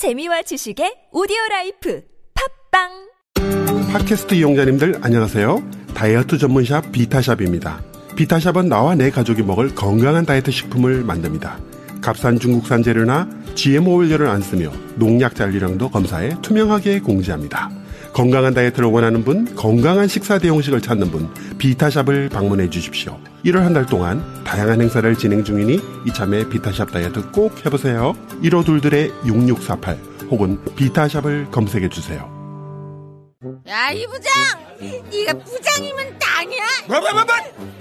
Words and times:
재미와 0.00 0.40
지식의 0.40 1.10
오디오 1.12 1.36
라이프 1.50 2.00
팟빵 2.72 3.92
팟캐스트 3.92 4.32
이용자님들 4.32 5.00
안녕하세요. 5.02 5.62
다이어트 5.92 6.38
전문샵 6.38 6.90
비타샵입니다. 6.90 7.82
비타샵은 8.16 8.70
나와 8.70 8.94
내 8.94 9.10
가족이 9.10 9.42
먹을 9.42 9.74
건강한 9.74 10.24
다이어트 10.24 10.52
식품을 10.52 11.04
만듭니다. 11.04 11.58
값싼 12.00 12.38
중국산 12.38 12.82
재료나 12.82 13.28
GMO 13.54 13.96
원료를 13.96 14.28
안 14.28 14.40
쓰며 14.40 14.72
농약 14.94 15.34
잔류량도 15.34 15.90
검사해 15.90 16.36
투명하게 16.40 17.00
공지합니다. 17.00 17.68
건강한 18.14 18.54
다이어트를 18.54 18.88
원하는 18.88 19.22
분, 19.22 19.54
건강한 19.54 20.08
식사 20.08 20.38
대용식을 20.38 20.80
찾는 20.80 21.10
분, 21.10 21.28
비타샵을 21.58 22.30
방문해 22.30 22.70
주십시오. 22.70 23.20
1월 23.44 23.60
한 23.60 23.72
달 23.72 23.86
동안 23.86 24.22
다양한 24.44 24.80
행사를 24.80 25.16
진행 25.16 25.44
중이니 25.44 25.80
이참에 26.06 26.48
비타샵 26.48 26.92
다이어트 26.92 27.30
꼭 27.30 27.64
해보세요. 27.64 28.14
1호둘들의 28.42 29.26
6648 29.26 29.98
혹은 30.30 30.62
비타샵을 30.76 31.50
검색해 31.50 31.88
주세요. 31.88 32.28
야, 33.68 33.90
이 33.92 34.06
부장! 34.06 34.32
네가 35.10 35.32
부장이면 35.44 36.18
땅이야? 36.18 36.62
뭐뭐뭐뭐 36.88 37.26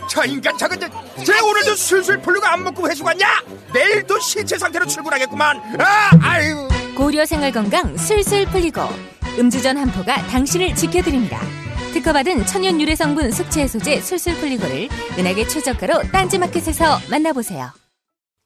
저 0.09 0.23
인간 0.25 0.57
저거 0.57 0.75
저, 0.77 0.87
쟤 1.23 1.39
오늘도 1.39 1.75
술술 1.75 2.19
풀리고 2.21 2.45
안 2.45 2.63
먹고 2.63 2.89
회식 2.89 3.05
왔냐 3.05 3.27
내일도 3.73 4.19
신체 4.19 4.57
상태로 4.57 4.85
출근하겠구만 4.87 5.57
아 5.79 6.09
아유 6.21 6.67
고려 6.95 7.25
생활 7.25 7.51
건강 7.51 7.95
술술 7.97 8.45
풀리고 8.47 8.81
음주전 9.37 9.77
한포가 9.77 10.27
당신을 10.27 10.75
지켜드립니다. 10.75 11.39
특허받은 11.93 12.45
천연 12.45 12.79
유래 12.79 12.95
성분 12.95 13.31
숙취 13.31 13.61
해소제 13.61 14.01
술술 14.01 14.35
풀리고를 14.35 14.89
은하계 15.17 15.47
최저가로 15.47 16.03
딴지마켓에서 16.11 16.99
만나보세요. 17.09 17.71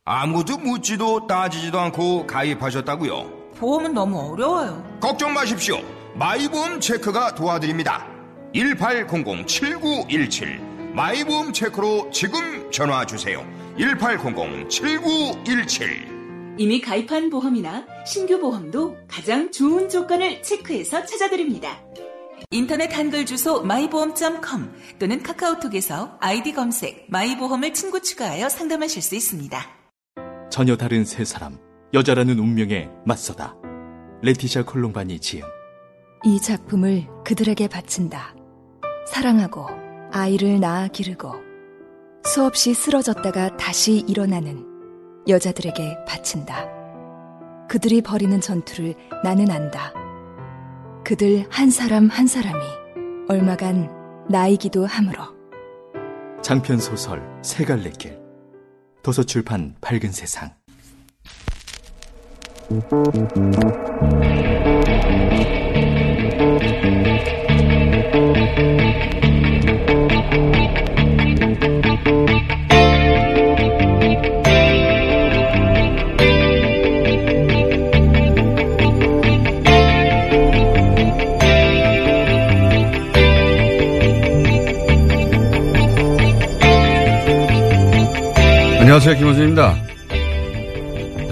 아무도 0.05 0.57
묻지도 0.57 1.27
따지지도 1.27 1.79
않고 1.79 2.27
가입하셨다고요 2.27 3.51
보험은 3.55 3.93
너무 3.93 4.19
어려워요. 4.31 4.83
걱정 4.99 5.33
마십시오 5.33 5.77
마이보험 6.15 6.81
체크가 6.81 7.35
도와드립니다 7.35 8.05
1800-7917 8.53 10.59
마이보험 10.93 11.53
체크로 11.53 12.09
지금 12.11 12.69
전화 12.71 13.05
주세요 13.05 13.45
1800-7917 13.77 16.13
이미 16.57 16.81
가입한 16.81 17.29
보험이나 17.29 17.85
신규 18.05 18.39
보험도 18.39 18.97
가장 19.07 19.51
좋은 19.51 19.87
조건을 19.89 20.41
체크해서 20.43 21.05
찾아드립니다. 21.05 21.79
인터넷 22.51 22.95
한글 22.95 23.25
주소 23.25 23.61
마이보험.com 23.63 24.73
또는 24.99 25.23
카카오톡에서 25.23 26.17
아이디 26.19 26.53
검색 26.53 27.05
마이보험을 27.09 27.73
친구 27.73 28.01
추가하여 28.01 28.49
상담하실 28.49 29.01
수 29.01 29.15
있습니다. 29.15 29.59
전혀 30.49 30.77
다른 30.77 31.03
세 31.05 31.25
사람, 31.25 31.57
여자라는 31.93 32.37
운명에 32.39 32.89
맞서다. 33.05 33.55
레티샤 34.21 34.63
콜롬바니 34.63 35.19
지음. 35.19 35.43
이 36.25 36.39
작품을 36.39 37.07
그들에게 37.25 37.67
바친다. 37.67 38.35
사랑하고 39.07 39.67
아이를 40.11 40.59
낳아 40.59 40.87
기르고 40.87 41.33
수없이 42.25 42.73
쓰러졌다가 42.73 43.57
다시 43.57 44.03
일어나는 44.07 44.65
여자들에게 45.27 46.05
바친다. 46.07 46.67
그들이 47.67 48.01
벌이는 48.01 48.39
전투를 48.39 48.95
나는 49.23 49.49
안다. 49.49 49.93
그들 51.03 51.45
한 51.49 51.69
사람 51.69 52.07
한 52.07 52.27
사람이 52.27 52.63
얼마간 53.27 53.89
나이기도 54.29 54.85
하므로 54.85 55.21
장편 56.41 56.79
소설 56.79 57.21
세 57.41 57.63
갈래 57.63 57.89
길. 57.91 58.19
도서출판 59.01 59.75
밝은 59.81 60.11
세상. 60.11 60.51
안녕하세요. 88.93 89.17
김원준입니다. 89.17 89.75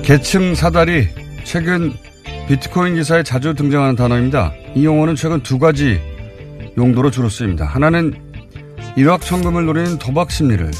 계층 0.01 0.55
사다리, 0.55 1.07
최근 1.43 1.93
비트코인 2.47 2.95
기사에 2.95 3.21
자주 3.21 3.53
등장하는 3.53 3.95
단어입니다. 3.95 4.51
이 4.73 4.83
용어는 4.83 5.13
최근 5.13 5.43
두 5.43 5.59
가지 5.59 6.01
용도로 6.75 7.11
주로 7.11 7.29
쓰입니다. 7.29 7.65
하나는 7.65 8.15
일확천금을 8.95 9.65
노리는 9.65 9.99
도박 9.99 10.31
심리를 10.31 10.71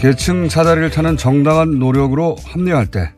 계층 0.00 0.48
사다리를 0.48 0.90
타는 0.90 1.16
정당한 1.16 1.78
노력으로 1.78 2.34
합리화할 2.44 2.88
때 2.88 3.12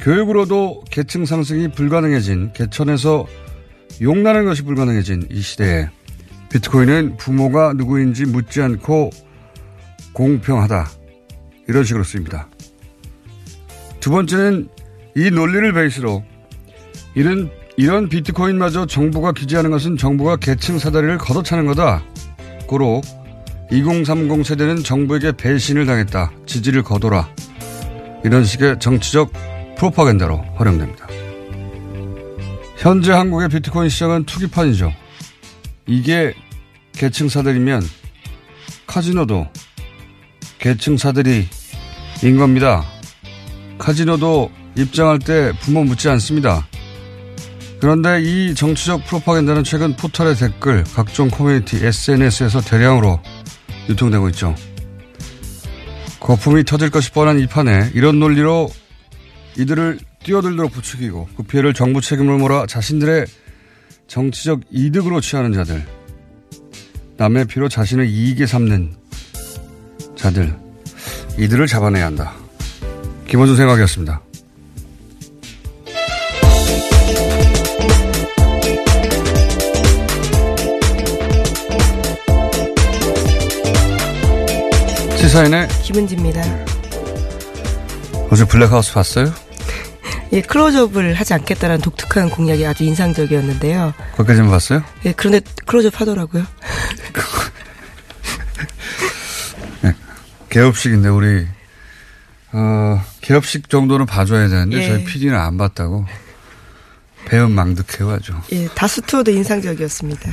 교육으로도 0.00 0.82
계층 0.90 1.24
상승이 1.24 1.68
불가능해진 1.68 2.52
개천에서 2.52 3.26
용나는 4.00 4.44
것이 4.44 4.64
불가능해진 4.64 5.28
이 5.30 5.40
시대에 5.40 5.88
비트코인은 6.50 7.16
부모가 7.16 7.74
누구인지 7.74 8.24
묻지 8.24 8.60
않고 8.60 9.10
공평하다. 10.14 11.01
이런 11.68 11.84
식으로 11.84 12.04
쓰입니다. 12.04 12.48
두 14.00 14.10
번째는 14.10 14.68
이 15.16 15.30
논리를 15.30 15.72
베이스로 15.72 16.24
이런, 17.14 17.50
이런 17.76 18.08
비트코인마저 18.08 18.86
정부가 18.86 19.32
규제하는 19.32 19.70
것은 19.70 19.96
정부가 19.96 20.36
계층 20.36 20.78
사다리를 20.78 21.18
걷어차는 21.18 21.66
거다. 21.66 22.02
고로 22.66 23.02
2030 23.70 24.44
세대는 24.44 24.82
정부에게 24.82 25.32
배신을 25.32 25.86
당했다. 25.86 26.32
지지를 26.46 26.82
거둬라. 26.82 27.28
이런 28.24 28.44
식의 28.44 28.78
정치적 28.80 29.32
프로파간다로 29.76 30.36
활용됩니다. 30.54 31.06
현재 32.76 33.12
한국의 33.12 33.48
비트코인 33.48 33.88
시장은 33.88 34.24
투기판이죠. 34.24 34.92
이게 35.86 36.34
계층 36.92 37.28
사다리면 37.28 37.82
카지노도 38.86 39.46
계층 40.62 40.96
사다리인 40.96 42.36
겁니다. 42.36 42.84
카지노도 43.78 44.48
입장할 44.76 45.18
때 45.18 45.52
부모 45.60 45.82
묻지 45.82 46.08
않습니다. 46.08 46.68
그런데 47.80 48.22
이 48.22 48.54
정치적 48.54 49.04
프로파간다는 49.06 49.64
최근 49.64 49.96
포털의 49.96 50.36
댓글, 50.36 50.84
각종 50.94 51.28
커뮤니티, 51.28 51.84
SNS에서 51.84 52.60
대량으로 52.60 53.20
유통되고 53.88 54.28
있죠. 54.28 54.54
거품이 56.20 56.62
터질 56.62 56.90
것이 56.90 57.10
뻔한 57.10 57.40
이 57.40 57.48
판에 57.48 57.90
이런 57.92 58.20
논리로 58.20 58.70
이들을 59.58 59.98
뛰어들도록 60.22 60.70
부추기고 60.70 61.28
그 61.36 61.42
피해를 61.42 61.74
정부 61.74 62.00
책임을 62.00 62.38
몰아 62.38 62.66
자신들의 62.66 63.26
정치적 64.06 64.60
이득으로 64.70 65.20
취하는 65.20 65.52
자들, 65.52 65.84
남의 67.16 67.46
피로 67.46 67.68
자신의 67.68 68.08
이익에 68.08 68.46
삼는 68.46 69.02
자들, 70.22 70.56
이들을 71.36 71.66
잡아내야 71.66 72.06
한다. 72.06 72.32
김원준 73.26 73.56
생각이었습니다. 73.56 74.20
시사인의 85.16 85.66
김은지입니다. 85.82 86.40
어제 88.30 88.44
블랙하우스 88.44 88.94
봤어요? 88.94 89.32
예, 90.32 90.40
클로즈업을 90.40 91.14
하지 91.14 91.34
않겠다는 91.34 91.80
독특한 91.80 92.30
공약이 92.30 92.64
아주 92.64 92.84
인상적이었는데요. 92.84 93.92
거기까지만 94.16 94.50
봤어요? 94.52 94.84
예, 95.04 95.10
그런데 95.12 95.40
클로즈업 95.66 96.00
하더라고요. 96.00 96.44
네, 99.82 99.92
개업식인데 100.52 101.08
우리 101.08 101.46
어, 102.52 103.02
개업식 103.22 103.70
정도는 103.70 104.04
봐줘야 104.04 104.48
되는데 104.48 104.76
예. 104.76 104.88
저희 104.88 105.04
PD는 105.04 105.34
안 105.34 105.56
봤다고 105.56 106.04
배은 107.24 107.52
망득해가지고. 107.52 108.38
예, 108.52 108.68
다스투어도 108.68 109.30
인상적이었습니다. 109.30 110.30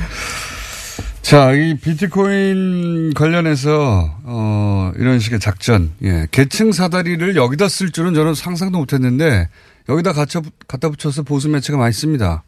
자, 1.22 1.52
이 1.52 1.78
비트코인 1.78 3.14
관련해서 3.14 4.18
어, 4.24 4.92
이런 4.96 5.20
식의 5.20 5.40
작전, 5.40 5.92
예, 6.02 6.26
계층 6.30 6.72
사다리를 6.72 7.36
여기다 7.36 7.68
쓸 7.68 7.90
줄은 7.90 8.12
저는 8.12 8.34
상상도 8.34 8.78
못했는데 8.78 9.48
여기다 9.88 10.12
갖다, 10.12 10.42
갖다 10.68 10.90
붙여서 10.90 11.22
보수 11.22 11.48
매체가 11.48 11.78
많이 11.78 11.94
씁니다. 11.94 12.42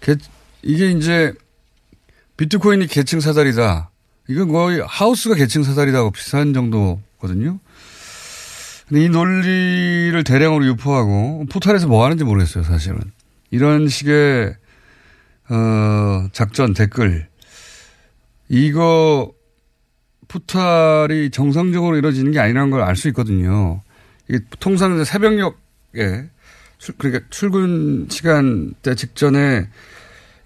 게, 0.00 0.16
이게 0.62 0.90
이제 0.92 1.34
비트코인이 2.38 2.86
계층 2.86 3.20
사다리다. 3.20 3.90
이건 4.28 4.48
거의 4.48 4.82
하우스가 4.86 5.34
계층 5.34 5.62
사다리다고 5.62 6.10
비슷한 6.10 6.52
정도거든요. 6.52 7.58
근데 8.88 9.04
이 9.04 9.08
논리를 9.08 10.22
대량으로 10.24 10.66
유포하고 10.66 11.46
포털에서 11.50 11.86
뭐 11.88 12.04
하는지 12.04 12.24
모르겠어요, 12.24 12.64
사실은. 12.64 12.98
이런 13.50 13.88
식의 13.88 14.54
어, 15.50 16.28
작전 16.32 16.74
댓글 16.74 17.26
이거 18.48 19.32
포탈이 20.28 21.30
정상적으로 21.30 21.96
이루어지는 21.96 22.32
게 22.32 22.38
아니라는 22.38 22.70
걸 22.70 22.82
알 22.82 22.96
수 22.96 23.08
있거든요. 23.08 23.82
이게 24.28 24.40
통상 24.60 25.02
새벽녘에 25.04 26.28
출, 26.78 26.94
그러니까 26.98 27.24
출근 27.30 28.06
시간대 28.10 28.94
직전에 28.94 29.68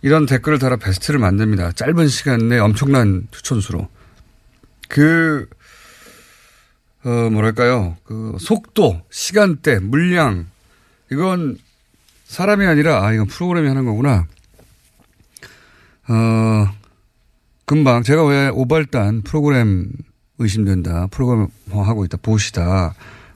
이런 0.02 0.26
댓글을 0.26 0.58
달아 0.58 0.76
베스트를 0.76 1.20
만듭니다. 1.20 1.72
짧은 1.72 2.08
시간 2.08 2.48
내에 2.48 2.58
엄청난 2.58 3.28
추천수로. 3.30 3.88
그, 4.88 5.48
어, 7.04 7.08
뭐랄까요. 7.30 7.96
그 8.04 8.36
속도, 8.40 9.00
시간대, 9.10 9.78
물량. 9.78 10.46
이건 11.10 11.56
사람이 12.24 12.66
아니라, 12.66 13.04
아, 13.04 13.12
이건 13.12 13.26
프로그램이 13.26 13.68
하는 13.68 13.84
거구나. 13.84 14.26
어, 16.08 16.68
금방 17.64 18.02
제가 18.02 18.24
왜 18.26 18.48
오발단 18.48 19.22
프로그램 19.22 19.92
의심된다. 20.38 21.06
프로그램 21.08 21.46
하고 21.70 22.04
있다. 22.04 22.18
보시다. 22.20 22.94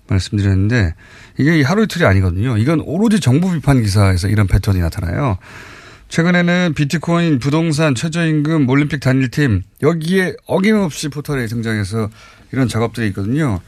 말씀드렸는데 0.09 0.95
이게 1.39 1.63
하루 1.63 1.85
이틀이 1.85 2.05
아니거든요. 2.05 2.59
이건 2.59 2.81
오로지 2.81 3.21
정부 3.21 3.53
비판 3.53 3.83
기사에서 3.83 4.29
이런 4.29 4.47
패턴이 4.47 4.81
나타나요. 4.81 5.39
최근에는 6.09 6.75
비트코인, 6.75 7.39
부동산, 7.39 7.95
최저임금, 7.95 8.69
올림픽 8.69 9.01
단일팀 9.01 9.63
여기에 9.83 10.37
어김없이 10.47 11.09
포털에 11.09 11.47
등장해서 11.47 12.11
이런 12.53 12.69
작업들이 12.69 13.09
있거든요. 13.09 13.61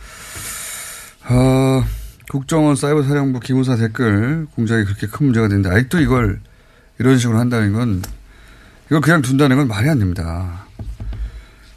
어, 1.29 1.85
국정원 2.31 2.77
사이버 2.77 3.03
사령부 3.03 3.41
기무사 3.41 3.77
댓글 3.77 4.47
공작이 4.55 4.85
그렇게 4.85 5.07
큰 5.07 5.27
문제가 5.27 5.49
되는데 5.49 5.69
아직도 5.71 6.01
이걸 6.01 6.41
이런 6.99 7.19
식으로 7.19 7.39
한다는 7.39 7.73
건 7.73 8.03
이걸 8.87 9.01
그냥 9.01 9.23
둔다는 9.23 9.57
건 9.57 9.69
말이 9.69 9.89
안 9.89 9.99
됩니다. 9.99 10.67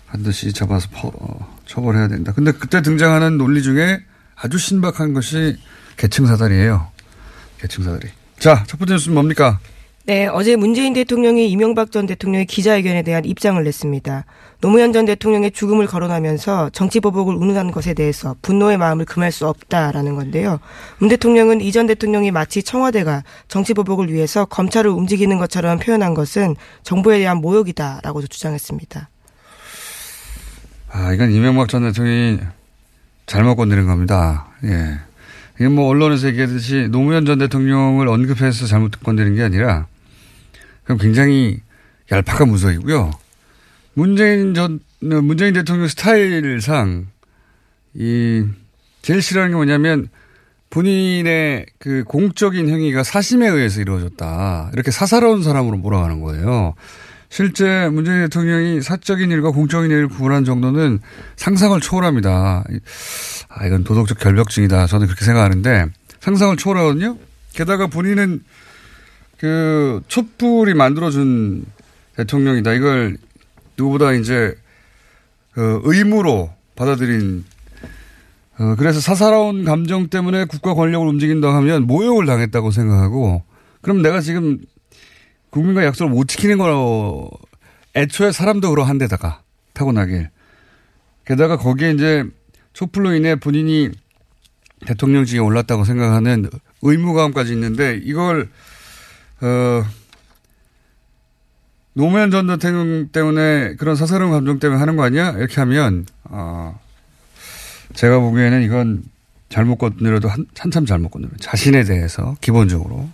반드시 0.07 0.51
잡아서 0.53 0.89
퍼, 0.91 1.07
어, 1.07 1.57
처벌해야 1.65 2.07
된다. 2.07 2.33
근데 2.33 2.51
그때 2.51 2.81
등장하는 2.81 3.37
논리 3.37 3.63
중에 3.63 4.03
아주 4.35 4.57
신박한 4.57 5.13
것이 5.13 5.57
계층 5.97 6.25
사다리예요. 6.25 6.91
계층 7.59 7.83
사다리. 7.83 8.09
자, 8.39 8.63
첫 8.67 8.77
번째 8.77 8.93
뉴스는 8.95 9.13
뭡니까? 9.13 9.59
네, 10.11 10.27
어제 10.27 10.57
문재인 10.57 10.91
대통령이 10.91 11.49
이명박 11.49 11.89
전 11.89 12.05
대통령의 12.05 12.45
기자회견에 12.45 13.01
대한 13.01 13.23
입장을 13.23 13.63
냈습니다. 13.63 14.25
노무현 14.59 14.91
전 14.91 15.05
대통령의 15.05 15.51
죽음을 15.51 15.87
거론하면서 15.87 16.71
정치보복을 16.71 17.33
운운한 17.33 17.71
것에 17.71 17.93
대해서 17.93 18.35
분노의 18.41 18.77
마음을 18.77 19.05
금할 19.05 19.31
수 19.31 19.47
없다라는 19.47 20.15
건데요. 20.15 20.59
문 20.97 21.07
대통령은 21.07 21.61
이전 21.61 21.87
대통령이 21.87 22.31
마치 22.31 22.61
청와대가 22.61 23.23
정치보복을 23.47 24.11
위해서 24.11 24.43
검찰을 24.43 24.91
움직이는 24.91 25.37
것처럼 25.37 25.79
표현한 25.79 26.13
것은 26.13 26.57
정부에 26.83 27.19
대한 27.19 27.37
모욕이다라고 27.37 28.27
주장했습니다. 28.27 29.07
아, 30.89 31.13
이건 31.13 31.31
이명박 31.31 31.69
전 31.69 31.83
대통령이 31.83 32.39
잘못 33.27 33.55
건드린 33.55 33.87
겁니다. 33.87 34.47
예. 34.65 34.99
이게 35.55 35.69
뭐 35.69 35.87
언론에서 35.87 36.27
얘기하듯이 36.27 36.89
노무현 36.91 37.25
전 37.25 37.39
대통령을 37.39 38.09
언급해서 38.09 38.65
잘못 38.65 38.99
건드린 39.01 39.35
게 39.35 39.43
아니라 39.43 39.87
그럼 40.83 40.97
굉장히 40.97 41.59
얄팍한 42.11 42.49
무속이고요. 42.49 43.11
문재인 43.93 44.53
전, 44.53 44.79
문재인 44.99 45.53
대통령 45.53 45.87
스타일상 45.87 47.07
이 47.93 48.45
제일 49.01 49.21
싫어하는 49.21 49.51
게 49.51 49.55
뭐냐면 49.55 50.09
본인의 50.69 51.65
그 51.79 52.03
공적인 52.05 52.69
행위가 52.69 53.03
사심에 53.03 53.47
의해서 53.47 53.81
이루어졌다. 53.81 54.71
이렇게 54.73 54.91
사사로운 54.91 55.43
사람으로 55.43 55.77
몰아가는 55.77 56.21
거예요. 56.21 56.75
실제 57.29 57.89
문재인 57.89 58.23
대통령이 58.23 58.81
사적인 58.81 59.31
일과 59.31 59.51
공적인 59.51 59.89
일을 59.89 60.07
구분한 60.09 60.43
정도는 60.45 60.99
상상을 61.37 61.79
초월합니다. 61.79 62.63
아, 63.49 63.65
이건 63.65 63.83
도덕적 63.83 64.19
결벽증이다. 64.19 64.87
저는 64.87 65.07
그렇게 65.07 65.25
생각하는데 65.25 65.85
상상을 66.19 66.55
초월하거든요. 66.57 67.17
게다가 67.53 67.87
본인은 67.87 68.43
그 69.41 70.03
촛불이 70.07 70.75
만들어준 70.75 71.65
대통령이다. 72.15 72.73
이걸 72.73 73.17
누구보다 73.75 74.13
이제 74.13 74.55
그 75.51 75.81
의무로 75.83 76.53
받아들인 76.75 77.43
어, 78.59 78.75
그래서 78.77 78.99
사사로운 78.99 79.65
감정 79.65 80.09
때문에 80.09 80.45
국가 80.45 80.75
권력을 80.75 81.07
움직인다 81.07 81.55
하면 81.55 81.87
모욕을 81.87 82.27
당했다고 82.27 82.69
생각하고 82.69 83.41
그럼 83.81 84.03
내가 84.03 84.21
지금 84.21 84.59
국민과 85.49 85.85
약속을 85.85 86.11
못 86.11 86.27
지키는 86.27 86.59
거로 86.59 87.27
애초에 87.95 88.31
사람도 88.31 88.69
그러한 88.69 88.99
데다가 88.99 89.41
타고나길. 89.73 90.29
게다가 91.25 91.57
거기에 91.57 91.93
이제 91.93 92.25
촛불로 92.73 93.15
인해 93.15 93.35
본인이 93.35 93.89
대통령직에 94.85 95.39
올랐다고 95.39 95.83
생각하는 95.83 96.47
의무감까지 96.83 97.53
있는데 97.53 97.99
이걸 98.03 98.47
어 99.41 99.83
노무현 101.93 102.31
전 102.31 102.47
대통령 102.47 103.09
때문에 103.09 103.75
그런 103.75 103.95
사사로운 103.95 104.31
감정 104.31 104.59
때문에 104.59 104.79
하는 104.79 104.95
거 104.95 105.03
아니야? 105.03 105.31
이렇게 105.31 105.55
하면 105.61 106.05
어 106.23 106.79
제가 107.93 108.19
보기에는 108.19 108.63
이건 108.63 109.03
잘못 109.49 109.77
건드려도 109.77 110.29
한, 110.29 110.45
한참 110.57 110.85
잘못 110.85 111.09
건드려. 111.09 111.33
자신에 111.39 111.83
대해서 111.83 112.35
기본적으로 112.39 113.09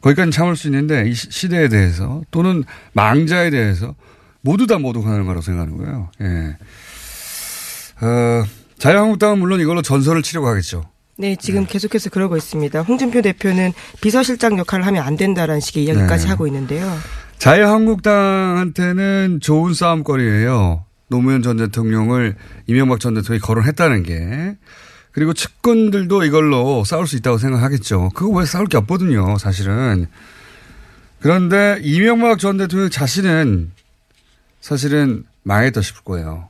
거기까지 0.00 0.30
참을 0.30 0.56
수 0.56 0.68
있는데 0.68 1.08
이 1.08 1.14
시대에 1.14 1.68
대해서 1.68 2.22
또는 2.30 2.64
망자에 2.92 3.50
대해서 3.50 3.94
모두 4.40 4.66
다 4.66 4.78
모독하는 4.78 5.24
거라고 5.24 5.42
생각하는 5.42 5.76
거예요. 5.76 6.10
예. 6.22 6.56
어, 8.04 8.44
자유한국당은 8.78 9.38
물론 9.38 9.60
이걸로 9.60 9.82
전설을 9.82 10.22
치려고 10.22 10.48
하겠죠. 10.48 10.89
네, 11.20 11.36
지금 11.36 11.64
네. 11.64 11.72
계속해서 11.72 12.08
그러고 12.08 12.38
있습니다. 12.38 12.80
홍준표 12.80 13.20
대표는 13.20 13.74
비서실장 14.00 14.58
역할을 14.58 14.86
하면 14.86 15.04
안 15.04 15.18
된다라는 15.18 15.60
식의 15.60 15.84
이야기까지 15.84 16.24
네. 16.24 16.30
하고 16.30 16.46
있는데요. 16.46 16.90
자유한국당한테는 17.36 19.40
좋은 19.42 19.74
싸움거리예요. 19.74 20.86
노무현 21.08 21.42
전 21.42 21.58
대통령을 21.58 22.36
이명박 22.66 23.00
전 23.00 23.12
대통령이 23.12 23.40
거론했다는 23.40 24.02
게. 24.02 24.56
그리고 25.12 25.34
측근들도 25.34 26.24
이걸로 26.24 26.84
싸울 26.84 27.06
수 27.06 27.16
있다고 27.16 27.36
생각하겠죠. 27.36 28.12
그거 28.14 28.38
왜 28.38 28.46
싸울 28.46 28.66
게 28.66 28.78
없거든요, 28.78 29.36
사실은. 29.36 30.06
그런데 31.20 31.80
이명박 31.82 32.38
전 32.38 32.56
대통령 32.56 32.88
자신은 32.88 33.72
사실은 34.62 35.24
망했다 35.42 35.82
싶을 35.82 36.02
거예요. 36.02 36.48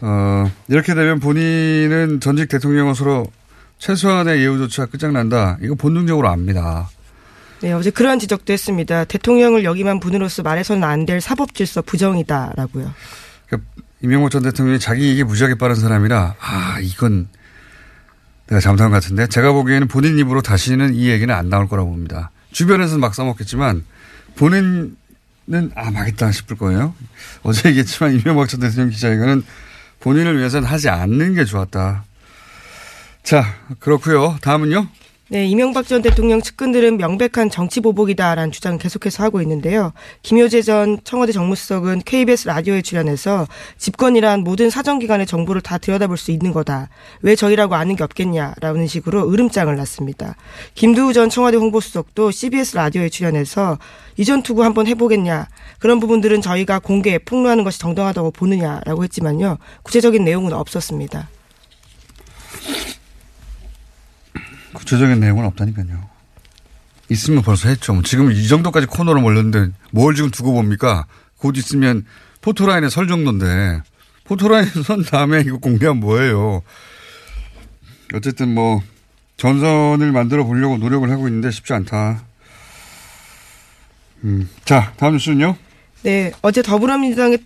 어, 0.00 0.50
이렇게 0.68 0.94
되면 0.94 1.20
본인은 1.20 2.20
전직 2.20 2.48
대통령으로 2.48 3.26
최소한의 3.78 4.40
예우조차 4.40 4.86
끝장난다. 4.86 5.58
이거 5.62 5.74
본능적으로 5.74 6.28
압니다. 6.28 6.88
네, 7.60 7.72
어제 7.72 7.90
그러한 7.90 8.18
지적도 8.18 8.52
했습니다. 8.52 9.04
대통령을 9.04 9.64
여기만 9.64 10.00
분으로서 10.00 10.42
말해서는 10.42 10.84
안 10.84 11.06
될 11.06 11.20
사법 11.20 11.54
질서 11.54 11.82
부정이다라고요. 11.82 12.92
그러니까 13.46 13.70
이명박 14.02 14.30
전 14.30 14.42
대통령이 14.42 14.78
자기 14.78 15.12
이게 15.12 15.24
무지하게 15.24 15.54
빠른 15.56 15.74
사람이라 15.74 16.34
아 16.38 16.78
이건 16.80 17.28
내가 18.48 18.60
잘못한 18.60 18.90
것 18.90 18.96
같은데 18.96 19.26
제가 19.26 19.52
보기에는 19.52 19.88
본인 19.88 20.18
입으로 20.18 20.42
다시는 20.42 20.94
이 20.94 21.08
얘기는 21.08 21.32
안 21.34 21.48
나올 21.48 21.68
거라고 21.68 21.90
봅니다. 21.90 22.30
주변에서는 22.52 23.00
막 23.00 23.14
써먹겠지만 23.14 23.84
본인은 24.36 24.96
아 25.74 25.90
망했다 25.90 26.30
싶을 26.32 26.56
거예요. 26.56 26.94
어제 27.42 27.68
얘기했지만 27.70 28.14
이명박 28.20 28.48
전 28.48 28.60
대통령 28.60 28.90
기자회견은 28.90 29.44
본인을 30.00 30.38
위해서는 30.38 30.68
하지 30.68 30.88
않는 30.88 31.34
게 31.34 31.44
좋았다. 31.44 32.04
자 33.26 33.42
그렇고요. 33.80 34.36
다음은요. 34.40 34.86
네, 35.30 35.46
이명박 35.46 35.88
전 35.88 36.00
대통령 36.00 36.40
측근들은 36.40 36.96
명백한 36.96 37.50
정치 37.50 37.80
보복이다라는 37.80 38.52
주장을 38.52 38.78
계속해서 38.78 39.24
하고 39.24 39.42
있는데요. 39.42 39.92
김효재 40.22 40.62
전 40.62 40.98
청와대 41.02 41.32
정무수석은 41.32 42.02
KBS 42.04 42.46
라디오에 42.46 42.82
출연해서 42.82 43.48
집권이란 43.78 44.44
모든 44.44 44.70
사정기관의 44.70 45.26
정보를 45.26 45.60
다 45.60 45.78
들여다볼 45.78 46.16
수 46.16 46.30
있는 46.30 46.52
거다. 46.52 46.88
왜 47.22 47.34
저희라고 47.34 47.74
아는 47.74 47.96
게 47.96 48.04
없겠냐라는 48.04 48.86
식으로 48.86 49.28
으름장을 49.28 49.74
놨습니다. 49.74 50.36
김두우 50.76 51.12
전 51.12 51.28
청와대 51.28 51.56
홍보수석도 51.56 52.30
CBS 52.30 52.76
라디오에 52.76 53.08
출연해서 53.08 53.78
이전 54.18 54.44
투구 54.44 54.62
한번 54.62 54.86
해보겠냐. 54.86 55.48
그런 55.80 55.98
부분들은 55.98 56.42
저희가 56.42 56.78
공개에 56.78 57.18
폭로하는 57.18 57.64
것이 57.64 57.80
정당하다고 57.80 58.30
보느냐라고 58.30 59.02
했지만요. 59.02 59.58
구체적인 59.82 60.22
내용은 60.22 60.52
없었습니다. 60.52 61.28
구체적인 64.76 65.20
내용은 65.20 65.44
없다니까요. 65.46 66.08
있으면 67.08 67.42
벌써 67.42 67.68
했죠. 67.68 67.92
뭐 67.94 68.02
지금 68.02 68.30
이 68.32 68.48
정도까지 68.48 68.86
코너로 68.86 69.20
몰렸는데 69.20 69.72
뭘 69.90 70.14
지금 70.14 70.30
두고 70.30 70.52
봅니까? 70.52 71.06
곧 71.38 71.56
있으면 71.56 72.04
포토라인에 72.40 72.88
설 72.88 73.08
정도인데 73.08 73.82
포토라인에 74.24 74.70
선 74.84 75.02
다음에 75.02 75.40
이거 75.40 75.58
공개하면 75.58 76.00
뭐예요? 76.00 76.62
어쨌든 78.14 78.54
뭐 78.54 78.82
전선을 79.36 80.12
만들어 80.12 80.44
보려고 80.44 80.78
노력을 80.78 81.08
하고 81.10 81.28
있는데 81.28 81.50
쉽지 81.50 81.72
않다. 81.72 82.24
음. 84.24 84.48
자, 84.64 84.92
다음 84.96 85.14
뉴스는요? 85.14 85.56
네, 86.02 86.32
어제 86.42 86.62
더불어민주당의 86.62 87.38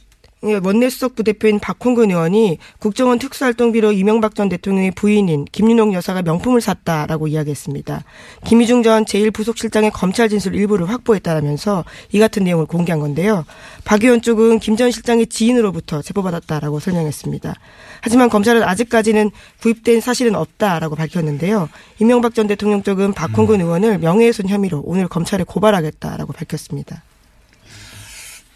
원내수석 0.42 1.14
부대표인 1.14 1.60
박홍근 1.60 2.10
의원이 2.10 2.58
국정원 2.78 3.18
특수활동비로 3.18 3.92
이명박 3.92 4.34
전 4.34 4.48
대통령의 4.48 4.90
부인인 4.92 5.44
김윤옥 5.52 5.92
여사가 5.92 6.22
명품을 6.22 6.60
샀다라고 6.60 7.28
이야기했습니다. 7.28 8.04
김희중 8.46 8.82
전 8.82 9.04
제1부속실장의 9.04 9.92
검찰 9.92 10.28
진술 10.28 10.54
일부를 10.54 10.88
확보했다라면서 10.88 11.84
이 12.12 12.18
같은 12.18 12.44
내용을 12.44 12.66
공개한 12.66 13.00
건데요. 13.00 13.44
박 13.84 14.02
의원 14.02 14.20
쪽은 14.20 14.58
김 14.58 14.80
전 14.80 14.90
실장의 14.90 15.26
지인으로부터 15.26 16.00
제보받았다라고 16.00 16.80
설명했습니다. 16.80 17.54
하지만 18.00 18.30
검찰은 18.30 18.62
아직까지는 18.62 19.30
구입된 19.60 20.00
사실은 20.00 20.34
없다라고 20.34 20.96
밝혔는데요. 20.96 21.68
이명박 21.98 22.34
전 22.34 22.46
대통령 22.46 22.82
쪽은 22.82 23.12
박홍근 23.12 23.60
의원을 23.60 23.98
명예훼손 23.98 24.48
혐의로 24.48 24.80
오늘 24.86 25.06
검찰에 25.06 25.44
고발하겠다라고 25.44 26.32
밝혔습니다. 26.32 27.02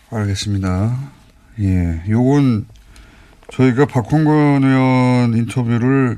알겠습니다. 0.08 1.23
예, 1.60 2.02
요건 2.08 2.66
저희가 3.52 3.86
박홍근 3.86 4.64
의원 4.64 5.34
인터뷰를 5.36 6.16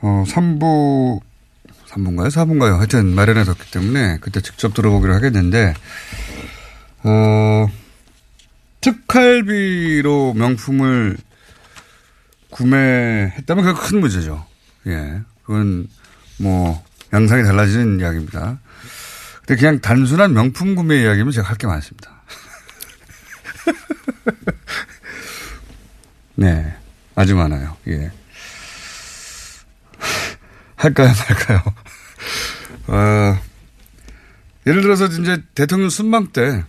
어 0.00 0.24
3부 0.26 1.20
3부인가요? 1.88 2.28
4부인가요? 2.28 2.76
하여튼 2.78 3.14
마련해 3.14 3.44
뒀기 3.44 3.70
때문에 3.70 4.18
그때 4.20 4.40
직접 4.40 4.72
들어보기로 4.72 5.12
하겠는데 5.14 5.74
어 7.02 7.66
특활비로 8.80 10.34
명품을 10.34 11.18
구매했다면 12.50 13.64
그건 13.64 13.74
큰 13.82 14.00
문제죠. 14.00 14.46
예. 14.86 15.20
그건 15.42 15.88
뭐 16.38 16.82
양상이 17.12 17.42
달라지는 17.42 18.00
이야기입니다. 18.00 18.58
근데 19.44 19.56
그냥 19.60 19.80
단순한 19.80 20.32
명품 20.32 20.74
구매 20.74 21.02
이야기면 21.02 21.32
제가 21.32 21.48
할 21.48 21.56
게 21.58 21.66
많습니다. 21.66 22.19
네. 26.36 26.74
아주 27.14 27.36
많아요. 27.36 27.76
예. 27.88 28.10
할까요, 30.76 31.10
말까요? 31.28 31.62
어, 32.86 33.38
예를 34.66 34.82
들어서 34.82 35.06
이제 35.06 35.42
대통령 35.54 35.90
순방 35.90 36.28
때, 36.28 36.64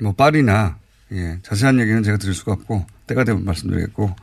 뭐, 0.00 0.12
파리나, 0.12 0.76
예, 1.12 1.38
자세한 1.42 1.80
얘기는 1.80 2.02
제가 2.02 2.18
드릴 2.18 2.34
수가 2.34 2.52
없고, 2.52 2.86
때가 3.06 3.24
되면 3.24 3.44
말씀드리겠고, 3.44 4.14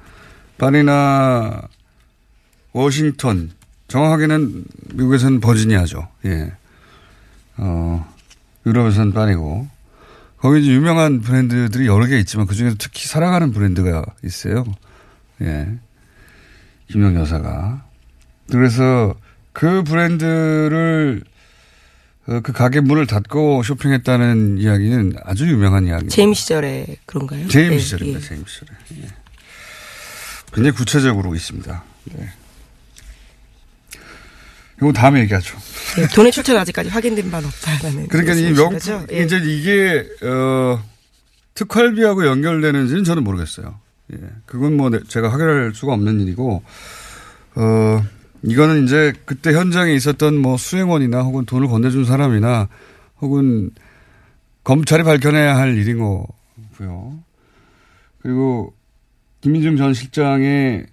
파리나 0.60 1.68
워싱턴, 2.74 3.52
정확하게는 3.88 4.66
미국에서는 4.94 5.40
버지니아죠. 5.40 6.08
예. 6.26 6.52
어, 7.58 8.14
유럽에서는 8.68 9.14
파리고, 9.14 9.68
거기 10.42 10.62
이제 10.62 10.72
유명한 10.72 11.22
브랜드들이 11.22 11.86
여러 11.86 12.08
개 12.08 12.18
있지만 12.20 12.48
그 12.48 12.56
중에서 12.56 12.76
특히 12.80 13.08
사랑하는 13.08 13.52
브랜드가 13.52 14.04
있어요. 14.24 14.66
예. 15.42 15.68
김영 16.90 17.16
여사가. 17.16 17.86
그래서 18.50 19.14
그 19.54 19.84
브랜드를 19.84 21.24
어, 22.28 22.40
그 22.42 22.52
가게 22.54 22.80
문을 22.82 23.08
닫고 23.08 23.64
쇼핑했다는 23.64 24.58
이야기는 24.58 25.14
아주 25.24 25.48
유명한 25.48 25.86
이야기입니다. 25.86 26.16
재임 26.16 26.34
시절에 26.34 26.86
그런가요? 27.06 27.48
재임 27.48 27.72
네, 27.72 27.80
시절입니다. 27.80 28.20
예. 28.20 28.24
재임 28.24 28.44
시절에. 28.46 28.72
예. 28.98 29.08
굉장히 30.54 30.72
구체적으로 30.76 31.36
있습니다. 31.36 31.84
이거 34.82 34.92
다음에 34.92 35.22
얘기하죠. 35.22 35.58
네, 35.98 36.08
돈의 36.08 36.32
출처는 36.32 36.60
아직까지 36.62 36.90
확인된 36.90 37.30
바는 37.30 37.48
없다라는. 37.48 38.08
그러니까 38.08 38.34
이 38.34 38.54
거죠? 38.54 39.06
예. 39.12 39.24
이제 39.24 39.38
이게, 39.38 40.08
어, 40.26 40.82
특활비하고 41.54 42.26
연결되는지는 42.26 43.04
저는 43.04 43.24
모르겠어요. 43.24 43.80
예. 44.14 44.18
그건 44.48 44.76
뭐 44.78 44.90
내- 44.90 45.00
제가 45.08 45.32
확인할 45.32 45.74
수가 45.76 45.94
없는 45.94 46.22
일이고, 46.22 46.64
어, 47.56 48.04
이거는 48.44 48.86
이제 48.86 49.14
그때 49.26 49.54
현장에 49.54 49.94
있었던 49.94 50.36
뭐 50.38 50.58
수행원이나 50.58 51.22
혹은 51.22 51.46
돈을 51.46 51.68
건네준 51.68 52.06
사람이나 52.06 52.68
혹은 53.22 53.70
검찰이 54.64 55.04
밝혀내야 55.04 55.58
할 55.58 55.78
일인 55.78 56.00
거고요. 56.00 57.20
그리고 58.24 58.74
김민중 59.42 59.78
전 59.78 59.94
실장의 59.94 60.86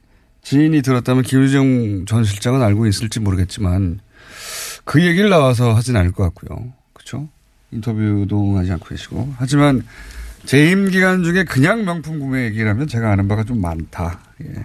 지인이 0.42 0.82
들었다면 0.82 1.22
김유정 1.24 2.06
전 2.06 2.24
실장은 2.24 2.62
알고 2.62 2.86
있을지 2.86 3.20
모르겠지만 3.20 4.00
그 4.84 5.04
얘기를 5.04 5.28
나와서 5.28 5.74
하진 5.74 5.96
않을 5.96 6.12
것 6.12 6.22
같고요. 6.24 6.72
그렇죠? 6.92 7.28
인터뷰도 7.70 8.56
하지 8.56 8.72
않고 8.72 8.86
계시고. 8.86 9.34
하지만 9.36 9.84
재임 10.46 10.88
기간 10.90 11.22
중에 11.22 11.44
그냥 11.44 11.84
명품 11.84 12.18
구매 12.18 12.44
얘기라면 12.46 12.86
제가 12.86 13.12
아는 13.12 13.28
바가 13.28 13.44
좀 13.44 13.60
많다. 13.60 14.20
예. 14.42 14.64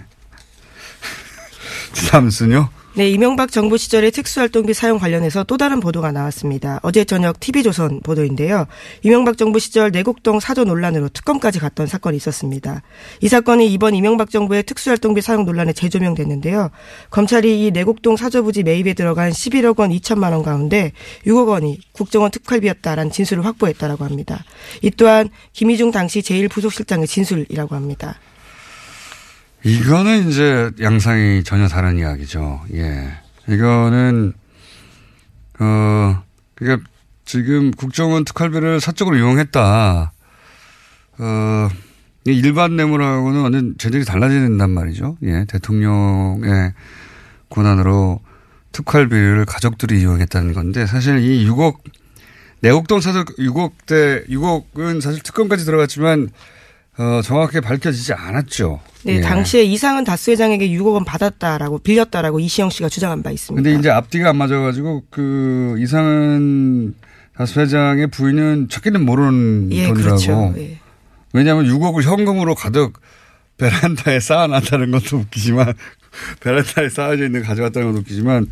다음은요. 2.09 2.69
네, 2.95 3.09
이명박 3.09 3.51
정부 3.51 3.75
시절의 3.75 4.11
특수활동비 4.11 4.75
사용 4.75 4.99
관련해서 4.99 5.43
또 5.45 5.57
다른 5.57 5.79
보도가 5.79 6.11
나왔습니다. 6.11 6.79
어제 6.83 7.03
저녁 7.03 7.39
TV조선 7.39 8.01
보도인데요. 8.01 8.67
이명박 9.01 9.35
정부 9.35 9.57
시절 9.57 9.89
내곡동 9.89 10.39
사저 10.39 10.63
논란으로 10.63 11.09
특검까지 11.09 11.57
갔던 11.57 11.87
사건이 11.87 12.15
있었습니다. 12.17 12.83
이 13.19 13.27
사건이 13.27 13.73
이번 13.73 13.95
이명박 13.95 14.29
정부의 14.29 14.61
특수활동비 14.61 15.21
사용 15.21 15.43
논란에 15.43 15.73
재조명됐는데요. 15.73 16.69
검찰이 17.09 17.65
이 17.65 17.71
내곡동 17.71 18.15
사저 18.15 18.43
부지 18.43 18.61
매입에 18.61 18.93
들어간 18.93 19.31
11억 19.31 19.79
원 19.79 19.89
2천만 19.89 20.31
원 20.31 20.43
가운데 20.43 20.91
6억 21.25 21.47
원이 21.47 21.79
국정원 21.93 22.29
특활비였다라는 22.29 23.11
진술을 23.11 23.43
확보했다라고 23.43 24.05
합니다. 24.05 24.43
이 24.83 24.91
또한 24.91 25.29
김희중 25.53 25.89
당시 25.89 26.21
제1부속실장의 26.21 27.07
진술이라고 27.07 27.73
합니다. 27.73 28.19
이거는 29.63 30.27
이제 30.29 30.71
양상이 30.81 31.43
전혀 31.43 31.67
다른 31.67 31.97
이야기죠. 31.97 32.61
예. 32.73 33.13
이거는, 33.47 34.33
어, 35.59 36.23
그러니까 36.55 36.87
지금 37.25 37.71
국정원 37.71 38.25
특활비를 38.25 38.81
사적으로 38.81 39.15
이용했다. 39.17 40.11
어, 41.19 41.69
이 42.25 42.31
일반 42.31 42.75
뇌물하고는 42.75 43.41
완전 43.41 43.75
재질이 43.77 44.03
달라진단 44.03 44.69
말이죠. 44.69 45.17
예. 45.23 45.45
대통령의 45.45 46.73
권한으로 47.49 48.19
특활비를 48.73 49.45
가족들이 49.45 50.01
이용했다는 50.01 50.53
건데 50.53 50.85
사실 50.87 51.19
이 51.19 51.47
6억, 51.47 51.77
내곡동 52.61 52.99
사적 52.99 53.37
6억 53.37 53.71
대, 53.85 54.23
6억은 54.25 54.99
사실 54.99 55.21
특검까지 55.21 55.63
들어갔지만 55.63 56.29
어, 56.97 57.21
정확하게 57.23 57.61
밝혀지지 57.61 58.13
않았죠. 58.13 58.79
네, 59.03 59.17
예. 59.17 59.21
당시에 59.21 59.63
이상은 59.63 60.03
다스 60.03 60.29
회장에게 60.31 60.69
6억 60.69 60.93
원 60.93 61.05
받았다라고 61.05 61.79
빌렸다라고 61.79 62.39
이시영 62.39 62.69
씨가 62.69 62.89
주장한 62.89 63.23
바 63.23 63.31
있습니다. 63.31 63.61
근데 63.61 63.79
이제 63.79 63.89
앞뒤가 63.89 64.29
안 64.29 64.37
맞아가지고 64.37 65.03
그 65.09 65.75
이상은 65.79 66.93
다스 67.35 67.59
회장의 67.59 68.07
부인은 68.07 68.69
찾기는 68.69 69.03
모르는 69.03 69.71
예, 69.71 69.87
돈이라고. 69.87 70.03
그렇죠. 70.03 70.53
예. 70.57 70.79
왜냐하면 71.33 71.65
6억을 71.65 72.03
현금으로 72.03 72.53
가득 72.53 72.93
베란다에 73.57 74.19
쌓아놨다는 74.19 74.91
것도 74.91 75.17
웃기지만 75.17 75.73
베란다에 76.41 76.89
쌓아져 76.89 77.25
있는 77.25 77.41
거 77.41 77.47
가져갔다는 77.47 77.89
것도 77.89 77.99
웃기지만 78.01 78.47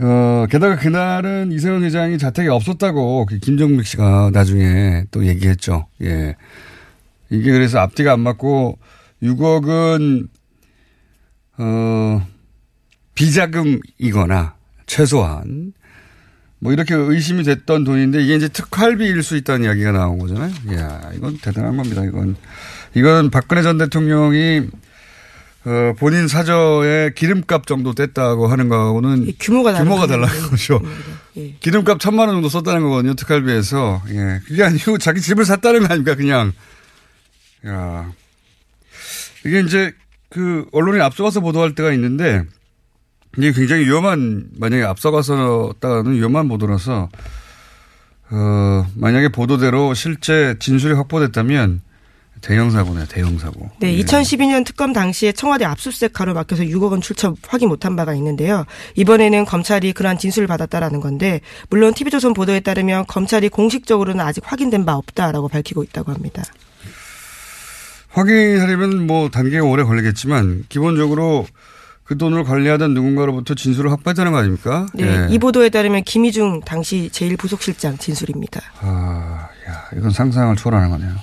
어 0.00 0.46
게다가 0.50 0.76
그날은 0.76 1.52
이세훈 1.52 1.84
회장이 1.84 2.18
자택에 2.18 2.48
없었다고 2.48 3.26
그 3.26 3.38
김정식 3.38 3.86
씨가 3.86 4.30
나중에 4.32 5.04
또 5.10 5.26
얘기했죠. 5.26 5.86
예. 6.02 6.34
이게 7.34 7.52
그래서 7.52 7.78
앞뒤가 7.78 8.12
안 8.12 8.20
맞고 8.20 8.78
6억은 9.22 10.28
어 11.58 12.26
비자금이거나 13.14 14.54
최소한 14.86 15.72
뭐 16.58 16.72
이렇게 16.72 16.94
의심이 16.94 17.42
됐던 17.44 17.84
돈인데 17.84 18.22
이게 18.22 18.36
이제 18.36 18.48
특활비일 18.48 19.22
수 19.22 19.36
있다는 19.36 19.66
이야기가 19.66 19.92
나온 19.92 20.18
거잖아요. 20.18 20.50
이야, 20.70 21.10
이건 21.14 21.38
대단한 21.38 21.76
겁니다. 21.76 22.02
이건 22.04 22.36
이건 22.94 23.30
박근혜 23.30 23.62
전 23.62 23.76
대통령이 23.76 24.68
어, 25.66 25.94
본인 25.98 26.28
사저에 26.28 27.12
기름값 27.14 27.66
정도 27.66 27.94
뗐다고 27.94 28.48
하는 28.48 28.68
거하고는 28.68 29.32
규모가 29.40 29.72
다른 29.72 29.86
규모가 29.86 30.06
거죠. 30.06 30.12
달라는 30.14 30.50
거죠. 30.50 30.80
예. 31.36 31.54
기름값 31.60 32.00
천만 32.00 32.28
원 32.28 32.36
정도 32.36 32.48
썼다는 32.48 32.82
거거든요. 32.82 33.14
특활비에서. 33.14 34.02
예. 34.10 34.40
그게 34.46 34.62
아니고 34.62 34.98
자기 34.98 35.20
집을 35.20 35.44
샀다는 35.44 35.80
거 35.80 35.86
아닙니까? 35.86 36.14
그냥. 36.14 36.52
야. 37.66 38.12
이게 39.44 39.60
이제 39.60 39.92
그 40.30 40.66
언론이 40.72 41.00
앞서가서 41.00 41.40
보도할 41.40 41.74
때가 41.74 41.92
있는데 41.92 42.42
이게 43.36 43.52
굉장히 43.52 43.84
위험한 43.84 44.48
만약에 44.56 44.82
앞서가서다가는 44.82 46.14
위험한 46.14 46.48
보도라서 46.48 47.08
어 48.30 48.86
만약에 48.96 49.28
보도대로 49.28 49.94
실제 49.94 50.56
진술이 50.58 50.94
확보됐다면 50.94 51.82
대형 52.40 52.70
사고네요, 52.70 53.06
대형 53.06 53.38
사고. 53.38 53.70
네, 53.80 53.94
예. 53.96 54.02
2012년 54.02 54.66
특검 54.66 54.92
당시에 54.92 55.32
청와대 55.32 55.64
압수수색 55.64 56.12
가로막혀서 56.12 56.64
6억 56.64 56.90
원 56.90 57.00
출처 57.00 57.34
확인 57.46 57.68
못한 57.68 57.96
바가 57.96 58.14
있는데요. 58.14 58.66
이번에는 58.96 59.46
검찰이 59.46 59.94
그러한 59.94 60.18
진술을 60.18 60.46
받았다라는 60.46 61.00
건데 61.00 61.40
물론 61.70 61.94
TV조선 61.94 62.34
보도에 62.34 62.60
따르면 62.60 63.06
검찰이 63.06 63.48
공식적으로는 63.48 64.22
아직 64.22 64.42
확인된 64.44 64.84
바 64.84 64.94
없다라고 64.96 65.48
밝히고 65.48 65.82
있다고 65.84 66.12
합니다. 66.12 66.42
확인하려면 68.14 69.06
뭐 69.06 69.28
단계가 69.28 69.64
오래 69.64 69.82
걸리겠지만 69.82 70.64
기본적으로 70.68 71.46
그 72.04 72.16
돈을 72.16 72.44
관리하던 72.44 72.94
누군가로부터 72.94 73.54
진술을 73.54 73.90
확보했다는 73.90 74.32
거 74.32 74.38
아닙니까? 74.38 74.86
네, 74.94 75.04
예. 75.04 75.26
이 75.30 75.38
보도에 75.38 75.70
따르면 75.70 76.04
김희중 76.04 76.60
당시 76.60 77.08
제1부속실장 77.12 77.98
진술입니다. 77.98 78.60
아, 78.80 79.48
야, 79.68 79.84
이건 79.96 80.10
상상을 80.10 80.54
초월하는 80.56 80.90
거네요. 80.90 81.14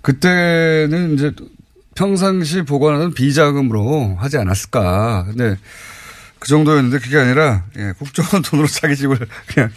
그때는 0.00 1.14
이제 1.14 1.32
평상시 1.96 2.62
보관하던 2.62 3.14
비자금으로 3.14 4.16
하지 4.18 4.38
않았을까. 4.38 5.24
근데 5.24 5.56
그 6.38 6.48
정도였는데 6.48 7.00
그게 7.00 7.18
아니라 7.18 7.64
예, 7.76 7.92
국정원 7.98 8.42
돈으로 8.42 8.68
자기 8.68 8.94
집을 8.94 9.18
그냥 9.48 9.70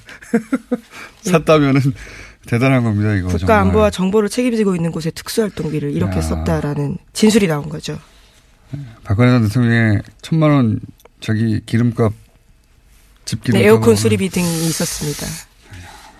샀다면은 1.23 1.81
대단한 2.49 2.83
겁니다. 2.83 3.13
이거 3.13 3.27
국가 3.27 3.37
정말. 3.37 3.59
안보와 3.59 3.91
정보를 3.91 4.27
책임지고 4.27 4.75
있는 4.75 4.91
곳에 4.91 5.11
특수활동비를 5.11 5.91
이렇게 5.91 6.17
야. 6.17 6.21
썼다라는 6.21 6.97
진술이 7.13 7.45
나온 7.47 7.69
거죠. 7.69 7.99
박근혜 9.03 9.29
전 9.29 9.43
대통령의 9.43 10.01
천만 10.23 10.49
원 10.49 10.79
자기 11.19 11.61
기름값 11.65 12.11
집 13.25 13.43
기름값 13.43 13.61
네, 13.61 13.67
에어컨 13.67 13.95
수리비 13.95 14.29
등이 14.29 14.47
있었습니다. 14.67 15.27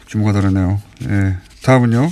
규모가 0.08 0.34
다르네요. 0.34 0.80
예. 1.10 1.38
다음은요. 1.64 2.12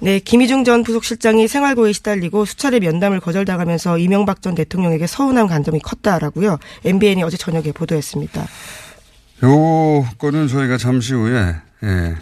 네, 0.00 0.18
김희중 0.18 0.64
전 0.64 0.82
부속실장이 0.82 1.48
생활고에 1.48 1.92
시달리고 1.92 2.44
수차례 2.44 2.80
면담을 2.80 3.20
거절당하면서 3.20 3.96
이명박 3.98 4.42
전 4.42 4.54
대통령에게 4.54 5.06
서운한 5.06 5.46
감정이 5.46 5.78
컸다라고요. 5.80 6.58
MBN이 6.84 7.22
어제 7.22 7.38
저녁에 7.38 7.72
보도했습니다. 7.72 8.46
요 9.44 10.06
거는 10.18 10.48
저희가 10.48 10.76
잠시 10.76 11.14
후에 11.14 11.54
예. 11.84 12.14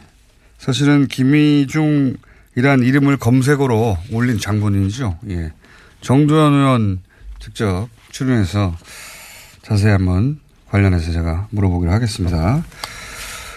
사실은 0.62 1.08
김희중이란 1.08 2.84
이름을 2.84 3.16
검색어로 3.16 3.98
올린 4.12 4.38
장본인이죠. 4.38 5.18
예. 5.30 5.50
정두현 6.02 6.52
의원 6.52 7.00
직접 7.40 7.88
출연해서 8.12 8.76
자세히 9.62 9.90
한번 9.90 10.38
관련해서 10.68 11.10
제가 11.10 11.48
물어보기로 11.50 11.90
하겠습니다. 11.90 12.64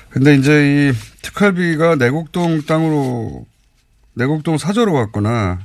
근데 0.10 0.34
이제 0.34 0.90
이 0.90 0.94
특활비가 1.22 1.94
내곡동 1.96 2.64
땅으로 2.64 3.46
내곡동 4.16 4.58
사저로 4.58 4.94
갔거나 4.94 5.60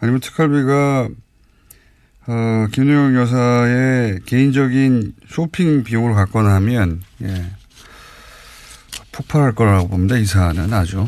아니면 0.00 0.18
특활비가 0.18 1.08
어, 2.26 2.66
김유영 2.72 3.14
여사의 3.14 4.18
개인적인 4.26 5.14
쇼핑 5.28 5.84
비용으로 5.84 6.14
갔거나 6.16 6.56
하면 6.56 7.02
예, 7.22 7.52
폭발할 9.16 9.54
거라고 9.54 9.88
봅니다. 9.88 10.16
이 10.16 10.26
사안은 10.26 10.72
아주 10.74 11.06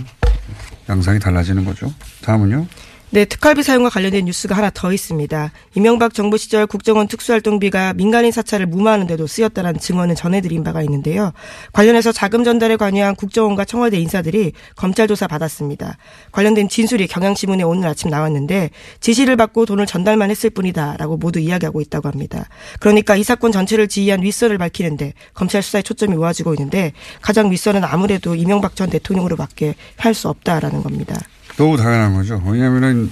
양상이 0.89 1.19
달라지는 1.19 1.65
거죠. 1.67 1.93
다음은요. 2.23 2.67
네, 3.11 3.25
특활비 3.25 3.63
사용과 3.63 3.89
관련된 3.89 4.27
뉴스가 4.27 4.55
하나 4.55 4.69
더 4.69 4.93
있습니다. 4.93 5.51
이명박 5.75 6.13
정부 6.13 6.37
시절 6.37 6.67
국정원 6.67 7.09
특수활동비가 7.09 7.95
민간인 7.95 8.31
사찰을 8.33 8.67
무마하는 8.67 9.07
데도 9.07 9.27
쓰였다는 9.27 9.79
증언을 9.79 10.15
전해드린 10.15 10.63
바가 10.63 10.83
있는데요. 10.83 11.33
관련해서 11.73 12.13
자금 12.13 12.45
전달에 12.45 12.77
관여한 12.77 13.17
국정원과 13.17 13.65
청와대 13.65 13.99
인사들이 13.99 14.53
검찰 14.77 15.09
조사 15.09 15.27
받았습니다. 15.27 15.97
관련된 16.33 16.69
진술이 16.69 17.07
경향신문에 17.07 17.63
오늘 17.63 17.89
아침 17.89 18.11
나왔는데 18.11 18.69
지시를 19.01 19.37
받고 19.37 19.65
돈을 19.65 19.87
전달만 19.87 20.29
했을 20.31 20.51
뿐이다라고 20.51 21.17
모두 21.17 21.39
이야기하고 21.39 21.81
있다고 21.81 22.11
합니다. 22.11 22.47
그러니까 22.79 23.17
이 23.17 23.25
사건 23.25 23.53
전체를 23.53 23.89
지휘한 23.89 24.23
윗선을 24.23 24.59
밝히는데 24.59 25.15
검찰 25.33 25.63
수사에 25.63 25.81
초점이 25.81 26.15
모아지고 26.15 26.53
있는데 26.53 26.93
가장 27.23 27.51
윗선은 27.51 27.85
아무래도 27.85 28.35
이명박 28.35 28.77
전 28.77 28.91
대통령으로밖에 28.91 29.77
할 29.97 30.15
수 30.19 30.29
없다라는 30.29 30.83
겁니다. 30.83 31.17
너무 31.59 31.77
당연한 31.77 32.15
거죠. 32.15 32.41
왜냐면은, 32.47 33.11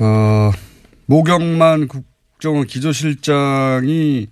어, 0.00 0.50
모경만 1.06 1.86
국정원 1.86 2.66
기조실장이 2.66 4.26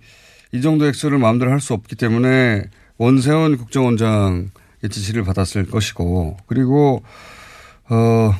이 0.51 0.61
정도 0.61 0.85
액수를 0.87 1.17
마음대로 1.17 1.51
할 1.51 1.61
수 1.61 1.73
없기 1.73 1.95
때문에 1.95 2.63
원세훈 2.97 3.55
국정원장의 3.55 4.49
지시를 4.91 5.23
받았을 5.23 5.67
것이고, 5.67 6.35
그리고, 6.47 7.01
어, 7.89 8.35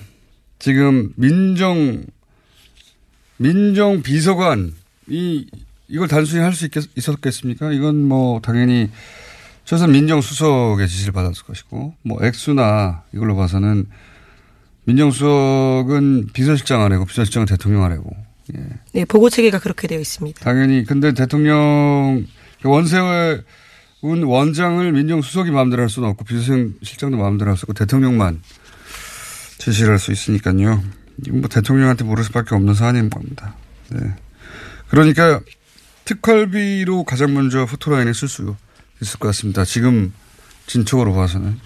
지금 0.59 1.13
민정, 1.15 2.03
민정 3.37 4.01
비서관이 4.01 4.73
이걸 5.87 6.07
단순히 6.09 6.41
할 6.41 6.51
수 6.51 6.67
있었겠습니까? 6.97 7.71
이건 7.71 8.03
뭐 8.03 8.41
당연히 8.41 8.89
최소한 9.63 9.93
민정수석의 9.93 10.89
지시를 10.89 11.13
받았을 11.13 11.45
것이고, 11.45 11.93
뭐 12.03 12.17
액수나 12.21 13.03
이걸로 13.13 13.37
봐서는 13.37 13.85
민정수석은 14.87 16.29
비서실장 16.33 16.81
아래고 16.81 17.05
비서실장은 17.05 17.45
대통령 17.45 17.83
아래고. 17.83 18.09
예. 18.55 18.63
네, 18.93 19.05
보고 19.05 19.29
체계가 19.29 19.59
그렇게 19.59 19.87
되어 19.87 19.99
있습니다. 19.99 20.39
당연히 20.43 20.85
근데 20.85 21.13
대통령 21.13 22.25
원세훈 22.63 23.43
원장을 24.23 24.89
민정수석이 24.93 25.51
마음대로 25.51 25.81
할 25.81 25.89
수는 25.89 26.07
없고 26.09 26.23
비서실장도 26.23 27.17
마음대로 27.17 27.51
할 27.51 27.57
수 27.57 27.65
없고 27.65 27.73
대통령만 27.73 28.41
지시를 29.57 29.91
할 29.91 29.99
수 29.99 30.11
있으니까요. 30.13 30.81
이건 31.25 31.41
뭐 31.41 31.49
대통령한테 31.49 32.05
물을 32.05 32.23
수밖에 32.23 32.55
없는 32.55 32.73
사안인 32.73 33.09
겁니다. 33.09 33.55
네. 33.89 33.99
그러니까 34.87 35.41
특활비로 36.05 37.03
가장 37.03 37.33
먼저 37.33 37.65
포토라인에 37.65 38.13
쓸 38.13 38.29
수 38.29 38.55
있을 39.01 39.19
것 39.19 39.27
같습니다. 39.27 39.65
지금 39.65 40.13
진척으로 40.67 41.13
봐서는. 41.13 41.59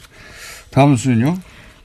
다음 0.71 0.95
수는요? 0.95 1.37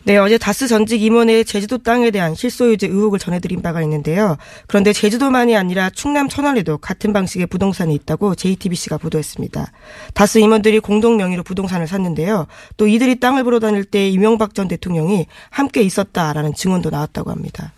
네, 0.06 0.18
어제 0.18 0.38
다스 0.38 0.68
전직 0.68 1.02
임원의 1.02 1.44
제주도 1.44 1.78
땅에 1.78 2.12
대한 2.12 2.36
실소유주 2.36 2.86
의혹을 2.86 3.18
전해드린 3.18 3.60
바가 3.60 3.82
있는데요. 3.82 4.36
그런데 4.68 4.92
제주도만이 4.92 5.56
아니라 5.56 5.90
충남 5.90 6.28
천안에도 6.28 6.78
같은 6.78 7.12
방식의 7.12 7.48
부동산이 7.48 7.92
있다고 7.92 8.36
JTBC가 8.36 8.98
보도했습니다. 8.98 9.72
다스 10.14 10.38
임원들이 10.38 10.78
공동 10.78 11.16
명의로 11.16 11.42
부동산을 11.42 11.88
샀는데요. 11.88 12.46
또 12.76 12.86
이들이 12.86 13.18
땅을 13.18 13.42
보러 13.42 13.58
다닐 13.58 13.82
때 13.82 14.08
이명박 14.08 14.54
전 14.54 14.68
대통령이 14.68 15.26
함께 15.50 15.82
있었다라는 15.82 16.54
증언도 16.54 16.90
나왔다고 16.90 17.32
합니다. 17.32 17.72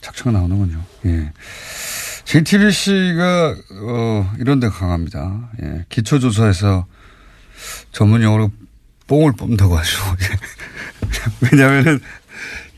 착취가 0.00 0.32
나오는군요. 0.32 0.80
예. 1.06 1.32
JTBC가, 2.24 3.54
어, 3.82 4.32
이런 4.40 4.58
데 4.58 4.68
강합니다. 4.68 5.50
예. 5.62 5.84
기초조사에서 5.90 6.86
전문 7.92 8.24
용어로 8.24 8.50
뽕을 9.12 9.32
뽑는다고 9.32 9.76
하죠. 9.76 9.98
예. 10.22 10.36
왜냐면은 11.52 12.00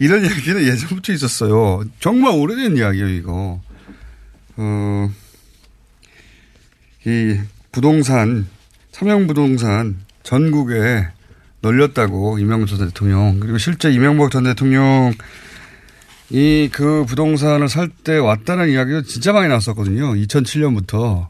이런 0.00 0.24
이야기는 0.24 0.64
예전부터 0.64 1.12
있었어요. 1.12 1.84
정말 2.00 2.32
오래된 2.34 2.76
이야기예요, 2.76 3.08
이거. 3.10 3.60
어, 4.56 5.10
이 7.06 7.38
부동산, 7.70 8.48
삼양부동산 8.90 10.00
전국에 10.24 11.06
널렸다고 11.60 12.40
이명박 12.40 12.66
전 12.66 12.78
대통령. 12.78 13.38
그리고 13.38 13.58
실제 13.58 13.92
이명박 13.92 14.32
전 14.32 14.42
대통령 14.42 15.12
이 16.30 16.68
그 16.72 17.04
부동산을 17.06 17.68
살 17.68 17.88
때 18.02 18.16
왔다는 18.16 18.70
이야기가 18.70 19.02
진짜 19.02 19.32
많이 19.32 19.46
나왔었거든요. 19.46 20.14
2007년부터. 20.14 21.28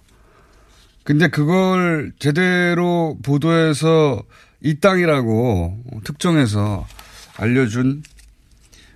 근데 1.03 1.29
그걸 1.29 2.13
제대로 2.19 3.19
보도해서 3.23 4.23
이 4.65 4.81
땅이라고 4.81 5.85
특정해서 6.05 6.87
알려준 7.37 8.03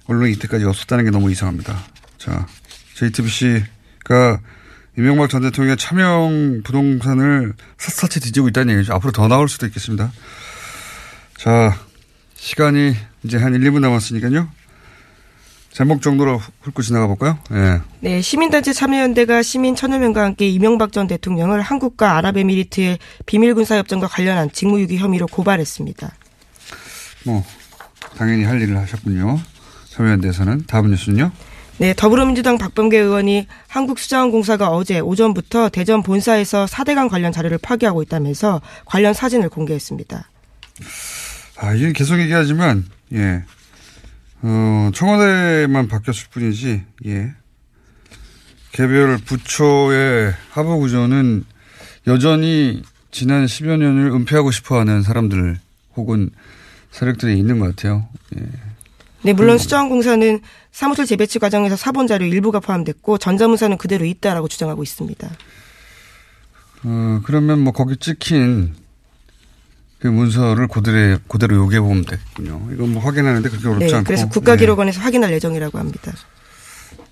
언론이 0.07 0.33
이때까지 0.33 0.65
없었다는 0.65 1.05
게 1.05 1.11
너무 1.11 1.31
이상합니다. 1.31 1.79
자, 2.17 2.47
JTBC가 2.95 4.41
이명박 4.97 5.29
전 5.29 5.43
대통령의 5.43 5.77
차명 5.77 6.63
부동산을 6.65 7.53
샅샅이 7.77 8.19
뒤지고 8.21 8.49
있다는 8.49 8.77
얘기죠. 8.77 8.95
앞으로 8.95 9.13
더 9.13 9.29
나올 9.29 9.47
수도 9.51 9.67
있겠습니다. 9.67 10.11
자, 11.37 11.79
시간이 12.35 12.95
이제 13.25 13.37
한 13.37 13.55
1, 13.55 13.61
2분 13.61 13.81
남았으니까요. 13.81 14.49
제목 15.79 16.03
정도로 16.03 16.41
훑고 16.63 16.83
지나가 16.83 17.07
볼까요? 17.07 17.39
예. 17.53 17.81
네, 18.01 18.21
시민단체 18.21 18.73
참여연대가 18.73 19.43
시민 19.43 19.77
천여 19.77 20.01
명과 20.01 20.25
함께 20.25 20.49
이명박 20.49 20.91
전 20.91 21.07
대통령을 21.07 21.61
한국과 21.61 22.17
아랍에미리트의 22.17 22.99
비밀군사협정과 23.27 24.09
관련한 24.09 24.51
직무유기 24.51 24.99
혐의로 24.99 25.29
고발했습니다. 25.29 26.11
뭐, 27.27 27.45
당연히 28.17 28.43
할 28.43 28.61
일을 28.61 28.77
하셨군요. 28.77 29.39
참여연대에서는. 29.91 30.65
다음 30.67 30.91
뉴스는요? 30.91 31.31
네, 31.77 31.95
더불어민주당 31.97 32.59
박범계 32.59 32.99
의원이 32.99 33.47
한국수자원공사가 33.69 34.71
어제 34.71 34.99
오전부터 34.99 35.69
대전 35.69 36.03
본사에서 36.03 36.65
4대강 36.65 37.09
관련 37.09 37.31
자료를 37.31 37.59
파기하고 37.59 38.03
있다면서 38.03 38.63
관련 38.85 39.15
사진을 39.15 39.49
공개했습니다. 39.49 40.29
아, 41.59 41.75
이게 41.75 41.93
계속 41.93 42.19
얘기하지만, 42.19 42.85
예. 43.13 43.45
어, 44.43 44.91
청와대만 44.95 45.89
바뀌었을 45.89 46.29
뿐이지, 46.31 46.85
예. 47.07 47.33
개별 48.73 49.19
부처의 49.19 50.33
하부 50.51 50.79
구조는 50.79 51.45
여전히 52.07 52.83
지난 53.11 53.47
10여 53.47 53.79
년을 53.79 54.13
은폐하고 54.13 54.51
싶어 54.51 54.79
하는 54.79 55.03
사람들 55.03 55.59
혹은 55.97 56.31
세력들이 56.91 57.37
있는 57.37 57.59
것 57.59 57.75
같아요. 57.75 58.09
예. 58.37 58.47
네, 59.23 59.33
물론 59.33 59.59
수자원공사는 59.59 60.41
사무실 60.71 61.07
재배치 61.07 61.41
과정에서 61.41 61.75
사본 61.75 62.07
자료 62.07 62.25
일부가 62.25 62.61
포함됐고 62.61 63.19
전자문서는 63.19 63.77
그대로 63.77 64.05
있다라고 64.05 64.47
주장하고 64.47 64.83
있습니다. 64.83 65.29
어, 66.85 67.21
그러면 67.25 67.59
뭐 67.59 67.73
거기 67.73 67.97
찍힌 67.97 68.75
그 70.01 70.07
문서를 70.07 70.69
그대로, 70.69 71.19
그대로 71.29 71.57
요기해 71.57 71.81
보면 71.81 72.05
되겠군요. 72.05 72.69
이건 72.73 72.93
뭐 72.93 73.03
확인하는데 73.03 73.49
그렇게 73.49 73.69
어렵지 73.69 73.87
네, 73.87 73.95
않고. 73.95 74.07
그래서 74.07 74.29
국가기록원에서 74.29 74.99
네. 75.01 75.05
확인할 75.05 75.33
예정이라고 75.33 75.79
합니다. 75.79 76.13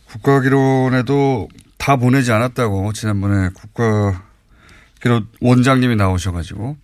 국가기록원에도 0.07 1.49
다 1.79 1.96
보내지 1.96 2.31
않았다고 2.33 2.92
지난번에 2.92 3.51
국가기록 3.55 5.27
원장님이 5.40 5.96
나오셔가지고 5.96 6.77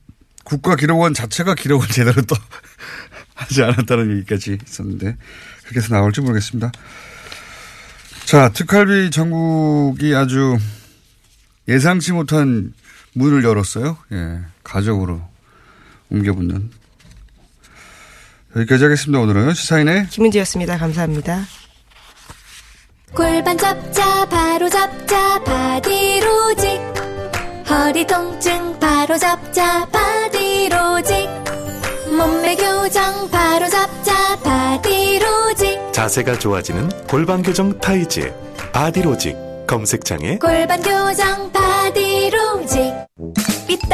국가기록원 0.44 1.14
자체가 1.14 1.54
기록을 1.54 1.86
제대로 1.92 2.20
또 2.22 2.34
하지 3.34 3.62
않았다는 3.62 4.16
얘기까지 4.18 4.58
있었는데 4.66 5.16
그렇게 5.62 5.78
해서 5.78 5.94
나올지 5.94 6.20
모르겠습니다. 6.20 6.72
자, 8.24 8.48
특활비 8.48 9.10
전국이 9.10 10.14
아주 10.14 10.58
예상치 11.68 12.12
못한 12.12 12.72
문을 13.14 13.44
열었어요. 13.44 13.98
예. 14.12 14.40
가족으로 14.64 15.31
옮겨붙는. 16.12 16.70
여기까지 18.56 18.84
하겠습니다. 18.84 19.18
오늘은 19.20 19.54
시사인의 19.54 20.08
김은지였습니다. 20.08 20.76
감사합니다. 20.76 21.46
골반 23.14 23.56
잡자 23.56 24.26
바로 24.26 24.68
잡자 24.68 25.42
바디로직 25.44 26.80
허리 27.68 28.06
통증 28.06 28.78
바로 28.78 29.18
잡자 29.18 29.86
바디로직 29.86 31.28
몸매 32.16 32.56
교정 32.56 33.30
바로 33.30 33.68
잡자 33.68 34.36
바디로직 34.40 35.92
자세가 35.92 36.38
좋아지는 36.38 36.88
골반 37.06 37.42
교정 37.42 37.78
타이즈 37.78 38.32
바디로직 38.72 39.36
검색창에 39.66 40.38
골반 40.38 40.80
교정 40.82 41.52
바디로직 41.52 41.61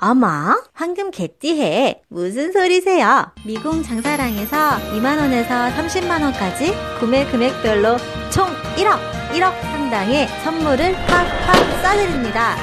어머, 0.00 0.28
황금 0.74 1.10
개띠해. 1.10 2.02
무슨 2.08 2.52
소리세요? 2.52 3.32
미궁 3.44 3.82
장사랑에서 3.82 4.56
2만원에서 4.94 5.72
30만원까지 5.74 6.98
구매 7.00 7.24
금액별로 7.26 7.96
총 8.30 8.46
1억, 8.76 8.98
1억 9.32 9.75
상당의 9.86 10.26
선물을 10.42 10.94
팍팍 11.06 11.82
쏴드립니다. 11.82 12.56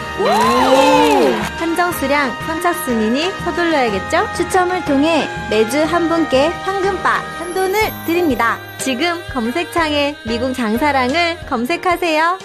한정 1.57 1.91
수량 1.93 2.29
선착순이니 2.45 3.31
서둘러야겠죠? 3.45 4.27
추첨을 4.35 4.83
통해 4.83 5.25
매주 5.49 5.81
한 5.83 6.09
분께 6.09 6.47
황금바 6.47 7.09
한 7.39 7.53
돈을 7.53 7.79
드립니다. 8.05 8.57
지금 8.77 9.21
검색창에 9.31 10.17
미궁 10.27 10.53
장사랑을 10.53 11.37
검색하세요. 11.47 12.39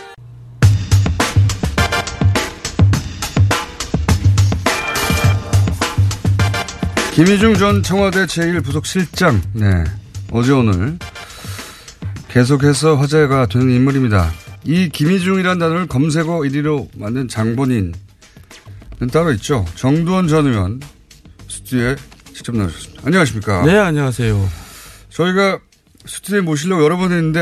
김희중 7.14 7.54
전 7.54 7.82
청와대 7.82 8.26
제1부속실장, 8.26 9.40
네. 9.54 9.66
어제 10.30 10.52
오늘 10.52 10.98
계속해서 12.28 12.94
화제가 12.94 13.46
되는 13.46 13.70
인물입니다. 13.70 14.30
이 14.68 14.90
김희중이라는 14.90 15.58
단어를 15.58 15.86
검색어 15.86 16.40
1위로 16.40 16.88
만든 16.94 17.26
장본인은 17.26 17.94
따로 19.10 19.32
있죠. 19.32 19.64
정두원 19.76 20.28
전 20.28 20.46
의원 20.46 20.78
스튜디오에 21.48 21.96
직접 22.34 22.54
나오셨습니다. 22.54 23.02
안녕하십니까. 23.06 23.64
네, 23.64 23.78
안녕하세요. 23.78 24.46
저희가 25.08 25.60
스튜디오에 26.04 26.42
모시려고 26.42 26.84
여러 26.84 26.98
번 26.98 27.12
했는데 27.12 27.40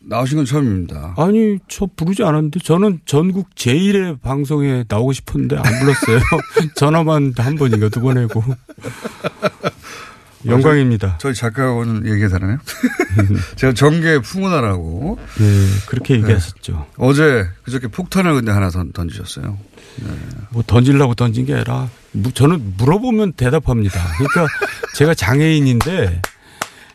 나오신 0.00 0.38
건 0.38 0.44
처음입니다. 0.44 1.14
아니, 1.16 1.58
저 1.68 1.86
부르지 1.86 2.24
않았는데 2.24 2.58
저는 2.64 3.02
전국 3.06 3.54
제1의 3.54 4.20
방송에 4.20 4.82
나오고 4.88 5.12
싶었는데 5.12 5.56
안 5.56 5.62
불렀어요. 5.62 6.18
전화만 6.74 7.32
한 7.36 7.54
번인가 7.54 7.88
두번 7.90 8.18
하고. 8.18 8.42
영광입니다. 10.46 11.18
저희 11.18 11.34
작가하고는 11.34 12.06
얘기가 12.10 12.28
다르네요. 12.28 12.58
제가 13.56 13.72
정계 13.74 14.20
풍운하라고. 14.20 15.18
네, 15.38 15.66
그렇게 15.86 16.14
얘기하셨죠. 16.14 16.72
네. 16.72 16.78
어제 16.96 17.46
그저께 17.62 17.88
폭탄을 17.88 18.34
근데 18.34 18.50
하나 18.52 18.70
던, 18.70 18.92
던지셨어요. 18.92 19.58
네. 20.02 20.10
뭐 20.50 20.62
던지려고 20.66 21.14
던진 21.14 21.44
게 21.46 21.54
아니라 21.54 21.88
저는 22.34 22.74
물어보면 22.78 23.32
대답합니다. 23.34 24.00
그러니까 24.16 24.46
제가 24.96 25.14
장애인인데 25.14 26.22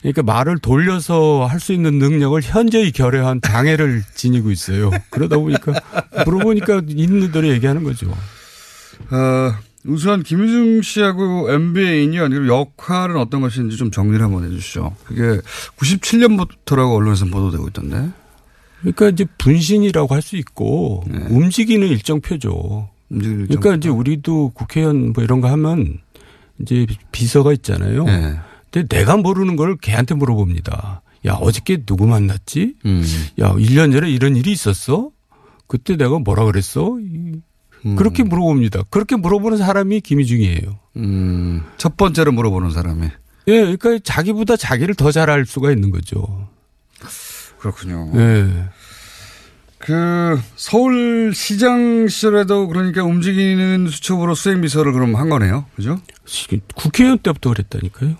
그러니까 0.01 0.21
말을 0.23 0.59
돌려서 0.59 1.45
할 1.49 1.59
수 1.59 1.73
있는 1.73 1.97
능력을 1.99 2.39
현저히 2.43 2.91
결여한 2.91 3.41
장애를 3.41 4.03
지니고 4.13 4.51
있어요. 4.51 4.91
그러다 5.09 5.37
보니까 5.37 5.73
물어보니까 6.25 6.81
있는 6.87 7.31
대로 7.31 7.47
얘기하는 7.47 7.83
거죠. 7.83 8.09
어, 9.11 9.53
우선 9.87 10.23
김유중 10.23 10.81
씨하고 10.81 11.51
MB의 11.51 12.03
인연 12.03 12.31
그리고 12.31 12.47
역할은 12.47 13.17
어떤 13.17 13.41
것인지 13.41 13.77
좀 13.77 13.91
정리를 13.91 14.23
한번 14.23 14.45
해주시죠. 14.45 14.95
그게 15.05 15.41
97년부터라고 15.77 16.95
언론에서 16.95 17.25
보도되고 17.25 17.67
있던데. 17.69 18.09
그러니까 18.81 19.09
이제 19.09 19.25
분신이라고 19.37 20.13
할 20.13 20.21
수 20.21 20.37
있고 20.37 21.03
네. 21.07 21.19
움직이는 21.29 21.87
일정표죠. 21.87 22.89
움직이는 23.09 23.41
일정표. 23.41 23.59
그러니까 23.59 23.77
이제 23.77 23.89
우리도 23.89 24.51
국회의원 24.55 25.13
뭐 25.13 25.23
이런 25.23 25.41
거 25.41 25.49
하면 25.49 25.99
이제 26.59 26.85
비서가 27.11 27.53
있잖아요. 27.53 28.03
네. 28.05 28.39
근데 28.71 28.87
내가 28.97 29.17
모르는 29.17 29.55
걸 29.55 29.77
걔한테 29.77 30.15
물어봅니다. 30.15 31.01
야, 31.27 31.33
어저께 31.33 31.85
누구 31.85 32.05
만났지? 32.07 32.75
음. 32.85 33.03
야, 33.39 33.53
1년 33.53 33.91
전에 33.91 34.09
이런 34.11 34.35
일이 34.35 34.51
있었어? 34.51 35.09
그때 35.67 35.95
내가 35.97 36.19
뭐라 36.19 36.45
그랬어? 36.45 36.97
음. 37.85 37.95
그렇게 37.95 38.23
물어봅니다. 38.23 38.83
그렇게 38.89 39.15
물어보는 39.15 39.57
사람이 39.57 40.01
김희중이에요. 40.01 40.79
음. 40.97 41.63
첫 41.77 41.97
번째로 41.97 42.31
물어보는 42.31 42.71
사람이. 42.71 43.07
예, 43.47 43.59
그러니까 43.77 43.99
자기보다 44.03 44.57
자기를 44.57 44.95
더 44.95 45.11
잘 45.11 45.29
알 45.29 45.45
수가 45.45 45.71
있는 45.71 45.91
거죠. 45.91 46.47
그렇군요. 47.59 48.11
예. 48.15 48.47
그 49.77 50.39
서울시장 50.55 52.07
시절에도 52.07 52.67
그러니까 52.67 53.03
움직이는 53.03 53.87
수첩으로 53.87 54.33
수행 54.33 54.61
비서를 54.61 54.93
그럼 54.93 55.15
한 55.15 55.29
거네요, 55.29 55.65
그죠? 55.75 55.99
국회의원 56.75 57.19
때부터 57.19 57.51
그랬다니까요. 57.51 58.15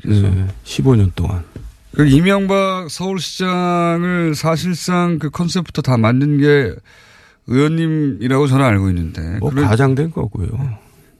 그래서 0.00 0.28
네, 0.28 0.46
15년 0.64 1.12
동안. 1.14 1.44
그 1.94 2.06
이명박 2.06 2.88
서울시장을 2.88 4.34
사실상 4.34 5.18
그 5.18 5.28
컨셉부터 5.28 5.82
다 5.82 5.98
만든 5.98 6.38
게 6.38 6.72
의원님이라고 7.46 8.46
저는 8.46 8.64
알고 8.64 8.88
있는데. 8.90 9.38
뭐 9.38 9.50
과장된 9.50 10.10
거고요. 10.10 10.48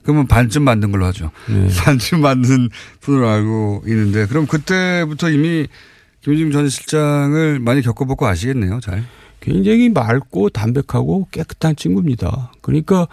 그러면 0.02 0.26
반쯤 0.26 0.62
만든 0.62 0.92
걸로 0.92 1.06
하죠. 1.06 1.30
네. 1.48 1.68
반쯤 1.84 2.20
만든 2.20 2.68
분으로 3.00 3.28
알고 3.28 3.82
있는데 3.86 4.26
그럼 4.26 4.46
그때부터 4.46 5.30
이미 5.30 5.66
김희중 6.22 6.50
전 6.52 6.68
실장을 6.68 7.58
많이 7.60 7.82
겪어보고 7.82 8.26
아시겠네요, 8.26 8.80
잘. 8.80 9.04
굉장히 9.40 9.88
맑고 9.88 10.50
담백하고 10.50 11.28
깨끗한 11.30 11.76
친구입니다. 11.76 12.52
그러니까 12.60 13.08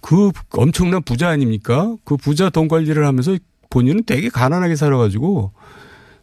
그 0.00 0.30
엄청난 0.52 1.02
부자 1.02 1.28
아닙니까? 1.28 1.94
그 2.04 2.16
부자 2.16 2.50
돈 2.50 2.68
관리를 2.68 3.06
하면서 3.06 3.36
본인은 3.70 4.04
되게 4.04 4.28
가난하게 4.28 4.76
살아가지고 4.76 5.52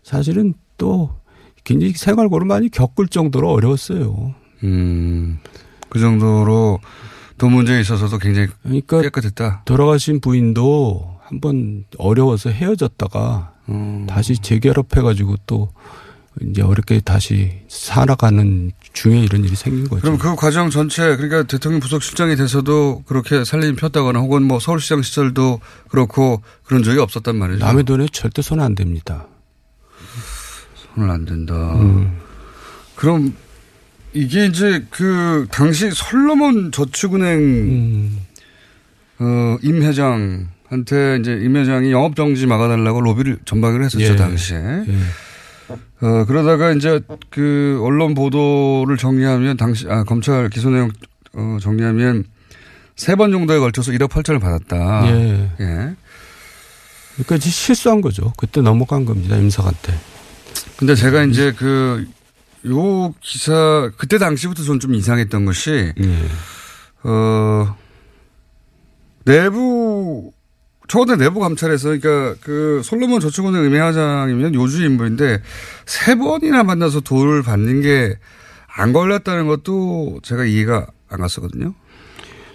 사실은 0.03 0.53
또 0.77 1.15
굉장히 1.63 1.93
생활고를 1.93 2.45
많이 2.45 2.69
겪을 2.69 3.07
정도로 3.07 3.51
어려웠어요. 3.51 4.35
음, 4.63 5.39
그 5.89 5.99
정도로 5.99 6.79
돈 7.37 7.53
문제에 7.53 7.79
있어서도 7.79 8.17
굉장히 8.17 8.47
그러니까 8.63 9.01
깨끗했다. 9.01 9.63
돌아가신 9.65 10.19
부인도 10.19 11.17
한번 11.23 11.85
어려워서 11.97 12.49
헤어졌다가 12.49 13.53
음. 13.69 14.07
다시 14.09 14.37
재결합해가지고 14.39 15.35
또 15.45 15.71
이제 16.41 16.61
어렵게 16.61 17.01
다시 17.01 17.61
살아가는 17.67 18.71
중에 18.93 19.19
이런 19.19 19.43
일이 19.43 19.55
생긴 19.55 19.87
거죠. 19.87 20.01
그럼 20.01 20.17
그 20.17 20.35
과정 20.35 20.69
전체 20.69 21.15
그러니까 21.15 21.43
대통령 21.43 21.79
부속실장이 21.79 22.35
돼서도 22.35 23.03
그렇게 23.05 23.43
살림이 23.43 23.75
폈다거나 23.75 24.19
혹은 24.19 24.43
뭐 24.43 24.59
서울시장 24.59 25.01
시절도 25.01 25.59
그렇고 25.89 26.41
그런 26.63 26.83
적이 26.83 26.99
없었단 26.99 27.35
말이죠. 27.35 27.65
남의 27.65 27.83
돈에 27.85 28.07
절대 28.11 28.41
손안 28.41 28.75
댑니다. 28.75 29.25
손을 30.95 31.09
안 31.09 31.25
댄다. 31.25 31.53
음. 31.75 32.17
그럼 32.95 33.35
이게 34.13 34.45
이제 34.45 34.85
그 34.89 35.47
당시 35.51 35.89
솔로몬 35.91 36.71
저축은행 36.71 37.39
음. 37.39 38.19
어, 39.19 39.57
임 39.61 39.81
회장한테 39.81 41.17
이제 41.19 41.39
임 41.41 41.55
회장이 41.55 41.91
영업 41.91 42.15
정지 42.15 42.45
막아달라고 42.45 43.01
로비를 43.01 43.39
전박을 43.45 43.83
했었죠 43.83 44.03
예. 44.03 44.15
당시에. 44.15 44.57
예. 44.57 44.85
어, 45.99 46.25
그러다가 46.25 46.71
이제 46.71 47.01
그 47.29 47.79
언론 47.83 48.13
보도를 48.13 48.97
정리하면 48.97 49.57
당시, 49.57 49.85
아, 49.89 50.03
검찰 50.03 50.49
기소 50.49 50.69
내용, 50.69 50.89
어, 51.33 51.57
정리하면 51.61 52.23
세 52.95 53.15
번 53.15 53.31
정도에 53.31 53.59
걸쳐서 53.59 53.91
1억 53.91 54.09
8천을 54.09 54.39
받았다. 54.39 55.07
예. 55.07 55.51
예. 55.59 55.65
그러니까 57.15 57.35
이제 57.35 57.49
실수한 57.49 58.01
거죠. 58.01 58.31
그때 58.37 58.61
넘어간 58.61 59.05
겁니다. 59.05 59.35
임석한테. 59.35 59.93
근데 60.77 60.95
제가 60.95 61.23
이제 61.23 61.51
그, 61.57 62.07
요 62.69 63.13
기사, 63.21 63.91
그때 63.97 64.17
당시부터 64.17 64.63
전좀 64.63 64.93
이상했던 64.93 65.45
것이, 65.45 65.93
예. 65.99 66.29
어, 67.03 67.75
내부, 69.25 70.31
청와대 70.87 71.15
내부 71.17 71.39
감찰에서, 71.39 71.97
그러니까 71.97 72.35
그 72.41 72.81
솔로몬 72.83 73.19
저축은행 73.19 73.65
임회장이면 73.65 74.55
요주 74.55 74.83
인물인데, 74.85 75.41
세 75.85 76.15
번이나 76.15 76.63
만나서 76.63 77.01
돈을 77.01 77.43
받는 77.43 77.81
게 77.81 78.15
안 78.77 78.93
걸렸다는 78.93 79.47
것도 79.47 80.19
제가 80.21 80.45
이해가 80.45 80.85
안 81.09 81.19
갔었거든요. 81.19 81.73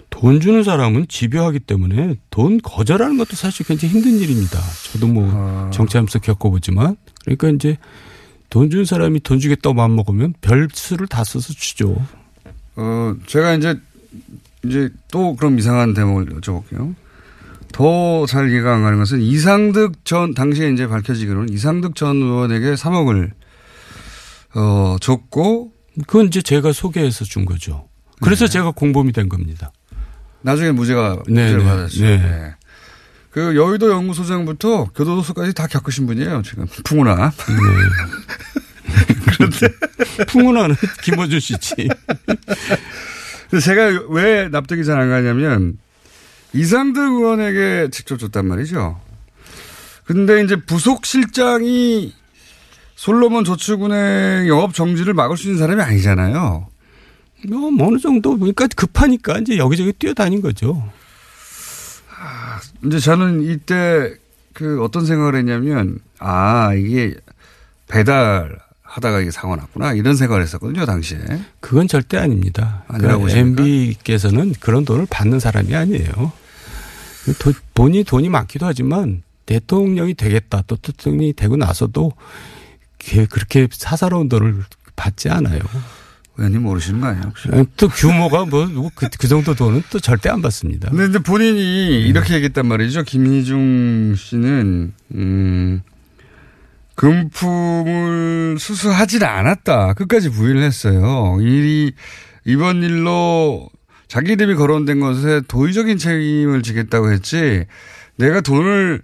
돈 0.09 0.39
주는 0.39 0.63
사람은 0.63 1.07
집요하기 1.09 1.59
때문에 1.59 2.15
돈 2.29 2.59
거절하는 2.61 3.17
것도 3.17 3.35
사실 3.35 3.65
굉장히 3.65 3.95
힘든 3.95 4.11
일입니다. 4.19 4.59
저도 4.91 5.07
뭐 5.07 5.29
아. 5.33 5.69
정치하면서 5.73 6.19
겪어보지만 6.19 6.95
그러니까 7.25 7.49
이제 7.49 7.77
돈 8.53 8.69
주는 8.69 8.85
사람이 8.85 9.21
돈 9.21 9.39
주겠다고 9.39 9.73
마음 9.73 9.95
먹으면 9.95 10.35
별 10.39 10.67
수를 10.71 11.07
다 11.07 11.23
써서 11.23 11.51
주죠. 11.53 11.99
어, 12.75 13.15
제가 13.25 13.55
이제, 13.55 13.79
이제 14.63 14.91
또 15.11 15.35
그럼 15.35 15.57
이상한 15.57 15.95
대목을 15.95 16.27
여쭤볼게요. 16.39 16.93
더 17.71 18.27
잘 18.27 18.51
이해가 18.51 18.75
안 18.75 18.83
가는 18.83 18.99
것은 18.99 19.21
이상득 19.21 20.05
전, 20.05 20.35
당시에 20.35 20.69
이제 20.69 20.85
밝혀지기로는 20.85 21.49
이상득 21.51 21.95
전 21.95 22.17
의원에게 22.17 22.75
3억을, 22.75 23.31
어, 24.53 24.97
줬고. 25.01 25.71
그건 26.05 26.27
이제 26.27 26.43
제가 26.43 26.73
소개해서 26.73 27.25
준 27.25 27.45
거죠. 27.45 27.87
그래서 28.21 28.45
제가 28.47 28.69
공범이 28.69 29.13
된 29.13 29.29
겁니다. 29.29 29.71
나중에 30.43 30.69
무죄가, 30.73 31.23
네, 31.27 31.45
무죄를 31.45 31.57
네, 31.57 31.65
받았죠. 31.65 32.01
네. 32.03 32.53
네. 33.33 33.35
그 33.41 33.55
여의도 33.55 33.91
연구소장부터 33.91 34.85
교도소까지 34.95 35.53
다 35.53 35.67
겪으신 35.67 36.05
분이에요, 36.05 36.41
지금. 36.43 36.67
풍우나. 36.83 37.31
풍운하는 40.27 40.75
김어준 41.03 41.39
씨지. 41.39 41.89
제가 43.61 44.05
왜 44.09 44.47
납득이 44.49 44.83
잘 44.85 44.99
안 44.99 45.09
가냐면 45.09 45.77
이상득 46.53 47.01
의원에게 47.01 47.89
직접 47.91 48.17
줬단 48.17 48.47
말이죠. 48.47 48.99
근데 50.05 50.43
이제 50.43 50.55
부속 50.55 51.05
실장이 51.05 52.13
솔로몬 52.95 53.43
저축은행 53.43 54.47
영업 54.47 54.73
정지를 54.73 55.13
막을 55.13 55.37
수 55.37 55.47
있는 55.47 55.59
사람이 55.59 55.81
아니잖아요. 55.81 56.67
뭐 57.49 57.87
어느 57.87 57.97
정도 57.97 58.37
그러니까 58.37 58.67
급하니까 58.75 59.39
이제 59.39 59.57
여기저기 59.57 59.91
뛰어다닌 59.93 60.41
거죠. 60.41 60.83
이제 62.85 62.99
저는 62.99 63.43
이때 63.43 64.13
그 64.53 64.83
어떤 64.83 65.05
생각을 65.05 65.35
했냐면 65.35 65.99
아 66.19 66.73
이게 66.73 67.15
배달 67.87 68.59
하다가 68.81 69.21
이게 69.21 69.31
사고 69.31 69.55
났구나 69.55 69.93
이런 69.93 70.15
생각을 70.15 70.43
했었거든요 70.43 70.85
당시에. 70.85 71.19
그건 71.59 71.87
절대 71.87 72.17
아닙니다. 72.17 72.83
아니라고 72.87 73.23
그러니까 73.23 73.39
MB께서는 73.39 74.53
그런 74.59 74.85
돈을 74.85 75.07
받는 75.09 75.39
사람이 75.39 75.75
아니에요. 75.75 76.31
도, 77.39 77.53
본인이 77.73 78.03
돈이 78.03 78.29
많기도 78.29 78.65
하지만 78.65 79.23
대통령이 79.45 80.13
되겠다 80.13 80.63
또 80.67 80.75
대통령이 80.75 81.33
되고 81.33 81.55
나서도 81.57 82.11
그렇게 83.29 83.67
사사로운 83.71 84.29
돈을 84.29 84.63
받지 84.95 85.29
않아요. 85.29 85.59
의원님 86.37 86.63
모르시는 86.63 86.99
거 86.99 87.07
아니에요? 87.07 87.25
혹시? 87.27 87.47
또 87.77 87.87
규모가 87.89 88.45
뭐 88.45 88.65
그 88.95 89.07
그 89.19 89.27
정도 89.27 89.53
돈은 89.53 89.83
또 89.91 89.99
절대 89.99 90.29
안 90.29 90.41
받습니다. 90.41 90.89
근데 90.89 91.05
이제 91.05 91.19
본인이 91.19 92.01
이렇게 92.01 92.33
얘기했단 92.35 92.65
말이죠. 92.67 93.03
김희중 93.03 94.15
씨는 94.17 94.93
음 95.13 95.81
금품을 96.95 98.57
수수하지는 98.59 99.27
않았다. 99.27 99.93
끝까지 99.93 100.29
부인을 100.29 100.61
했어요. 100.63 101.37
일이 101.41 101.93
이번 102.45 102.83
일로 102.83 103.69
자기 104.07 104.33
이름이 104.33 104.55
거론된 104.55 104.99
것에 104.99 105.41
도의적인 105.47 105.97
책임을 105.97 106.61
지겠다고 106.61 107.11
했지 107.11 107.65
내가 108.17 108.41
돈을 108.41 109.01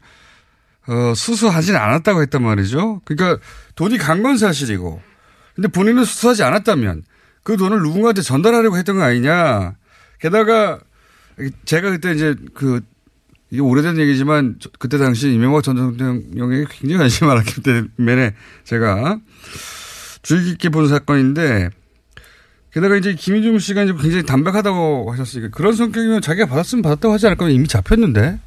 어, 0.88 1.14
수수하진 1.16 1.76
않았다고 1.76 2.22
했단 2.22 2.42
말이죠. 2.44 3.02
그러니까 3.06 3.42
돈이 3.76 3.98
간 3.98 4.24
건 4.24 4.38
사실이고 4.38 5.02
근데 5.56 5.68
본인은 5.68 6.04
수수하지 6.06 6.44
않았다면 6.44 7.04
그 7.44 7.58
돈을 7.58 7.80
누군가한테 7.82 8.22
전달하려고 8.22 8.78
했던 8.78 8.98
거 8.98 9.04
아니냐. 9.04 9.76
게다가 10.20 10.80
제가 11.66 11.92
그때 11.92 12.12
이제 12.12 12.36
그 12.54 12.82
이게 13.50 13.62
오래된 13.62 13.98
얘기지만 13.98 14.58
저- 14.60 14.70
그때 14.78 14.98
당시 14.98 15.32
이명박 15.34 15.64
전 15.64 15.76
대통령에게 15.98 16.66
굉장히 16.70 16.98
관심이 17.00 17.28
많았기 17.28 17.62
때문에 17.98 18.36
제가 18.66 19.20
주의 20.22 20.44
깊게 20.44 20.70
본 20.70 20.88
사건인데 20.88 21.70
게다가 22.74 22.98
이제 22.98 23.16
김희중 23.16 23.58
씨가 23.58 23.84
이제 23.84 23.94
굉장히 23.94 24.24
담백하다고 24.24 25.12
하셨으니까 25.12 25.50
그런 25.50 25.74
성격이면 25.74 26.22
자기가 26.22 26.46
받았으면 26.48 26.82
받았다고 26.84 27.14
하지 27.14 27.26
않을까 27.26 27.50
이미 27.50 27.68
잡혔는데 27.68 28.40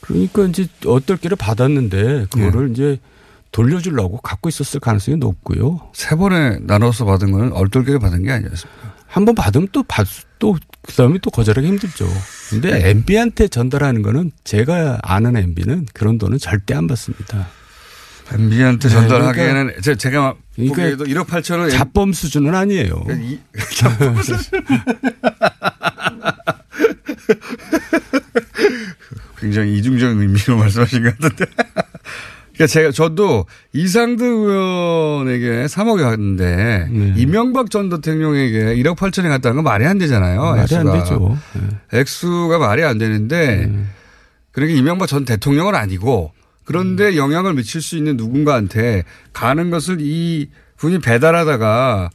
그러니까 0.00 0.44
이제 0.46 0.66
어떨 0.86 1.18
길을 1.18 1.36
받았는데 1.36 2.26
그거를 2.30 2.68
네. 2.68 2.72
이제 2.72 3.00
돌려주려고 3.52 4.16
갖고 4.18 4.48
있었을 4.48 4.80
가능성이 4.80 5.18
높고요. 5.18 5.90
세 5.94 6.16
번에 6.16 6.58
나눠서 6.62 7.04
받은 7.04 7.30
거는 7.32 7.52
얼떨결에 7.52 7.98
받은 7.98 8.22
게 8.24 8.32
아니었습니까? 8.32 8.92
한 9.06 9.26
번 9.26 9.34
받으면 9.34 9.68
또 9.72 9.82
받, 9.82 10.06
또, 10.38 10.56
그 10.82 10.92
다음에 10.94 11.18
또 11.20 11.28
거절하기 11.30 11.68
힘들죠. 11.68 12.06
근데 12.48 12.78
네. 12.78 12.88
MB한테 12.90 13.48
전달하는 13.48 14.00
거는 14.00 14.30
제가 14.42 15.00
아는 15.02 15.36
MB는 15.36 15.86
그런 15.92 16.16
돈은 16.16 16.38
절대 16.38 16.74
안 16.74 16.86
받습니다. 16.86 17.46
MB한테 18.32 18.88
네, 18.88 18.94
전달하기에는 18.94 19.52
그러니까- 19.66 19.80
제- 19.82 19.96
제가 19.96 20.34
보기에도 20.56 21.04
1억 21.04 21.26
8천원 21.26 21.70
자범 21.70 22.14
수준은 22.14 22.54
아니에요. 22.54 23.04
이, 23.20 23.38
자범 23.76 24.22
수준. 24.22 24.62
굉장히 29.38 29.76
이중적인 29.78 30.20
의미로 30.22 30.56
말씀하신 30.56 31.02
것 31.04 31.18
같은데. 31.18 31.44
그러니까 32.62 32.66
제가 32.66 32.90
저도 32.92 33.46
이상득 33.72 34.24
의원에게 34.24 35.66
3억이 35.66 36.02
갔는데 36.02 36.86
네. 36.90 37.14
이명박 37.16 37.70
전 37.70 37.88
대통령에게 37.88 38.76
1억 38.76 38.96
8천이 38.96 39.28
갔다는 39.28 39.56
건 39.56 39.64
말이 39.64 39.84
안 39.84 39.98
되잖아요. 39.98 40.40
말이 40.40 40.60
안 40.76 40.86
액수가. 40.86 40.92
되죠. 40.92 41.38
네. 41.54 41.98
액수가 41.98 42.58
말이 42.58 42.84
안 42.84 42.98
되는데 42.98 43.68
그러니까 44.52 44.78
이명박 44.78 45.08
전 45.08 45.24
대통령은 45.24 45.74
아니고 45.74 46.32
그런데 46.64 47.08
음. 47.10 47.16
영향을 47.16 47.54
미칠 47.54 47.82
수 47.82 47.96
있는 47.96 48.16
누군가한테 48.16 49.02
가는 49.32 49.70
것을 49.70 49.96
이 50.00 50.48
분이 50.76 51.00
배달하다가 51.00 52.10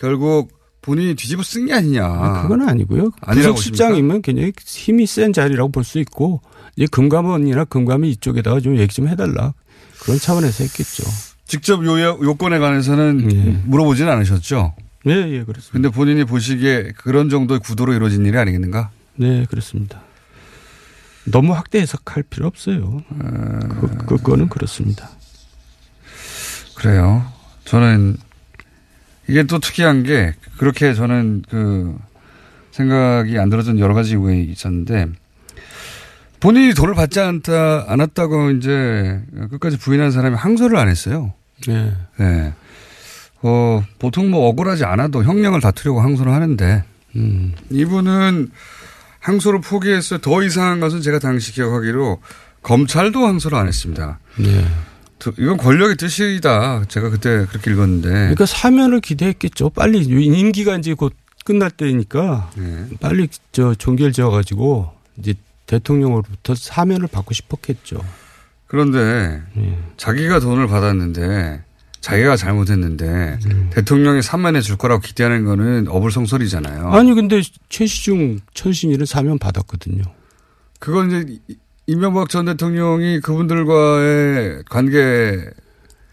결국 0.00 0.52
본인이 0.82 1.14
뒤집어 1.14 1.42
쓴 1.42 1.66
게 1.66 1.72
아니냐. 1.72 2.42
그건 2.42 2.68
아니고요. 2.68 3.10
아니라고 3.22 3.54
부속실장이면 3.54 4.22
굉장히 4.22 4.52
힘이 4.66 5.06
센 5.06 5.32
자리라고 5.32 5.70
볼 5.70 5.84
수 5.84 5.98
있고 6.00 6.40
이제 6.76 6.86
금감원이나 6.90 7.64
금감이 7.66 8.10
이쪽에다가 8.10 8.60
좀 8.60 8.76
얘기 8.76 8.92
좀 8.92 9.06
해달라 9.08 9.54
그런 10.04 10.18
차원에서 10.18 10.64
했겠죠. 10.64 11.04
직접 11.46 11.84
요, 11.84 11.98
요건에 11.98 12.58
관해서는 12.58 13.62
물어보지는 13.66 14.10
않으셨죠? 14.12 14.74
네, 15.04 15.14
예, 15.14 15.44
그렇습니다. 15.44 15.72
근데 15.72 15.88
본인이 15.90 16.24
보시기에 16.24 16.92
그런 16.96 17.28
정도의 17.28 17.60
구도로 17.60 17.92
이루어진 17.92 18.24
일이 18.24 18.36
아니겠는가? 18.38 18.90
네, 19.16 19.44
그렇습니다. 19.50 20.02
너무 21.24 21.54
확대 21.54 21.80
해석할 21.80 22.22
필요 22.24 22.46
없어요. 22.46 23.02
그, 23.08 24.04
그거는 24.06 24.48
그렇습니다. 24.48 25.10
그래요. 26.74 27.24
저는 27.64 28.16
이게 29.28 29.44
또 29.44 29.58
특이한 29.58 30.02
게 30.02 30.34
그렇게 30.58 30.92
저는 30.94 31.44
그 31.48 31.96
생각이 32.72 33.38
안 33.38 33.48
들어준 33.48 33.78
여러 33.78 33.94
가지 33.94 34.10
이유가 34.10 34.32
있었는데 34.32 35.08
본인이 36.44 36.74
돈을 36.74 36.94
받지 36.94 37.20
않다, 37.20 37.86
않았다고 37.88 38.50
이제 38.50 39.18
끝까지 39.50 39.78
부인한 39.78 40.10
사람이 40.10 40.36
항소를 40.36 40.76
안 40.76 40.90
했어요. 40.90 41.32
네. 41.66 41.90
네. 42.18 42.52
어, 43.40 43.82
보통 43.98 44.30
뭐 44.30 44.46
억울하지 44.48 44.84
않아도 44.84 45.24
형량을 45.24 45.62
다투려고 45.62 46.02
항소를 46.02 46.30
하는데, 46.30 46.84
음. 47.16 47.54
이분은 47.70 48.50
항소를 49.20 49.62
포기했어요. 49.62 50.20
더 50.20 50.42
이상한 50.42 50.80
것은 50.80 51.00
제가 51.00 51.18
당시 51.18 51.52
기억하기로 51.52 52.20
검찰도 52.62 53.26
항소를 53.26 53.56
안 53.56 53.66
했습니다. 53.66 54.18
네. 54.36 54.66
이건 55.38 55.56
권력의 55.56 55.96
뜻이다. 55.96 56.84
제가 56.88 57.08
그때 57.08 57.46
그렇게 57.46 57.70
읽었는데. 57.70 58.10
그러니까 58.10 58.44
사면을 58.44 59.00
기대했겠죠. 59.00 59.70
빨리 59.70 60.00
임기가 60.00 60.76
이제 60.76 60.92
곧 60.92 61.14
끝날 61.46 61.70
때니까 61.70 62.50
네. 62.56 62.86
빨리 63.00 63.28
저 63.52 63.74
종결 63.74 64.12
지어가지고 64.12 64.92
이제 65.16 65.32
대통령으로부터 65.66 66.54
사면을 66.54 67.08
받고 67.08 67.34
싶었겠죠. 67.34 68.00
그런데 68.66 69.42
네. 69.54 69.78
자기가 69.96 70.40
돈을 70.40 70.66
받았는데 70.66 71.62
자기가 72.00 72.36
잘못했는데 72.36 73.38
음. 73.46 73.70
대통령이 73.72 74.20
사면해 74.20 74.60
줄 74.60 74.76
거라고 74.76 75.00
기대하는 75.00 75.44
거는 75.44 75.88
어불성설이잖아요. 75.88 76.92
아니 76.92 77.14
근데 77.14 77.40
최시중 77.68 78.40
천신일은 78.52 79.06
사면 79.06 79.38
받았거든요. 79.38 80.02
그건 80.80 81.10
이제 81.10 81.38
이명박 81.86 82.28
전 82.28 82.44
대통령이 82.46 83.20
그분들과의 83.20 84.64
관계 84.68 85.48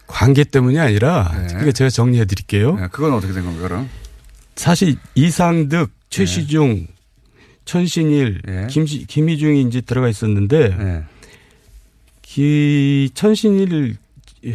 관계 0.06 0.44
때문이 0.44 0.78
아니라 0.78 1.30
네. 1.36 1.46
그러니까 1.48 1.72
제가 1.72 1.90
정리해 1.90 2.24
드릴게요. 2.26 2.76
네, 2.76 2.88
그건 2.90 3.14
어떻게 3.14 3.32
된 3.32 3.44
겁니까, 3.44 3.68
그럼? 3.68 3.88
사실 4.56 4.96
이상득, 5.14 5.90
최시중, 6.10 6.86
천신일, 7.72 8.42
네. 8.44 8.66
김시, 8.68 9.06
김희중이 9.06 9.62
이제 9.62 9.80
들어가 9.80 10.06
있었는데 10.10 10.76
네. 10.76 11.02
기 12.20 13.08
천신일 13.14 13.96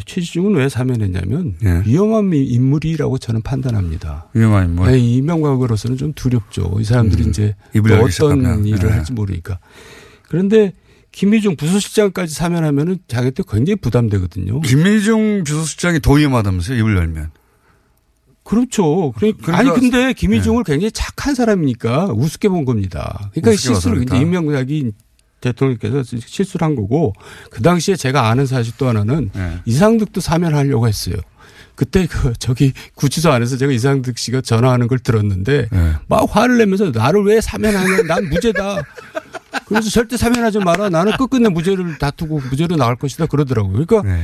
최시중은 0.05 0.53
왜 0.53 0.69
사면했냐면 0.69 1.55
네. 1.59 1.81
위험한 1.87 2.31
인물이라고 2.31 3.17
저는 3.17 3.41
판단합니다. 3.41 4.27
위험한 4.35 4.69
인물. 4.69 4.91
네, 4.91 4.99
이명박으로서는 4.99 5.97
좀 5.97 6.13
두렵죠. 6.13 6.77
이 6.79 6.83
사람들이 6.83 7.23
음. 7.23 7.29
이제 7.29 7.55
어떤 7.75 8.09
시작하면. 8.11 8.65
일을 8.67 8.81
네. 8.81 8.87
할지 8.89 9.13
모르니까. 9.13 9.57
그런데 10.29 10.73
김희중 11.11 11.55
부수실장까지 11.55 12.35
사면하면은 12.35 12.99
자기한테 13.07 13.41
굉장히 13.49 13.77
부담되거든요. 13.77 14.61
김희중 14.61 15.43
비서실장이 15.43 16.01
더 16.01 16.13
위험하다면서요, 16.13 16.77
입을 16.77 16.97
열면. 16.97 17.31
그렇죠. 18.47 19.11
그러니까, 19.17 19.45
그러니까- 19.45 19.57
아니 19.57 19.79
근데 19.79 20.13
김희중을 20.13 20.63
굉장히 20.63 20.91
착한 20.91 21.35
사람이니까 21.35 22.05
우습게 22.13 22.47
본 22.49 22.63
겁니다. 22.65 23.29
그러니까 23.33 23.55
실수를. 23.55 24.03
이제 24.03 24.17
이명박이 24.17 24.91
대통령께서 25.41 26.03
실수를 26.03 26.65
한 26.65 26.75
거고 26.75 27.13
그 27.51 27.61
당시에 27.61 27.95
제가 27.95 28.29
아는 28.29 28.45
사실 28.45 28.73
또 28.77 28.87
하나는 28.87 29.29
네. 29.33 29.59
이상득도 29.65 30.21
사면하려고 30.21 30.87
했어요. 30.87 31.15
그때 31.75 32.07
그 32.07 32.33
저기 32.39 32.73
구치소 32.95 33.31
안에서 33.31 33.55
제가 33.57 33.71
이상득 33.71 34.17
씨가 34.17 34.41
전화하는 34.41 34.87
걸 34.87 34.97
들었는데 34.97 35.67
네. 35.71 35.93
막 36.07 36.25
화를 36.27 36.57
내면서 36.57 36.89
나를 36.89 37.23
왜 37.23 37.39
사면하냐 37.39 38.03
난 38.07 38.29
무죄다. 38.29 38.81
그래서 39.67 39.89
절대 39.89 40.17
사면하지 40.17 40.59
마라. 40.59 40.89
나는 40.89 41.11
끝끝내 41.17 41.49
무죄를 41.49 41.97
다투고 41.99 42.41
무죄로 42.49 42.77
나올 42.77 42.95
것이다 42.95 43.27
그러더라고요. 43.27 43.73
그러니까 43.85 44.01
네. 44.11 44.23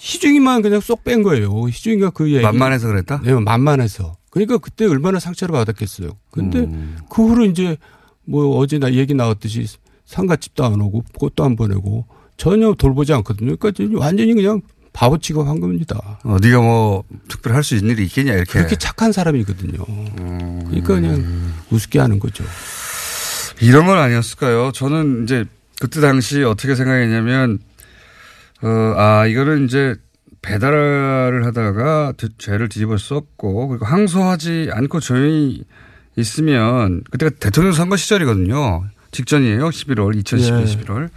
희중이만 0.00 0.62
그냥 0.62 0.80
쏙 0.80 1.04
뺀 1.04 1.22
거예요. 1.22 1.68
희중이가 1.68 2.10
그 2.10 2.30
얘기. 2.32 2.42
만만해서 2.42 2.86
그랬다? 2.88 3.20
네, 3.24 3.32
만만해서. 3.34 4.16
그러니까 4.30 4.58
그때 4.58 4.86
얼마나 4.86 5.18
상처를 5.18 5.52
받았겠어요. 5.52 6.10
근데 6.30 6.60
음. 6.60 6.98
그 7.10 7.26
후로 7.26 7.44
이제 7.46 7.76
뭐 8.24 8.58
어제 8.58 8.78
나 8.78 8.92
얘기 8.92 9.14
나왔듯이 9.14 9.66
상가집도 10.04 10.64
안 10.64 10.80
오고 10.80 11.04
꽃도 11.18 11.44
안 11.44 11.56
보내고 11.56 12.06
전혀 12.36 12.72
돌보지 12.74 13.12
않거든요. 13.14 13.56
그러니까 13.56 13.98
완전히 13.98 14.34
그냥 14.34 14.60
바보 14.92 15.18
취급한 15.18 15.60
겁니다. 15.60 16.18
어, 16.24 16.36
네가 16.40 16.60
뭐 16.60 17.04
특별히 17.28 17.54
할 17.54 17.62
수 17.62 17.74
있는 17.76 17.90
일이 17.94 18.04
있겠냐, 18.04 18.32
이렇게. 18.34 18.52
그렇게 18.52 18.76
착한 18.76 19.12
사람이거든요. 19.12 19.84
그러니까 20.16 20.94
그냥 20.94 21.52
우습게 21.70 21.98
하는 21.98 22.18
거죠. 22.18 22.44
이런 23.60 23.86
건 23.86 23.98
아니었을까요? 23.98 24.72
저는 24.72 25.24
이제 25.24 25.44
그때 25.80 26.00
당시 26.00 26.42
어떻게 26.42 26.74
생각했냐면, 26.74 27.58
어, 28.62 28.94
아, 28.96 29.26
이거는 29.26 29.64
이제 29.66 29.94
배달을 30.42 31.44
하다가 31.46 32.12
드- 32.16 32.36
죄를 32.38 32.68
뒤집어 32.68 32.96
썼고, 32.96 33.68
그리고 33.68 33.84
항소하지 33.86 34.70
않고 34.72 35.00
조용히 35.00 35.64
있으면, 36.16 37.02
그때가 37.10 37.36
대통령 37.38 37.72
선거 37.72 37.96
시절이거든요. 37.96 38.84
직전이에요. 39.12 39.68
11월, 39.68 40.22
2012년 40.22 40.60
예. 40.60 40.64
11월. 40.76 41.08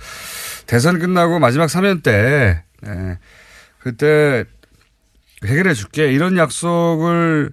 대선 0.67 0.99
끝나고 0.99 1.39
마지막 1.39 1.67
사면 1.67 2.01
때, 2.01 2.63
예, 2.85 3.17
그때 3.79 4.45
해결해 5.45 5.73
줄게. 5.73 6.11
이런 6.11 6.37
약속을 6.37 7.51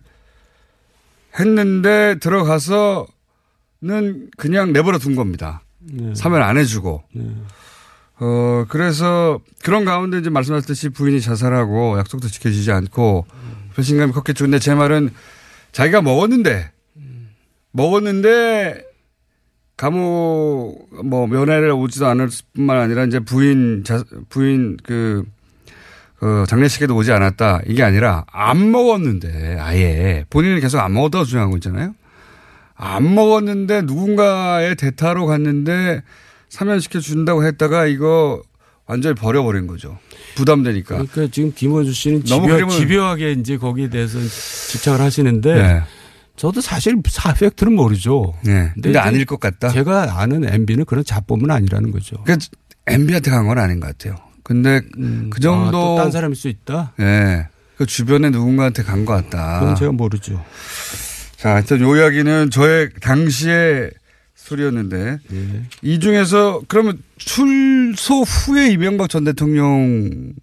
했는데 1.38 2.18
들어가서는 2.20 3.08
그냥 4.36 4.72
내버려 4.72 4.98
둔 4.98 5.16
겁니다. 5.16 5.62
네. 5.80 6.14
사면 6.14 6.42
안 6.42 6.56
해주고. 6.58 7.02
어, 8.20 8.64
그래서 8.68 9.40
그런 9.62 9.84
가운데 9.84 10.18
이제 10.18 10.30
말씀하셨듯이 10.30 10.88
부인이 10.90 11.20
자살하고 11.20 11.98
약속도 11.98 12.28
지켜지지 12.28 12.72
않고 12.72 13.26
배신감이 13.76 14.12
컸겠죠. 14.12 14.44
근데 14.44 14.58
제 14.58 14.74
말은 14.74 15.10
자기가 15.72 16.02
먹었는데, 16.02 16.72
먹었는데 17.70 18.84
감옥 19.76 20.88
뭐 21.04 21.28
면회를 21.28 21.70
오지도 21.70 22.08
않을 22.08 22.28
뿐만 22.54 22.78
아니라 22.78 23.04
이제 23.04 23.20
부인 23.20 23.84
자, 23.84 24.02
부인 24.28 24.76
그, 24.82 25.24
그 26.18 26.44
장례식에도 26.48 26.96
오지 26.96 27.12
않았다. 27.12 27.60
이게 27.66 27.84
아니라 27.84 28.24
안 28.32 28.72
먹었는데 28.72 29.58
아예 29.60 30.24
본인은 30.30 30.58
계속 30.58 30.80
안 30.80 30.92
먹었다고 30.94 31.24
주장하고 31.24 31.56
있잖아요. 31.58 31.94
안 32.74 33.14
먹었는데 33.14 33.82
누군가의 33.82 34.74
대타로 34.74 35.26
갔는데 35.26 36.02
사면시켜 36.48 37.00
준다고 37.00 37.44
했다가 37.44 37.86
이거 37.86 38.42
완전히 38.86 39.14
버려버린 39.14 39.66
거죠. 39.66 39.98
부담되니까. 40.34 40.94
그러니까 40.96 41.28
지금 41.30 41.52
김원주 41.54 41.92
씨는 41.92 42.22
너무 42.24 42.46
집요, 42.48 42.68
집요하게 42.70 43.32
이제 43.32 43.56
거기에 43.58 43.90
대해서 43.90 44.18
집착을 44.18 45.00
하시는데 45.00 45.54
네. 45.54 45.82
저도 46.36 46.60
사실 46.60 46.96
사팩트는 47.06 47.74
모르죠. 47.74 48.34
네. 48.44 48.70
근데 48.74 48.90
이제 48.90 48.98
아닐 48.98 49.24
것 49.26 49.40
같다. 49.40 49.68
제가 49.68 50.20
아는 50.20 50.44
MB는 50.48 50.84
그런 50.84 51.04
잡범은 51.04 51.50
아니라는 51.50 51.90
거죠. 51.90 52.16
그러니까 52.24 52.46
MB한테 52.86 53.30
간 53.30 53.46
건 53.46 53.58
아닌 53.58 53.80
것 53.80 53.88
같아요. 53.88 54.16
근데 54.42 54.80
그 55.30 55.40
정도. 55.40 55.76
아, 55.76 55.96
또딴 55.96 56.10
사람일 56.12 56.34
수 56.36 56.48
있다? 56.48 56.94
예. 57.00 57.48
그 57.76 57.84
주변에 57.84 58.30
누군가한테 58.30 58.82
간 58.82 59.04
것 59.04 59.12
같다. 59.12 59.60
그건 59.60 59.76
제가 59.76 59.92
모르죠. 59.92 60.42
자, 61.36 61.50
하여튼 61.50 61.80
요 61.82 61.94
이야기는 61.94 62.50
저의 62.50 62.88
당시의 63.00 63.90
소리였는데 64.48 65.18
예. 65.32 65.62
이 65.82 66.00
중에서 66.00 66.62
그러면 66.68 66.98
출소 67.16 68.22
후에 68.22 68.70
이명박 68.70 69.08
전 69.10 69.24
대통령에게 69.24 70.34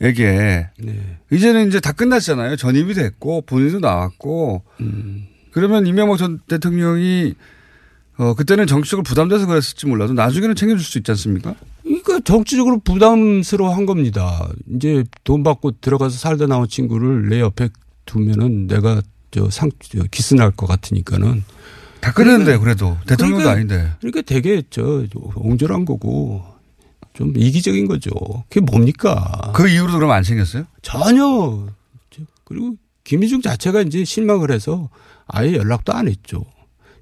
네. 0.00 1.18
이제는 1.30 1.68
이제 1.68 1.80
다 1.80 1.92
끝났잖아요. 1.92 2.56
전입이 2.56 2.94
됐고 2.94 3.42
본인도 3.42 3.80
나왔고 3.80 4.62
음. 4.80 5.26
그러면 5.52 5.86
이명박 5.86 6.16
전 6.18 6.40
대통령이 6.48 7.34
어 8.18 8.34
그때는 8.34 8.66
정치적으로 8.66 9.02
부담돼서 9.04 9.46
그랬을지 9.46 9.86
몰라도 9.86 10.12
나중에는 10.12 10.54
챙겨줄 10.54 10.84
수 10.84 10.98
있지 10.98 11.10
않습니까? 11.12 11.54
그러니까 11.82 12.20
정치적으로 12.20 12.78
부담스러워 12.80 13.74
한 13.74 13.86
겁니다. 13.86 14.48
이제 14.74 15.04
돈 15.24 15.42
받고 15.42 15.80
들어가서 15.80 16.18
살다 16.18 16.46
나온 16.46 16.68
친구를 16.68 17.28
내 17.28 17.40
옆에 17.40 17.68
두면은 18.04 18.66
내가 18.66 19.00
저 19.30 19.48
상, 19.50 19.70
저 19.80 20.02
기스 20.10 20.34
날 20.34 20.50
것 20.52 20.66
같으니까는. 20.66 21.42
다 22.02 22.12
끝냈는데 22.12 22.58
그래도 22.58 22.98
대통령도 23.06 23.48
아닌데. 23.48 23.92
그러니까 24.00 24.22
되게 24.22 24.62
저 24.70 25.04
옹졸한 25.36 25.84
거고 25.84 26.42
좀 27.14 27.32
이기적인 27.36 27.86
거죠. 27.86 28.10
그게 28.48 28.60
뭡니까? 28.60 29.52
그 29.54 29.68
이후로 29.68 29.92
그럼 29.94 30.10
안 30.10 30.22
챙겼어요? 30.22 30.64
전혀. 30.82 31.66
그리고 32.44 32.74
김희중 33.04 33.40
자체가 33.40 33.82
이제 33.82 34.04
실망을 34.04 34.50
해서 34.50 34.90
아예 35.26 35.54
연락도 35.54 35.92
안 35.92 36.08
했죠. 36.08 36.44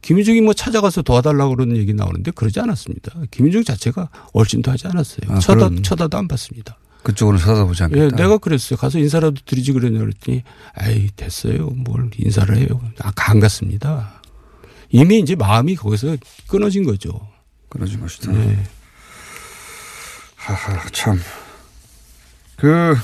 김희중이 0.03 0.43
뭐 0.43 0.53
찾아가서 0.55 1.03
도와달라고 1.03 1.57
그러는 1.57 1.77
얘기 1.77 1.93
나오는데 1.95 2.31
그러지 2.33 2.61
않았습니다. 2.61 3.13
김희중 3.31 3.65
자체가 3.65 4.09
얼씬도 4.33 4.71
하지 4.71 4.87
않았어요. 4.87 5.31
아, 5.31 5.39
쳐다, 5.41 5.69
그런- 5.71 5.83
쳐다도 5.83 6.19
안 6.19 6.29
봤습니다. 6.29 6.77
그쪽으로 7.03 7.39
쳐다보지 7.39 7.83
않겠다. 7.85 8.05
예, 8.05 8.09
내가 8.11 8.37
그랬어요. 8.39 8.77
가서 8.79 8.99
인사라도 8.99 9.37
드리지 9.47 9.73
그랬냐 9.73 9.99
그랬더니, 10.01 10.43
아이, 10.75 11.09
됐어요. 11.17 11.69
뭘 11.71 12.11
인사를 12.19 12.55
해요. 12.59 12.67
아, 13.01 13.11
간 13.17 13.41
같습니다. 13.41 14.20
이미 14.91 15.21
이제 15.21 15.35
마음이 15.35 15.77
거기서 15.77 16.17
끊어진 16.49 16.85
거죠. 16.85 17.21
끊어진 17.69 18.01
것이다. 18.01 18.33
네. 18.33 18.65
하하, 20.37 20.89
참. 20.91 21.19
그, 22.57 22.95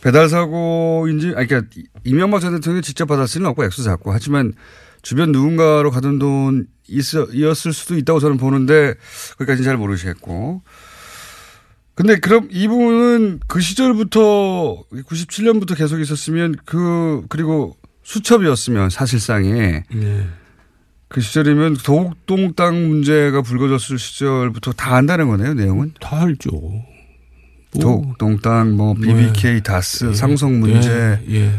배달 0.00 0.28
사고인지 0.28 1.34
아니 1.36 1.46
그러니까 1.46 1.70
이명박 2.04 2.40
전 2.40 2.54
대통령이 2.54 2.82
직접 2.82 3.06
받았을 3.06 3.40
리는 3.40 3.50
없고 3.50 3.64
액수 3.64 3.82
작고 3.82 4.12
하지만 4.12 4.54
주변 5.02 5.32
누군가로 5.32 5.90
가던 5.90 6.18
돈 6.18 6.66
이었을 6.88 7.72
수도 7.72 7.96
있다고 7.96 8.20
저는 8.20 8.36
보는데 8.36 8.94
거기까지는 9.38 9.64
잘 9.64 9.76
모르시겠고. 9.76 10.62
근데 11.94 12.18
그럼 12.18 12.48
이 12.50 12.66
부분은 12.66 13.40
그 13.46 13.60
시절부터 13.60 14.84
97년부터 14.90 15.76
계속 15.76 16.00
있었으면 16.00 16.56
그 16.64 17.22
그리고 17.28 17.76
수첩이었으면 18.02 18.88
사실상에 18.88 19.84
네. 19.92 20.28
그 21.10 21.20
시절이면 21.20 21.78
도곡동 21.84 22.54
땅 22.54 22.88
문제가 22.88 23.42
불거졌을 23.42 23.98
시절부터 23.98 24.72
다 24.74 24.94
안다는 24.94 25.26
거네요 25.28 25.54
내용은 25.54 25.92
다 26.00 26.22
알죠. 26.22 26.50
뭐. 26.52 26.84
도곡동 27.80 28.38
땅, 28.38 28.76
뭐 28.76 28.94
BBK, 28.94 29.54
네. 29.54 29.60
다스, 29.60 30.06
예. 30.06 30.14
상성 30.14 30.60
문제. 30.60 31.20
예. 31.28 31.34
예. 31.34 31.52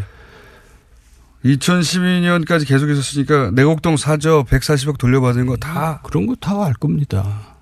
2012년까지 1.45 2.67
계속 2.67 2.89
있었으니까 2.89 3.51
내곡동 3.51 3.97
사저 3.97 4.45
140억 4.47 4.97
돌려받은 4.97 5.45
거 5.47 5.57
다 5.57 5.99
그런 6.03 6.27
거 6.27 6.35
다 6.35 6.63
알 6.65 6.73
겁니다. 6.73 7.55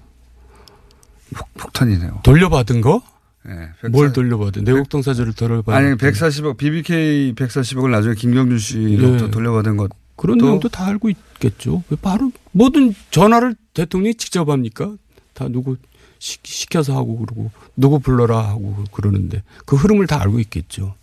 폭 1.58 1.74
탄이네요. 1.74 2.20
돌려받은 2.24 2.82
거? 2.82 3.02
네, 3.46 3.70
뭘 3.90 4.12
돌려받은? 4.14 4.64
내곡동 4.64 5.02
사저를 5.02 5.34
돌려받은 5.34 5.74
아니 5.88 5.96
140억 5.96 6.58
BBK 6.58 7.34
140억을 7.36 7.90
나중에 7.90 8.14
김경준 8.16 8.60
씨로부터 8.60 9.26
예. 9.28 9.32
돌려받은 9.32 9.78
것 9.78 9.90
그런 10.20 10.38
또- 10.38 10.46
내용도 10.48 10.68
다 10.68 10.86
알고 10.86 11.10
있겠죠. 11.10 11.82
왜 11.90 11.98
바로 12.02 12.32
모든 12.52 12.94
전화를 13.10 13.56
대통령이 13.74 14.16
직접 14.16 14.50
합니까? 14.50 14.94
다 15.34 15.48
누구 15.48 15.78
시, 16.20 16.38
시켜서 16.44 16.94
하고 16.98 17.18
그러고 17.20 17.52
누구 17.78 18.00
불러라 18.00 18.38
하고 18.50 18.84
그러는데 18.92 19.44
그 19.66 19.78
흐름을 19.78 20.08
다 20.08 20.22
알고 20.22 20.40
있겠죠. 20.42 20.94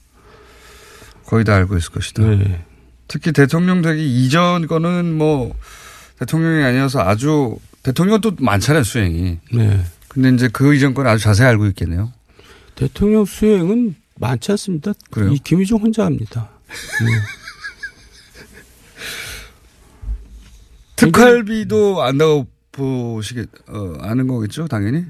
거의 1.25 1.45
다 1.45 1.55
알고 1.55 1.79
있을 1.79 1.91
것이다. 1.93 2.23
네. 2.23 2.62
특히 3.09 3.33
대통령 3.33 3.81
되기 3.81 4.25
이전 4.27 4.67
거는 4.67 5.17
뭐 5.17 5.55
대통령이 6.19 6.62
아니어서 6.62 7.01
아주 7.01 7.57
대통령 7.83 8.21
또 8.21 8.33
많잖아요 8.39 8.85
수행이. 8.85 9.39
네. 9.55 9.83
근데 10.09 10.29
이제 10.31 10.49
그 10.53 10.75
이전 10.75 10.93
건 10.93 11.07
아주 11.07 11.25
자세히 11.25 11.47
알고 11.49 11.67
있겠네요. 11.69 12.12
대통령 12.75 13.25
수행은 13.25 13.95
많지 14.17 14.51
않습니다. 14.53 14.93
그래요? 15.11 15.31
이 15.33 15.39
김희종 15.39 15.81
혼자 15.81 16.05
합니다. 16.05 16.51
네. 16.69 17.07
특활비도 20.97 22.03
안다고 22.03 22.47
보시겠 22.72 23.49
어, 23.68 23.94
아는 24.01 24.26
거겠죠 24.26 24.66
당연히. 24.68 25.05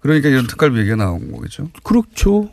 그러니까 0.00 0.28
이런 0.28 0.46
특활비 0.46 0.78
얘기가 0.78 0.96
나온 0.96 1.30
거겠죠. 1.32 1.68
그렇죠. 1.82 2.48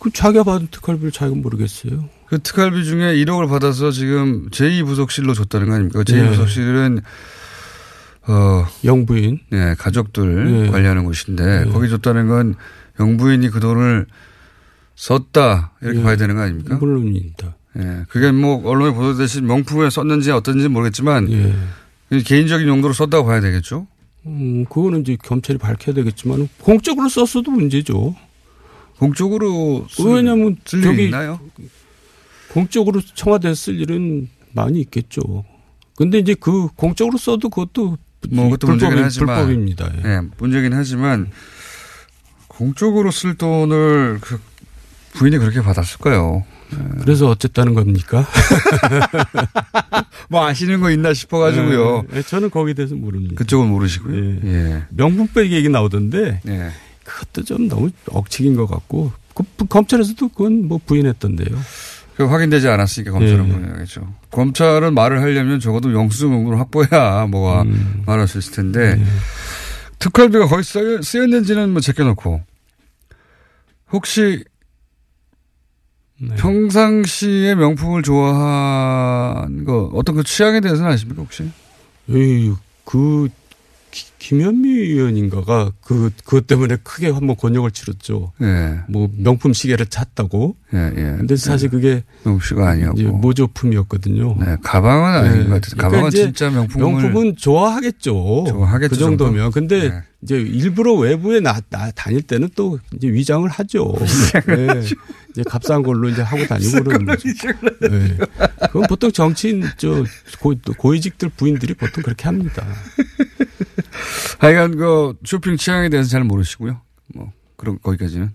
그 0.00 0.10
자기가 0.12 0.44
받은 0.44 0.68
특활비를 0.70 1.12
자기가 1.12 1.38
모르겠어요. 1.40 2.08
그 2.26 2.38
특활비 2.40 2.84
중에 2.84 3.14
1억을 3.16 3.48
받아서 3.48 3.90
지금 3.90 4.48
제2부속실로 4.50 5.34
줬다는 5.34 5.68
거 5.68 5.74
아닙니까? 5.74 6.02
네. 6.04 6.12
제2부속실은 6.12 7.02
어 8.28 8.66
영부인, 8.84 9.40
네 9.50 9.74
가족들 9.74 10.64
네. 10.64 10.70
관리하는 10.70 11.04
곳인데 11.04 11.66
거기 11.72 11.88
줬다는 11.88 12.28
건 12.28 12.54
영부인이 13.00 13.48
그 13.50 13.60
돈을 13.60 14.06
썼다 14.94 15.72
이렇게 15.82 15.98
네. 15.98 16.04
봐야 16.04 16.16
되는 16.16 16.34
거 16.34 16.42
아닙니까? 16.42 16.76
물론입니다. 16.76 17.56
예, 17.78 18.04
그게 18.08 18.30
뭐 18.32 18.68
언론에 18.68 18.92
보도되듯이 18.94 19.40
명품에 19.40 19.88
썼는지 19.88 20.30
어떤지 20.30 20.68
모르겠지만 20.68 21.30
예. 21.32 21.54
개인적인 22.20 22.66
용도로 22.68 22.92
썼다고 22.94 23.26
봐야 23.26 23.40
되겠죠. 23.40 23.86
음, 24.26 24.64
그거는 24.66 25.00
이제 25.00 25.16
검찰이 25.16 25.58
밝혀야 25.58 25.94
되겠지만 25.94 26.48
공적으로 26.60 27.08
썼어도 27.08 27.50
문제죠. 27.50 28.14
공적으로 28.98 29.86
쓸- 29.90 30.06
왜냐하면 30.06 30.56
쓸 30.64 30.82
저기 30.82 31.04
있나요? 31.06 31.40
공적으로 32.52 33.00
청와대에 33.14 33.54
쓸 33.54 33.80
일은 33.80 34.28
많이 34.52 34.80
있겠죠. 34.82 35.44
근데 35.96 36.18
이제 36.18 36.34
그 36.38 36.68
공적으로 36.76 37.18
써도 37.18 37.48
그것도 37.48 37.96
뭐 38.30 38.44
그것도 38.44 38.66
문제긴 38.68 38.96
불법이- 38.98 39.02
하지만 39.02 39.36
불법입니다. 39.36 39.90
예. 40.04 40.08
예, 40.08 40.20
문제긴 40.38 40.72
하지만 40.74 41.30
공적으로 42.48 43.10
쓸 43.10 43.34
돈을 43.36 44.18
그 44.20 44.38
부인이 45.14 45.38
그렇게 45.38 45.60
받았을까요? 45.62 46.44
그래서 47.00 47.28
어쨌다는 47.28 47.74
겁니까? 47.74 48.26
뭐 50.28 50.46
아시는 50.46 50.80
거 50.80 50.90
있나 50.90 51.12
싶어가지고요. 51.14 52.04
예, 52.14 52.22
저는 52.22 52.50
거기에 52.50 52.74
대해서 52.74 52.94
모릅니다. 52.94 53.34
그쪽은 53.36 53.68
모르시고요. 53.68 54.16
예. 54.16 54.40
예. 54.44 54.82
명품백 54.90 55.50
얘기 55.52 55.68
나오던데 55.68 56.40
예. 56.46 56.70
그것도 57.04 57.44
좀 57.44 57.68
너무 57.68 57.90
억측인 58.08 58.56
것 58.56 58.66
같고 58.66 59.12
그, 59.34 59.44
검찰에서도 59.66 60.28
그건 60.28 60.68
뭐 60.68 60.78
부인했던데요. 60.84 61.58
그 62.16 62.24
확인되지 62.24 62.68
않았으니까 62.68 63.12
검찰은 63.12 63.48
예. 63.48 63.52
부인하겠죠. 63.52 64.14
검찰은 64.30 64.94
말을 64.94 65.22
하려면 65.22 65.60
적어도 65.60 65.92
영수증 65.92 66.30
정도는 66.30 66.58
확보해야 66.58 67.26
뭐가 67.26 67.62
음. 67.62 68.02
말할 68.06 68.28
수 68.28 68.38
있을 68.38 68.52
텐데 68.52 68.96
예. 68.98 69.04
특활비가 69.98 70.46
거의 70.46 70.64
쓰였는지는 70.64 71.70
뭐 71.70 71.80
제껴놓고 71.80 72.42
혹시 73.92 74.44
네. 76.20 76.34
평상시에 76.36 77.54
명품을 77.56 78.02
좋아한 78.02 79.64
거 79.64 79.90
어떤 79.94 80.16
그 80.16 80.22
취향에 80.24 80.60
대해서는 80.60 80.90
아십니까 80.92 81.22
혹시? 81.22 81.44
에이, 82.10 82.52
그 82.84 83.28
기- 83.90 84.06
김현미 84.18 84.68
의원인가가 84.70 85.70
그 85.82 86.10
그것 86.24 86.46
때문에 86.46 86.76
크게 86.82 87.10
한번 87.10 87.36
권역을 87.36 87.72
치렀죠. 87.72 88.32
예. 88.40 88.78
뭐 88.88 89.10
명품 89.16 89.52
시계를 89.52 89.86
찼다고. 89.86 90.56
예, 90.72 90.78
예. 90.96 91.02
근데 91.18 91.36
사실 91.36 91.68
그게 91.68 92.02
명품시가 92.24 92.68
아니었고 92.70 93.02
모조품이었거든요. 93.18 94.36
네, 94.40 94.56
가방은 94.62 95.04
아닌 95.28 95.48
것 95.50 95.60
같아요. 95.60 95.76
가방은 95.76 96.08
이제 96.08 96.22
진짜 96.24 96.48
명품을 96.50 97.02
명품은 97.02 97.36
좋아하겠죠. 97.36 98.44
좋아하겠죠, 98.48 98.90
그 98.90 98.96
정도면. 98.98 99.36
정도. 99.36 99.50
근데 99.50 99.88
네. 99.90 100.02
이제 100.22 100.36
일부러 100.40 100.94
외부에 100.94 101.40
나, 101.40 101.60
나 101.68 101.90
다닐 101.90 102.22
때는 102.22 102.48
또 102.54 102.78
이제 102.94 103.08
위장을 103.08 103.46
하죠. 103.48 103.92
네. 104.46 104.82
이제 105.32 105.42
값싼 105.44 105.82
걸로 105.82 106.08
이제 106.08 106.22
하고 106.22 106.46
다니고 106.46 106.84
그러는 106.84 107.06
거죠. 107.06 107.28
네. 107.80 108.18
그건 108.66 108.82
보통 108.88 109.10
정치인 109.10 109.64
저 109.76 110.04
고, 110.40 110.54
고위직들 110.76 111.30
부인들이 111.30 111.74
보통 111.74 112.02
그렇게 112.02 112.24
합니다. 112.24 112.66
하여간 114.38 114.76
그 114.76 115.14
쇼핑 115.24 115.56
취향에 115.56 115.88
대해서 115.88 116.10
잘 116.10 116.24
모르시고요. 116.24 116.80
뭐 117.14 117.32
그런 117.56 117.78
거기까지는 117.82 118.30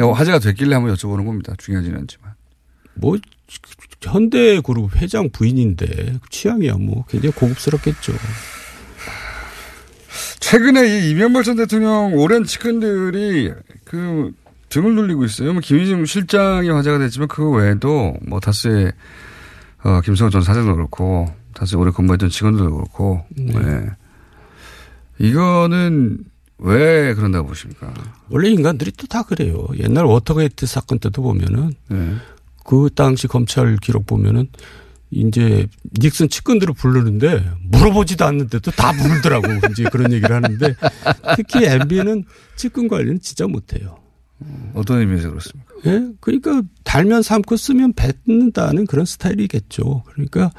야, 0.00 0.06
화제가 0.06 0.38
됐길래 0.38 0.74
한번 0.74 0.94
여쭤보는 0.94 1.26
겁니다. 1.26 1.54
중요하지는 1.58 1.98
않지만. 2.00 2.34
뭐 2.94 3.18
현대그룹 4.00 4.96
회장 4.96 5.30
부인인데 5.30 6.18
취향이야 6.30 6.74
뭐 6.74 7.04
굉장히 7.08 7.34
고급스럽겠죠. 7.34 8.12
최근에 10.40 10.86
이 10.86 11.10
이명박 11.10 11.42
전 11.42 11.56
대통령 11.56 12.14
오랜 12.14 12.44
측근들이 12.44 13.52
그 13.84 14.32
등을 14.68 14.94
돌리고 14.96 15.24
있어요. 15.24 15.52
뭐 15.52 15.60
김희중 15.60 16.04
실장이 16.06 16.68
화제가 16.68 16.98
됐지만 16.98 17.28
그거 17.28 17.50
외에도 17.50 18.14
뭐 18.26 18.40
다수의 18.40 18.92
어, 19.84 20.00
김성호 20.00 20.30
전 20.30 20.42
사장도 20.42 20.74
그렇고 20.74 21.32
다수 21.54 21.76
오래 21.78 21.90
근무했던 21.90 22.28
직원들도 22.28 22.70
그렇고 22.74 23.24
네. 23.36 23.86
이거는 25.18 26.18
왜 26.58 27.14
그런다고 27.14 27.48
보십니까? 27.48 27.92
원래 28.28 28.48
인간들이 28.50 28.90
또 28.92 29.06
다 29.06 29.22
그래요. 29.22 29.66
옛날 29.78 30.04
워터게이트 30.04 30.66
사건 30.66 30.98
때도 30.98 31.22
보면은 31.22 31.74
네. 31.88 32.14
그 32.64 32.88
당시 32.94 33.26
검찰 33.28 33.76
기록 33.76 34.06
보면은 34.06 34.48
이제 35.10 35.66
닉슨 36.00 36.28
측근들을 36.28 36.74
부르는데 36.74 37.48
물어보지도 37.70 38.24
않는데도 38.24 38.70
다 38.72 38.92
부르더라고. 38.92 39.46
이제 39.70 39.84
그런 39.92 40.12
얘기를 40.12 40.34
하는데 40.34 40.74
특히 41.36 41.64
MB는 41.64 42.24
측근 42.56 42.88
관리는 42.88 43.20
진짜 43.20 43.46
못해요. 43.46 43.98
어떤 44.74 45.00
의미에서 45.00 45.30
그렇습니까? 45.30 45.74
예? 45.86 46.08
그러니까 46.20 46.62
달면 46.84 47.22
삼고 47.22 47.56
쓰면 47.56 47.94
뱉는다는 47.94 48.86
그런 48.86 49.06
스타일이겠죠. 49.06 50.02
그러니까 50.06 50.50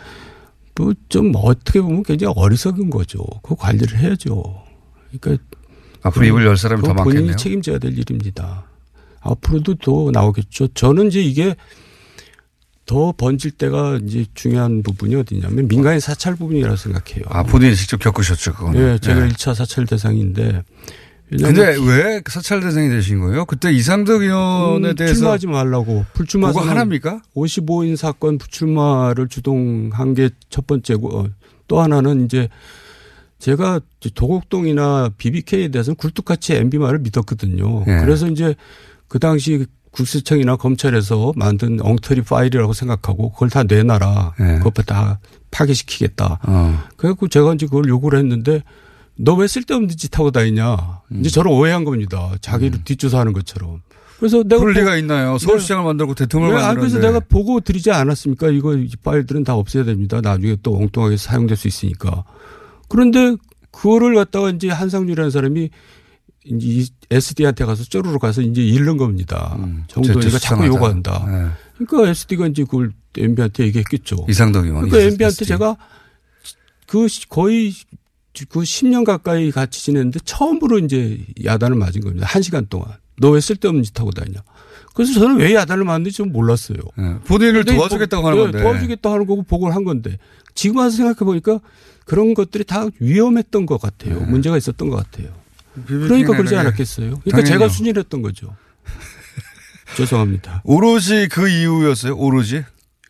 뭐좀 0.76 1.34
어떻게 1.36 1.82
보면 1.82 2.04
굉장히 2.04 2.34
어리석은 2.36 2.90
거죠. 2.90 3.20
그 3.44 3.56
관리를 3.56 3.98
해야죠. 4.00 4.64
그러니까 5.20 5.44
앞으로 6.02 6.26
입을 6.26 6.46
열 6.46 6.58
사람이 6.58 6.82
더 6.82 6.90
그건 6.90 7.04
본인이 7.04 7.22
많겠네요. 7.22 7.38
책임져야 7.38 7.80
될 7.80 7.98
일입니다. 7.98 8.66
앞으로도 9.22 9.76
더 9.76 10.12
나오겠죠. 10.12 10.70
저는 10.70 11.08
이제 11.08 11.22
이게 11.22 11.56
더 12.86 13.12
번질 13.12 13.52
때가 13.52 14.00
이제 14.06 14.26
중요한 14.34 14.82
부분이 14.82 15.16
어디냐면 15.16 15.68
민간인 15.68 16.00
사찰 16.00 16.36
부분이라고 16.36 16.76
생각해요. 16.78 17.26
아, 17.28 17.44
본인이 17.44 17.76
직접 17.76 17.98
겪으셨죠, 17.98 18.54
그거는. 18.54 18.80
예, 18.80 18.98
제가 19.00 19.26
네. 19.26 19.30
1차 19.30 19.54
사찰 19.54 19.86
대상인데. 19.86 20.64
근데 21.30 21.76
왜 21.78 22.22
사찰 22.30 22.62
대상이 22.62 22.88
되신 22.90 23.20
거예요? 23.20 23.46
그때 23.46 23.72
이상덕 23.72 24.22
의원에 24.22 24.90
음, 24.90 24.96
대해서 24.96 25.16
출마하지 25.16 25.48
말라고. 25.48 26.06
불출마 26.14 26.48
그거 26.48 26.62
하나입니까? 26.62 27.22
55인 27.36 27.98
사건 27.98 28.38
불출마를 28.38 29.28
주동한 29.28 30.14
게 30.14 30.30
첫 30.50 30.66
번째고 30.68 31.20
어, 31.20 31.28
또 31.68 31.82
하나는 31.82 32.26
이제 32.26 32.48
제가 33.40 33.82
도곡동이나 34.16 35.10
BBK에 35.18 35.68
대해서는 35.68 35.96
굴뚝같이 35.98 36.54
MB 36.56 36.78
말을 36.80 37.00
믿었거든요. 37.00 37.82
예. 37.88 37.98
그래서 38.00 38.28
이제 38.28 38.56
그 39.08 39.20
당시 39.20 39.66
국세청이나 39.92 40.56
검찰에서 40.56 41.34
만든 41.36 41.80
엉터리 41.82 42.22
파일이라고 42.22 42.74
생각하고 42.74 43.32
그걸 43.34 43.50
다 43.50 43.64
내놔라. 43.64 44.34
네. 44.40 44.58
그것 44.60 44.74
다 44.86 45.20
파괴시키겠다. 45.52 46.40
어. 46.48 46.84
그래갖고 46.98 47.28
제가 47.28 47.54
이제 47.54 47.66
그걸 47.66 47.88
요구를 47.90 48.20
했는데 48.20 48.64
너 49.20 49.36
왜 49.36 49.47
쓸데없는 49.47 49.89
짓 49.97 50.18
하고 50.18 50.32
다니냐. 50.32 50.76
음. 51.11 51.20
이제 51.20 51.30
저를 51.30 51.51
오해한 51.51 51.84
겁니다. 51.84 52.32
자기를 52.41 52.84
뒷조사하는 52.84 53.34
것처럼. 53.34 53.82
그래서 54.20 54.41
내가 54.43 54.59
그럴 54.59 54.74
보- 54.74 54.80
리가 54.80 54.97
있나요? 54.97 55.38
서울시장을 55.38 55.84
만들고 55.84 56.15
대통령을 56.15 56.55
네, 56.55 56.61
아, 56.61 56.68
만들었는데. 56.68 56.97
그래서 56.99 57.07
내가 57.13 57.20
보고 57.28 57.59
드리지 57.59 57.91
않았습니까? 57.91 58.49
이거 58.49 58.76
이 58.76 58.89
파일들은 59.03 59.43
다 59.43 59.53
없애야 59.55 59.84
됩니다. 59.84 60.22
나중에 60.22 60.57
또 60.63 60.76
엉뚱하게 60.76 61.18
사용될 61.18 61.55
수 61.57 61.68
있으니까. 61.68 62.24
그런데 62.89 63.36
그거를 63.72 64.15
갖다가 64.15 64.49
이제 64.49 64.70
한상준이라는 64.70 65.30
사람이 65.30 65.70
이제 66.45 66.68
이 66.68 66.88
SD한테 67.11 67.65
가서 67.65 67.84
쪼르르 67.84 68.18
가서 68.18 68.41
이제 68.41 68.63
잃는 68.63 68.97
겁니다. 68.97 69.55
정도니까 69.88 70.22
제- 70.22 70.30
자꾸 70.30 70.39
수상하자. 70.39 70.68
요구한다. 70.68 71.26
네. 71.28 71.86
그러니까 71.86 72.09
SD가 72.11 72.47
이제 72.47 72.63
그걸 72.63 72.91
MB한테 73.15 73.65
얘기했겠죠. 73.65 74.26
이상덕 74.30 74.65
의원. 74.65 74.82
그러니까 74.89 74.99
이- 74.99 75.11
MB한테. 75.11 75.45
제가 75.45 75.76
그 76.88 77.07
시- 77.07 77.28
거의 77.30 77.74
그 78.46 78.60
10년 78.62 79.04
가까이 79.06 79.52
같이 79.52 79.84
지냈는데 79.84 80.20
처음으로 80.26 80.80
이제 80.80 81.20
야단을 81.44 81.78
맞은 81.78 82.02
겁니다. 82.02 82.26
한 82.28 82.42
시간 82.42 82.66
동안. 82.68 82.90
너 83.20 83.32
왜 83.32 83.42
쓸데없는 83.42 83.84
짓 83.84 84.00
하고 84.00 84.12
다니냐. 84.12 84.42
그래서 84.94 85.14
저는 85.14 85.38
왜 85.38 85.54
야단을 85.56 85.84
맞는지 85.86 86.16
좀 86.18 86.32
몰랐어요. 86.32 86.78
본인을 87.26 87.64
근데 87.66 87.76
도와주겠다고 87.76 88.22
보- 88.24 88.28
하는 88.30 88.38
네, 88.40 88.44
건데. 88.52 88.60
도와주겠다고 88.64 89.14
하는 89.16 89.26
거고 89.28 89.44
보고를 89.44 89.76
한 89.76 89.84
건데 89.84 90.18
지금 90.56 90.78
와서 90.78 90.96
생각해 90.98 91.18
보니까 91.20 91.60
그런 92.06 92.34
것들이 92.34 92.64
다 92.64 92.86
위험했던 93.00 93.66
것 93.66 93.80
같아요. 93.82 94.20
문제가 94.22 94.58
있었던 94.58 94.90
것 94.90 94.96
같아요. 94.98 95.30
그러니까 95.88 96.34
그러지 96.36 96.54
네. 96.54 96.60
않았겠어요. 96.60 97.08
그러니까 97.10 97.32
당연히요. 97.32 97.48
제가 97.60 97.70
순일했던 97.70 98.22
거죠. 98.22 98.56
죄송합니다. 99.96 100.62
오로지 100.64 101.28
그 101.30 101.50
이유였어요. 101.50 102.16
오로지. 102.18 102.64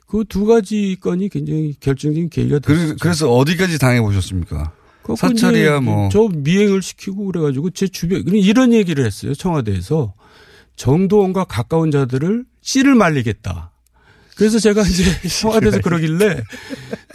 그 0.08 0.24
두 0.28 0.46
가지 0.46 0.96
건이 1.02 1.28
굉장히 1.30 1.76
결정적인 1.80 2.30
계기가 2.30 2.60
됐어요. 2.60 2.88
그, 2.90 2.96
그래서 2.98 3.30
어디까지 3.32 3.78
당해 3.78 4.00
보셨습니까? 4.02 4.72
사찰이야 5.16 5.80
뭐. 5.82 6.10
저 6.12 6.28
미행을 6.34 6.82
시키고 6.82 7.26
그래가지고 7.26 7.70
제 7.72 7.88
주변 7.88 8.24
이런 8.28 8.74
얘기를 8.74 9.06
했어요 9.06 9.34
청와대에서 9.34 10.14
정도원과 10.76 11.46
가까운 11.46 11.92
자들을 11.92 12.46
씨를 12.62 12.96
말리겠다. 12.96 13.72
그래서 14.36 14.60
제가 14.60 14.84
이제 14.84 15.04
청와대에서 15.42 15.80
그러길래 15.82 16.44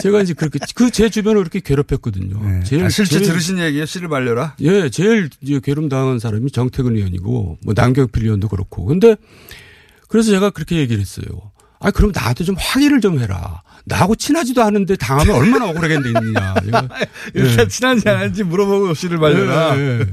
제가 0.00 0.22
이제 0.22 0.34
그렇게 0.34 0.58
그 0.74 0.90
제 0.90 1.08
주변을 1.08 1.40
그렇게 1.42 1.60
괴롭혔거든요. 1.60 2.64
제일 2.64 2.84
아, 2.84 2.88
실제 2.88 3.18
제일- 3.18 3.30
들으신 3.30 3.58
얘기예요? 3.60 3.86
씨를 3.86 4.08
말려라? 4.08 4.56
예, 4.60 4.90
제일 4.90 5.30
괴롭 5.62 5.88
당한 5.88 6.18
사람이 6.18 6.50
정태근 6.50 6.96
의원이고 6.96 7.58
뭐 7.62 7.74
남경필 7.76 8.24
의원도 8.24 8.48
그렇고. 8.48 8.84
근데 8.86 9.14
그래서 10.08 10.30
제가 10.32 10.50
그렇게 10.50 10.76
얘기를 10.78 11.00
했어요. 11.00 11.52
아, 11.78 11.90
그럼 11.92 12.10
나한테 12.12 12.42
좀 12.44 12.56
확인을 12.58 13.00
좀 13.00 13.20
해라. 13.20 13.62
나하고 13.84 14.14
친하지도 14.14 14.62
않은데 14.62 14.96
당하면 14.96 15.34
얼마나 15.36 15.68
억울하겠느냐. 15.70 16.54
일단 17.34 17.68
친한지 17.68 18.08
안 18.08 18.16
한지 18.18 18.44
물어보고 18.44 18.94
씨를 18.94 19.18
말려라. 19.18 19.76
예, 19.76 20.00
예. 20.00 20.06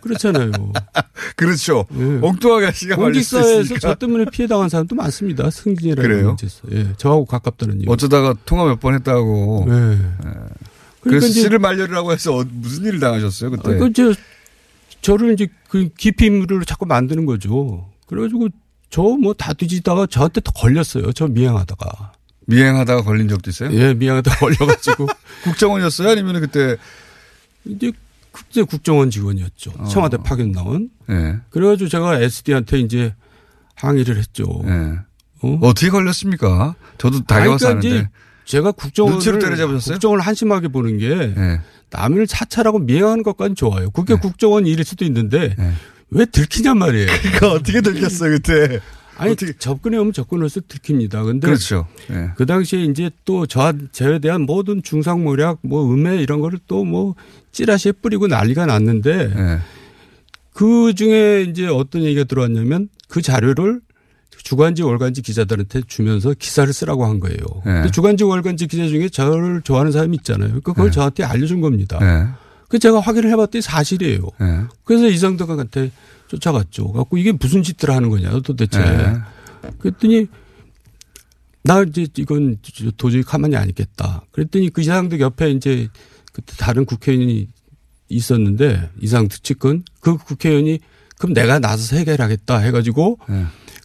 그렇잖아요. 0.00 0.50
그렇죠. 1.36 1.86
엉뚱하게 2.22 2.66
말릴 2.66 2.74
수 2.74 2.96
공직사회에서 2.96 3.60
있으니까. 3.62 3.80
저 3.80 3.94
때문에 3.94 4.26
피해 4.32 4.46
당한 4.46 4.68
사람도 4.68 4.94
많습니다. 4.94 5.50
승진이라는 5.50 6.02
그래요? 6.08 6.26
문제에서. 6.28 6.60
예, 6.72 6.92
저하고 6.96 7.24
가깝다는 7.26 7.80
이유. 7.80 7.90
어쩌다가 7.90 8.34
통화 8.44 8.64
몇 8.66 8.78
번 8.80 8.94
했다고. 8.94 9.64
네. 9.68 9.74
예. 9.74 9.98
그래서 11.00 11.26
그러니까 11.26 11.26
씨를 11.28 11.58
말려라고 11.58 12.12
해서 12.12 12.36
어- 12.36 12.44
무슨 12.48 12.84
일을 12.84 12.98
당하셨어요 13.00 13.50
그때? 13.50 13.70
아, 13.74 13.76
그, 13.76 13.92
저, 13.92 14.14
저를 15.02 15.34
이제 15.34 15.48
그 15.68 15.88
기피인물을 15.98 16.64
자꾸 16.64 16.86
만드는 16.86 17.26
거죠. 17.26 17.90
그래가지고 18.06 18.48
저 18.90 19.02
뭐 19.18 19.34
다 19.34 19.52
뒤지다가 19.52 20.06
저한테 20.06 20.40
또 20.40 20.52
걸렸어요. 20.52 21.12
저 21.12 21.26
미행하다가. 21.26 22.12
미행하다가 22.46 23.02
걸린 23.02 23.28
적도 23.28 23.50
있어요? 23.50 23.70
예, 23.72 23.94
미행하다가 23.94 24.36
걸려가지고. 24.36 25.06
국정원이었어요? 25.44 26.10
아니면 26.10 26.40
그때? 26.40 26.76
이제 27.64 27.92
국제 28.30 28.62
국정원 28.62 29.10
직원이었죠. 29.10 29.72
어. 29.78 29.84
청와대 29.86 30.16
파견 30.18 30.52
나온. 30.52 30.90
예. 31.10 31.36
그래가지고 31.50 31.88
제가 31.88 32.20
SD한테 32.20 32.80
이제 32.80 33.14
항의를 33.76 34.16
했죠. 34.18 34.62
예. 34.66 34.98
어떻게 35.60 35.90
걸렸습니까? 35.90 36.74
저도 36.98 37.24
다녀와서 37.24 37.68
아니, 37.68 37.80
그러니까 37.80 37.96
아는데. 37.96 38.10
제가 38.44 38.72
국정원을? 38.72 39.78
국정을 39.78 40.20
한심하게 40.20 40.68
보는 40.68 40.98
게 40.98 41.08
예. 41.08 41.60
남을 41.90 42.26
사찰하고 42.26 42.80
미행하는 42.80 43.22
것까지 43.22 43.54
좋아요. 43.54 43.90
그게 43.90 44.14
국정원 44.16 44.66
일일 44.66 44.84
수도 44.84 45.04
있는데 45.04 45.54
왜 46.10 46.26
들키냔 46.26 46.76
말이에요. 46.78 47.06
그러니까 47.06 47.52
어떻게 47.52 47.80
들켰어요 47.80 48.32
그때? 48.32 48.80
아니 49.16 49.36
접근해 49.36 49.96
오면 49.98 50.12
접근할수록 50.12 50.68
들킵니다. 50.68 51.24
근데 51.24 51.46
그렇죠. 51.46 51.86
예. 52.10 52.30
그 52.36 52.46
당시에 52.46 52.84
이제 52.84 53.10
또 53.24 53.46
저, 53.46 53.72
저에 53.92 54.18
대한 54.18 54.42
모든 54.42 54.82
중상모략, 54.82 55.58
뭐 55.62 55.92
음해 55.92 56.18
이런 56.22 56.40
거를 56.40 56.58
또 56.66 56.84
뭐 56.84 57.14
찌라시에 57.52 57.92
뿌리고 57.92 58.26
난리가 58.26 58.66
났는데 58.66 59.32
예. 59.36 59.58
그 60.52 60.94
중에 60.94 61.42
이제 61.42 61.66
어떤 61.66 62.02
얘기가 62.02 62.24
들어왔냐면 62.24 62.88
그 63.08 63.22
자료를 63.22 63.80
주간지 64.42 64.82
월간지 64.82 65.22
기자들한테 65.22 65.82
주면서 65.86 66.34
기사를 66.34 66.70
쓰라고 66.72 67.06
한 67.06 67.18
거예요. 67.18 67.38
근데 67.62 67.90
주간지 67.90 68.24
월간지 68.24 68.66
기자 68.66 68.86
중에 68.88 69.08
저를 69.08 69.62
좋아하는 69.62 69.90
사람이 69.90 70.16
있잖아요. 70.18 70.48
그러니까 70.48 70.72
그걸 70.74 70.90
저한테 70.90 71.24
알려준 71.24 71.60
겁니다. 71.62 71.98
예. 72.02 72.28
그 72.68 72.78
제가 72.78 73.00
확인을 73.00 73.30
해봤더니 73.30 73.62
사실이에요. 73.62 74.20
예. 74.42 74.60
그래서 74.84 75.08
이상덕한테 75.08 75.90
쫓아갔죠. 76.34 76.92
갖고 76.92 77.16
이게 77.16 77.32
무슨 77.32 77.62
짓들 77.62 77.90
하는 77.90 78.08
거냐 78.08 78.40
도대체. 78.40 78.80
예. 78.80 79.14
그랬더니 79.78 80.26
나 81.62 81.82
이제 81.82 82.06
이건 82.16 82.58
도저히 82.96 83.22
가만히 83.22 83.56
안 83.56 83.68
있겠다. 83.68 84.22
그랬더니 84.32 84.70
그 84.70 84.80
이상덕 84.80 85.20
옆에 85.20 85.50
이제 85.50 85.88
그때 86.32 86.54
다른 86.56 86.84
국회의원이 86.84 87.48
있었는데 88.08 88.90
이상덕 89.00 89.42
측근 89.42 89.84
그 90.00 90.16
국회의원이 90.16 90.80
그럼 91.18 91.32
내가 91.32 91.58
나서서 91.58 91.96
해결하겠다 91.96 92.58
해가지고 92.58 93.18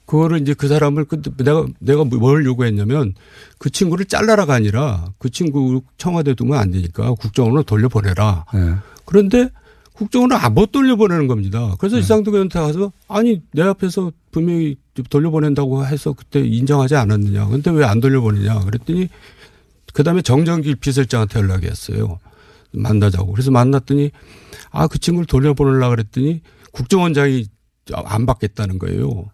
그거를 0.05 0.41
이제 0.41 0.53
그 0.55 0.67
사람을 0.67 1.05
그 1.05 1.21
내가 1.37 1.65
내가 1.79 2.03
뭘 2.03 2.43
요구했냐면 2.43 3.13
그 3.59 3.69
친구를 3.69 4.05
잘라라가 4.05 4.55
아니라 4.55 5.13
그 5.19 5.29
친구 5.29 5.81
청와대 5.97 6.33
두면 6.33 6.57
안 6.57 6.71
되니까 6.71 7.13
국정원으로 7.13 7.63
돌려보내라. 7.63 8.45
예. 8.55 8.75
그런데 9.05 9.49
국정원을 9.99 10.35
안못 10.37 10.71
돌려보내는 10.71 11.27
겁니다. 11.27 11.75
그래서 11.77 11.99
이상덕 11.99 12.33
의원한테 12.33 12.57
가서 12.59 12.91
아니 13.09 13.41
내 13.51 13.61
앞에서 13.63 14.11
분명히 14.31 14.77
돌려보낸다고 15.09 15.85
해서 15.85 16.13
그때 16.13 16.39
인정하지 16.39 16.95
않았느냐. 16.95 17.47
근데 17.47 17.69
왜 17.71 17.83
안 17.83 17.99
돌려보내냐. 17.99 18.59
그랬더니 18.61 19.09
그다음에 19.93 20.21
정정길 20.21 20.75
비서실장한테 20.77 21.39
연락이 21.39 21.67
왔어요. 21.67 22.19
만나자고. 22.71 23.33
그래서 23.33 23.51
만났더니 23.51 24.11
아 24.71 24.87
그 24.87 24.99
친구를 24.99 25.25
돌려보내려고 25.25 25.89
그랬더니 25.95 26.41
국정원장이 26.71 27.45
안 27.93 28.25
받겠다는 28.25 28.79
거예요. 28.79 29.25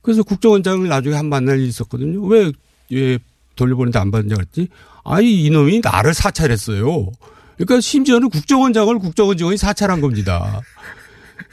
그래서 0.00 0.22
국정원장을 0.22 0.88
나중에 0.88 1.16
한 1.16 1.28
만날 1.28 1.58
일이 1.58 1.68
있었거든요. 1.68 2.22
왜, 2.24 2.50
왜 2.90 3.18
돌려보내는데 3.56 3.98
안 3.98 4.10
받느냐 4.10 4.36
그랬더니 4.36 4.68
아니 5.04 5.44
이놈이 5.44 5.80
나를 5.84 6.14
사찰했어요. 6.14 7.10
그러니까 7.58 7.80
심지어는 7.80 8.30
국정원 8.30 8.72
장을 8.72 8.96
국정원 8.98 9.36
직원이 9.36 9.56
사찰한 9.56 10.00
겁니다. 10.00 10.62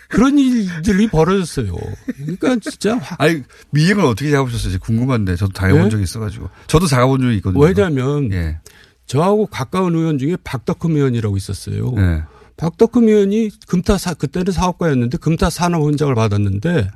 그런 0.08 0.38
일들이 0.38 1.08
벌어졌어요. 1.08 1.76
그러니까 2.18 2.56
진짜 2.58 3.00
아니 3.18 3.42
미행을 3.72 4.06
어떻게 4.06 4.30
잡으셨어요? 4.32 4.78
궁금한데 4.80 5.36
저도 5.36 5.52
당해본 5.54 5.86
예? 5.86 5.90
적이 5.90 6.04
있어가지고 6.04 6.50
저도 6.68 6.86
잡아본 6.86 7.22
적이 7.22 7.36
있거든요. 7.38 7.62
왜냐하면 7.64 8.32
예. 8.32 8.60
저하고 9.08 9.48
가까운 9.48 9.96
의원 9.96 10.18
중에 10.18 10.38
박덕흠 10.44 10.96
의원이라고 10.96 11.36
있었어요. 11.38 11.92
예. 11.98 12.24
박덕흠 12.58 13.08
의원이 13.08 13.50
금타 13.68 13.98
사 13.98 14.14
그때는 14.14 14.54
사업가였는데 14.54 15.18
금타 15.18 15.50
산업훈장을 15.50 16.14
받았는데 16.14 16.90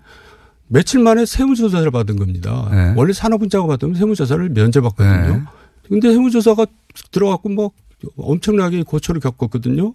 며칠 0.68 1.02
만에 1.02 1.26
세무조사를 1.26 1.90
받은 1.90 2.16
겁니다. 2.18 2.70
네. 2.72 2.94
원래 2.96 3.12
산업훈장을 3.12 3.68
받으면 3.68 3.96
세무조사를 3.96 4.50
면제받거든요. 4.50 5.46
근데 5.90 6.14
세무조사가 6.14 6.68
들어갔고 7.12 7.50
뭐 7.50 7.72
엄청나게 8.18 8.84
고초를 8.84 9.22
겪었거든요. 9.22 9.94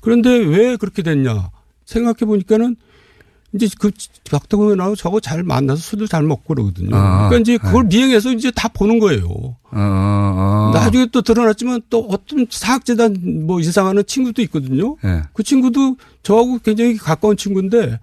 그런데 0.00 0.30
왜 0.30 0.76
그렇게 0.76 1.02
됐냐 1.02 1.50
생각해 1.84 2.18
보니까는 2.20 2.76
이제 3.54 3.66
그 3.78 3.90
의원하고 4.52 4.94
저거 4.94 5.20
잘 5.20 5.42
만나서 5.42 5.80
술도 5.80 6.06
잘 6.06 6.22
먹고 6.22 6.54
그러거든요. 6.54 6.94
아, 6.94 7.28
그러니까 7.28 7.38
이제 7.38 7.56
그걸 7.56 7.84
미행해서 7.84 8.32
이제 8.32 8.50
다 8.50 8.68
보는 8.68 8.98
거예요. 8.98 9.24
어, 9.24 9.56
어, 9.72 9.78
어. 9.78 10.70
나중에 10.74 11.06
또 11.06 11.22
드러났지만 11.22 11.80
또 11.88 12.06
어떤 12.10 12.46
사학재단 12.50 13.46
뭐 13.46 13.58
이상하는 13.60 14.04
친구도 14.06 14.42
있거든요. 14.42 14.96
예. 15.04 15.22
그 15.32 15.42
친구도 15.42 15.96
저하고 16.22 16.58
굉장히 16.58 16.98
가까운 16.98 17.38
친구인데 17.38 17.98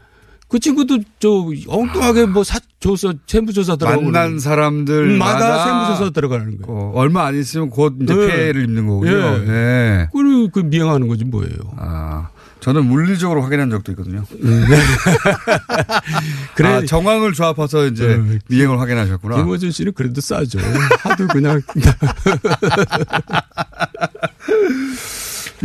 그 0.47 0.59
친구도 0.59 0.99
저 1.19 1.29
엉뚱하게 1.67 2.27
뭐 2.27 2.43
사, 2.43 2.59
조사, 2.79 3.13
세무조사 3.25 3.75
들어가고. 3.77 4.03
만난. 4.03 4.39
사람들마다 4.39 5.65
세무조사 5.65 6.11
들어가는 6.11 6.61
거예요. 6.61 6.79
어, 6.79 6.91
얼마 6.95 7.25
안 7.25 7.35
있으면 7.35 7.69
곧 7.69 7.95
이제 8.01 8.13
네. 8.13 8.27
폐해를 8.27 8.63
입는 8.63 8.87
거군요. 8.87 9.11
예. 9.11 9.47
예. 9.47 10.07
그걸 10.11 10.49
그 10.51 10.59
미행하는 10.59 11.07
거지 11.07 11.25
뭐예요. 11.25 11.57
아, 11.77 12.29
저는 12.59 12.85
물리적으로 12.85 13.41
확인한 13.41 13.69
적도 13.71 13.91
있거든요. 13.93 14.23
음. 14.43 14.65
그래. 16.55 16.69
아, 16.69 16.85
정황을 16.85 17.33
조합해서 17.33 17.87
이제 17.87 18.05
음. 18.05 18.39
미행을 18.47 18.79
확인하셨구나. 18.79 19.37
김호준 19.37 19.71
씨는 19.71 19.93
그래도 19.93 20.21
싸죠. 20.21 20.59
하도 20.99 21.27
그냥. 21.27 21.61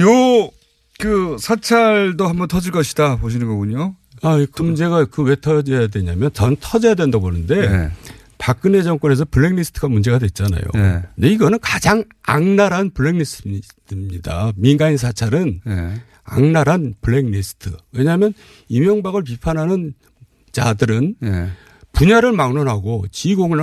요, 0.01 0.51
그, 0.99 1.37
사찰도 1.39 2.27
한번 2.29 2.49
터질 2.49 2.73
것이다 2.73 3.17
보시는 3.17 3.47
거군요. 3.47 3.95
아, 4.23 4.45
그 4.53 4.63
문제가 4.63 5.05
그 5.07 5.23
왜 5.23 5.37
터져야 5.41 5.87
되냐면 5.87 6.31
전 6.33 6.57
터져야 6.61 6.95
된다고 6.95 7.23
보는데 7.23 7.69
네. 7.69 7.91
박근혜 8.39 8.83
정권에서 8.83 9.27
블랙리스트가 9.31 9.89
문제가 9.89 10.19
됐잖아요. 10.19 10.63
네. 10.75 11.03
근데 11.15 11.29
이거는 11.29 11.59
가장 11.61 12.05
악랄한 12.23 12.91
블랙리스트입니다. 12.91 14.53
민간인 14.57 14.97
사찰은 14.97 15.61
네. 15.65 16.03
악랄한 16.25 16.95
블랙리스트. 17.01 17.71
왜냐하면 17.93 18.33
이명박을 18.69 19.25
비판하는 19.25 19.95
자들은 20.53 21.17
네. 21.21 21.49
분야를 21.93 22.33
막론하고 22.33 23.07
지휘공을 23.11 23.61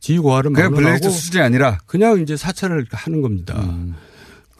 지휘고하를 0.00 0.52
그냥 0.52 0.70
막론하고 0.70 0.98
블랙리스트 1.00 1.10
수준이 1.24 1.42
아니라 1.42 1.78
그냥 1.86 2.20
이제 2.20 2.36
사찰을 2.36 2.86
하는 2.90 3.20
겁니다. 3.20 3.60
음. 3.60 3.94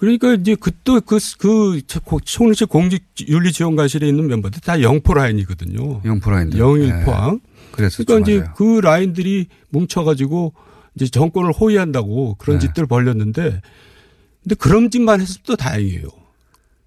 그러니까 0.05 0.34
이제 0.34 0.55
그또 0.55 1.00
그그 1.00 1.80
총리실 2.24 2.66
공직윤리지원관실에 2.66 4.07
있는 4.07 4.26
멤버들 4.28 4.61
다 4.61 4.80
영포 4.82 5.14
라인이거든요. 5.14 6.02
영포 6.05 6.30
라인들. 6.30 6.59
영일 6.59 6.88
네. 6.90 7.05
포항. 7.05 7.40
그랬었죠. 7.72 8.05
그러니까 8.05 8.30
이제 8.30 8.38
맞아요. 8.40 8.55
그 8.57 8.80
라인들이 8.80 9.46
뭉쳐가지고 9.70 10.52
이제 10.94 11.09
정권을 11.09 11.52
호위한다고 11.52 12.34
그런 12.36 12.59
네. 12.59 12.66
짓들 12.66 12.86
벌렸는데 12.86 13.61
근데 14.42 14.55
그런 14.57 14.90
짓만 14.90 15.20
했어도 15.20 15.57
다행이에요. 15.57 16.07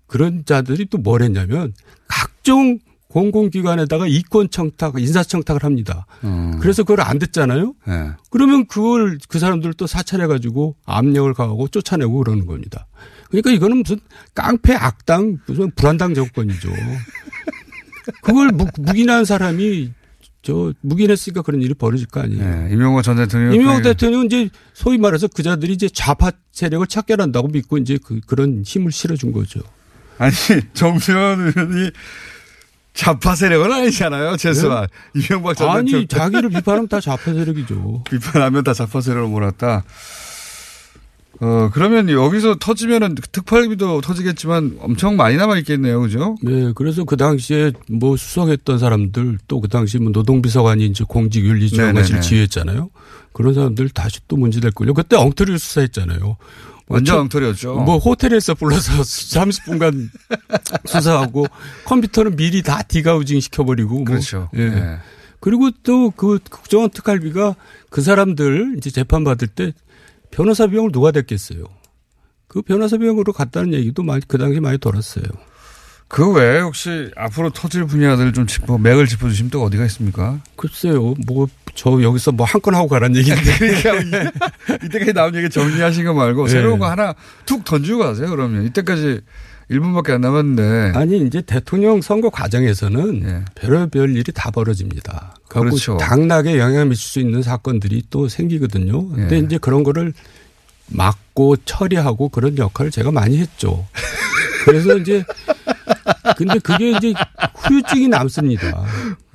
그런 0.06 0.46
자들이 0.46 0.86
또 0.86 1.00
뭘 1.00 1.22
했냐면 1.24 1.74
각종 2.08 2.80
공공기관에다가 3.18 4.06
이권 4.06 4.52
청탁, 4.52 5.00
인사 5.00 5.24
청탁을 5.24 5.64
합니다. 5.64 6.06
음. 6.24 6.60
그래서 6.60 6.84
그걸 6.84 7.02
안 7.02 7.18
듣잖아요. 7.18 7.74
네. 7.88 8.12
그러면 8.30 8.68
그걸 8.68 9.18
그 9.28 9.40
사람들 9.40 9.74
또 9.74 9.88
사찰해 9.88 10.28
가지고 10.28 10.76
압력을 10.86 11.34
가하고 11.34 11.68
쫓아내고 11.68 12.24
그러는 12.24 12.46
겁니다. 12.46 12.86
그러니까 13.30 13.50
이거는 13.52 13.78
무슨 13.78 14.00
깡패 14.36 14.76
악당 14.76 15.40
무슨 15.48 15.72
불안당 15.72 16.14
정권이죠. 16.14 16.70
그걸 18.22 18.50
무, 18.50 18.68
묵인한 18.78 19.26
사람이 19.26 19.94
저 20.44 20.72
묵인했으니까 20.82 21.42
그런 21.42 21.64
일이 21.64 21.74
벌어질 21.74 22.06
거 22.06 22.20
아니에요. 22.22 22.44
네. 22.44 22.70
임용호 22.72 23.02
전 23.02 23.18
대통령. 23.18 23.54
이명박 23.56 23.82
대통령은 23.82 24.28
이제 24.28 24.50
소위 24.74 25.00
말해서 25.00 25.28
그자들이 25.28 25.74
이제 25.74 25.90
좌파 25.90 26.32
세력을 26.52 26.86
착결한다고 26.86 27.48
믿고 27.48 27.80
이제 27.80 27.98
그, 28.02 28.22
그런 28.28 28.62
힘을 28.64 28.92
실어준 28.92 29.32
거죠. 29.32 29.62
아니, 30.20 30.34
정세현 30.74 31.54
의원이 31.58 31.92
좌파 32.98 33.36
세력은 33.36 33.72
아니잖아요. 33.72 34.38
최소한. 34.38 34.88
이명박 35.16 35.56
전 35.56 35.68
네? 35.68 35.74
아니 35.78 35.92
대통령. 35.92 36.08
자기를 36.08 36.50
비판하면 36.50 36.88
다 36.88 37.00
좌파 37.00 37.32
세력이죠. 37.34 38.04
비판하면 38.10 38.64
다 38.64 38.74
좌파 38.74 39.00
세력으로 39.02 39.30
몰았다. 39.30 39.84
어, 41.40 41.70
그러면 41.72 42.10
여기서 42.10 42.56
터지면은 42.60 43.14
특활비도 43.32 44.02
터지겠지만 44.02 44.78
엄청 44.80 45.16
많이 45.18 45.38
남아 45.38 45.60
있겠네요. 45.60 46.02
그죠? 46.02 46.36
네, 46.42 46.72
그래서 46.74 47.04
그 47.04 47.16
당시에 47.16 47.74
뭐 47.92 48.18
수석했던 48.18 48.80
사람들 48.80 49.38
또 49.48 49.60
그 49.62 49.68
당시 49.68 50.00
뭐 50.00 50.12
노동비서관이 50.12 50.84
이제 50.88 51.04
공직윤리지원관실 51.08 52.16
네네네. 52.16 52.28
지휘했잖아요. 52.28 52.90
그런 53.34 53.54
사람들 53.54 53.90
다시 53.90 54.20
또 54.28 54.36
문제될 54.36 54.72
걸요. 54.72 54.96
그때 54.96 55.16
엉터리 55.16 55.56
수사했잖아요. 55.60 56.38
완전 56.88 57.16
저- 57.16 57.20
엉터리였죠. 57.22 57.76
뭐 57.76 57.98
호텔에서 57.98 58.54
불러서 58.54 58.94
30분간 59.02 60.10
수사하고 60.86 61.46
컴퓨터는 61.86 62.36
미리 62.36 62.62
다 62.64 62.82
디가우징 62.84 63.40
시켜버리고. 63.40 63.96
뭐. 63.96 64.04
그렇죠. 64.06 64.50
예. 64.56 64.70
네. 64.70 64.98
그리고 65.40 65.70
또 65.84 66.12
그 66.12 66.40
국정원 66.50 66.90
특활비가 66.90 67.56
그 67.90 68.02
사람들 68.02 68.76
이제 68.78 68.90
재판 68.90 69.24
받을 69.24 69.48
때 69.48 69.74
변호사 70.32 70.68
비용을 70.68 70.92
누가 70.92 71.12
댔겠어요. 71.12 71.64
그 72.48 72.62
변호사 72.62 72.98
비용으로 72.98 73.34
갔다는 73.34 73.74
얘기도 73.74 74.04
많이 74.04 74.22
그 74.28 74.38
당시 74.38 74.60
많이 74.60 74.78
돌았어요. 74.78 75.26
그 76.10 76.32
외에 76.32 76.62
혹시 76.62 77.12
앞으로 77.18 77.50
터질 77.50 77.86
분야들 77.86 78.32
좀 78.34 78.48
짚어, 78.48 78.78
맥을 78.78 79.08
짚어주시면 79.08 79.50
또 79.52 79.64
어디가 79.64 79.86
있습니까? 79.86 80.40
글쎄요, 80.56 81.16
뭐, 81.26 81.48
저 81.76 82.02
여기서 82.02 82.32
뭐 82.32 82.46
한 82.46 82.62
건 82.62 82.76
하고 82.76 82.88
가란 82.88 83.16
얘기인데. 83.16 83.42
그러니까 83.84 83.96
이- 84.02 84.30
이때까지 84.86 85.14
나온 85.14 85.36
얘기 85.36 85.50
정리하신 85.50 86.06
거 86.06 86.14
말고 86.14 86.46
네. 86.46 86.52
새로운 86.52 86.80
거 86.80 86.90
하나 86.90 87.14
툭 87.46 87.66
던지고 87.66 88.00
가세요, 88.00 88.30
그러면. 88.30 88.66
이때까지 88.68 89.20
1분밖에 89.70 90.12
안 90.12 90.22
남았는데. 90.22 90.94
아니, 90.98 91.18
이제 91.28 91.42
대통령 91.42 92.02
선거 92.02 92.30
과정에서는 92.30 93.46
별의별 93.56 94.16
일이 94.16 94.32
다 94.32 94.50
벌어집니다. 94.50 95.34
예. 95.36 95.44
그렇죠. 95.50 95.98
당락에 95.98 96.58
영향을 96.58 96.86
미칠 96.86 97.10
수 97.10 97.20
있는 97.20 97.42
사건들이 97.44 98.04
또 98.10 98.30
생기거든요. 98.30 99.10
근데 99.10 99.36
예. 99.36 99.40
이제 99.40 99.58
그런 99.58 99.84
거를 99.84 100.14
막고 100.88 101.58
처리하고 101.66 102.30
그런 102.30 102.58
역할을 102.58 102.92
제가 102.92 103.12
많이 103.12 103.40
했죠. 103.40 103.86
그래서 104.64 104.98
이제 104.98 105.24
근데 106.36 106.60
그게 106.60 106.92
이제 106.92 107.14
후유증이 107.56 108.08
남습니다. 108.08 108.86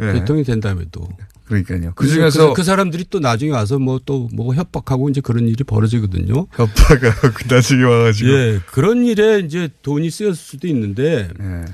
예. 0.00 0.12
대통령이 0.12 0.44
된 0.44 0.60
다음에도. 0.60 1.08
그러니까요. 1.46 1.92
그 1.96 2.06
중에서 2.06 2.48
그, 2.48 2.54
그 2.54 2.62
사람들이 2.62 3.06
또 3.10 3.20
나중에 3.20 3.50
와서 3.50 3.78
뭐 3.78 4.00
또뭐 4.04 4.54
협박하고 4.54 5.10
이제 5.10 5.20
그런 5.20 5.48
일이 5.48 5.64
벌어지거든요. 5.64 6.46
협박하고 6.52 7.32
그 7.34 7.52
나중에 7.52 7.82
와가지고. 7.82 8.30
예, 8.30 8.60
그런 8.66 9.04
일에 9.04 9.40
이제 9.40 9.68
돈이 9.82 10.10
쓰였을 10.10 10.34
수도 10.34 10.66
있는데 10.68 11.28
예. 11.40 11.64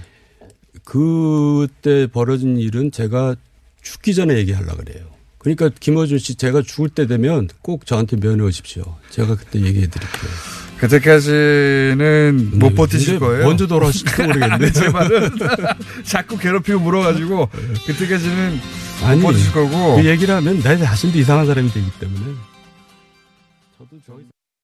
그때 0.84 2.06
벌어진 2.06 2.56
일은 2.56 2.90
제가 2.90 3.36
죽기 3.82 4.14
전에 4.14 4.36
얘기하려 4.38 4.74
그래요. 4.76 5.04
그러니까 5.38 5.70
김어준 5.78 6.18
씨 6.18 6.34
제가 6.34 6.62
죽을 6.62 6.88
때 6.88 7.06
되면 7.06 7.48
꼭 7.62 7.86
저한테 7.86 8.16
면회 8.16 8.42
오십시오. 8.44 8.96
제가 9.10 9.36
그때 9.36 9.60
얘기해 9.60 9.86
드릴게요. 9.86 10.30
그때까지는 10.80 12.50
못 12.54 12.74
버티실 12.74 13.18
근데 13.18 13.26
거예요. 13.26 13.44
먼저 13.44 13.66
돌아오실지 13.66 14.22
모르겠네. 14.22 14.70
제 14.72 14.88
말은 14.88 15.30
자꾸 16.04 16.38
괴롭히고 16.38 16.78
물어가지고 16.80 17.48
그때까지는 17.86 18.60
아니, 19.04 19.20
못 19.20 19.28
버티실 19.28 19.52
거고. 19.52 19.96
그 19.96 20.04
얘기를 20.04 20.34
하면 20.34 20.62
내 20.62 20.76
자신도 20.76 21.18
이상한 21.18 21.46
사람이 21.46 21.70
되기 21.72 21.86
때문에. 22.00 22.20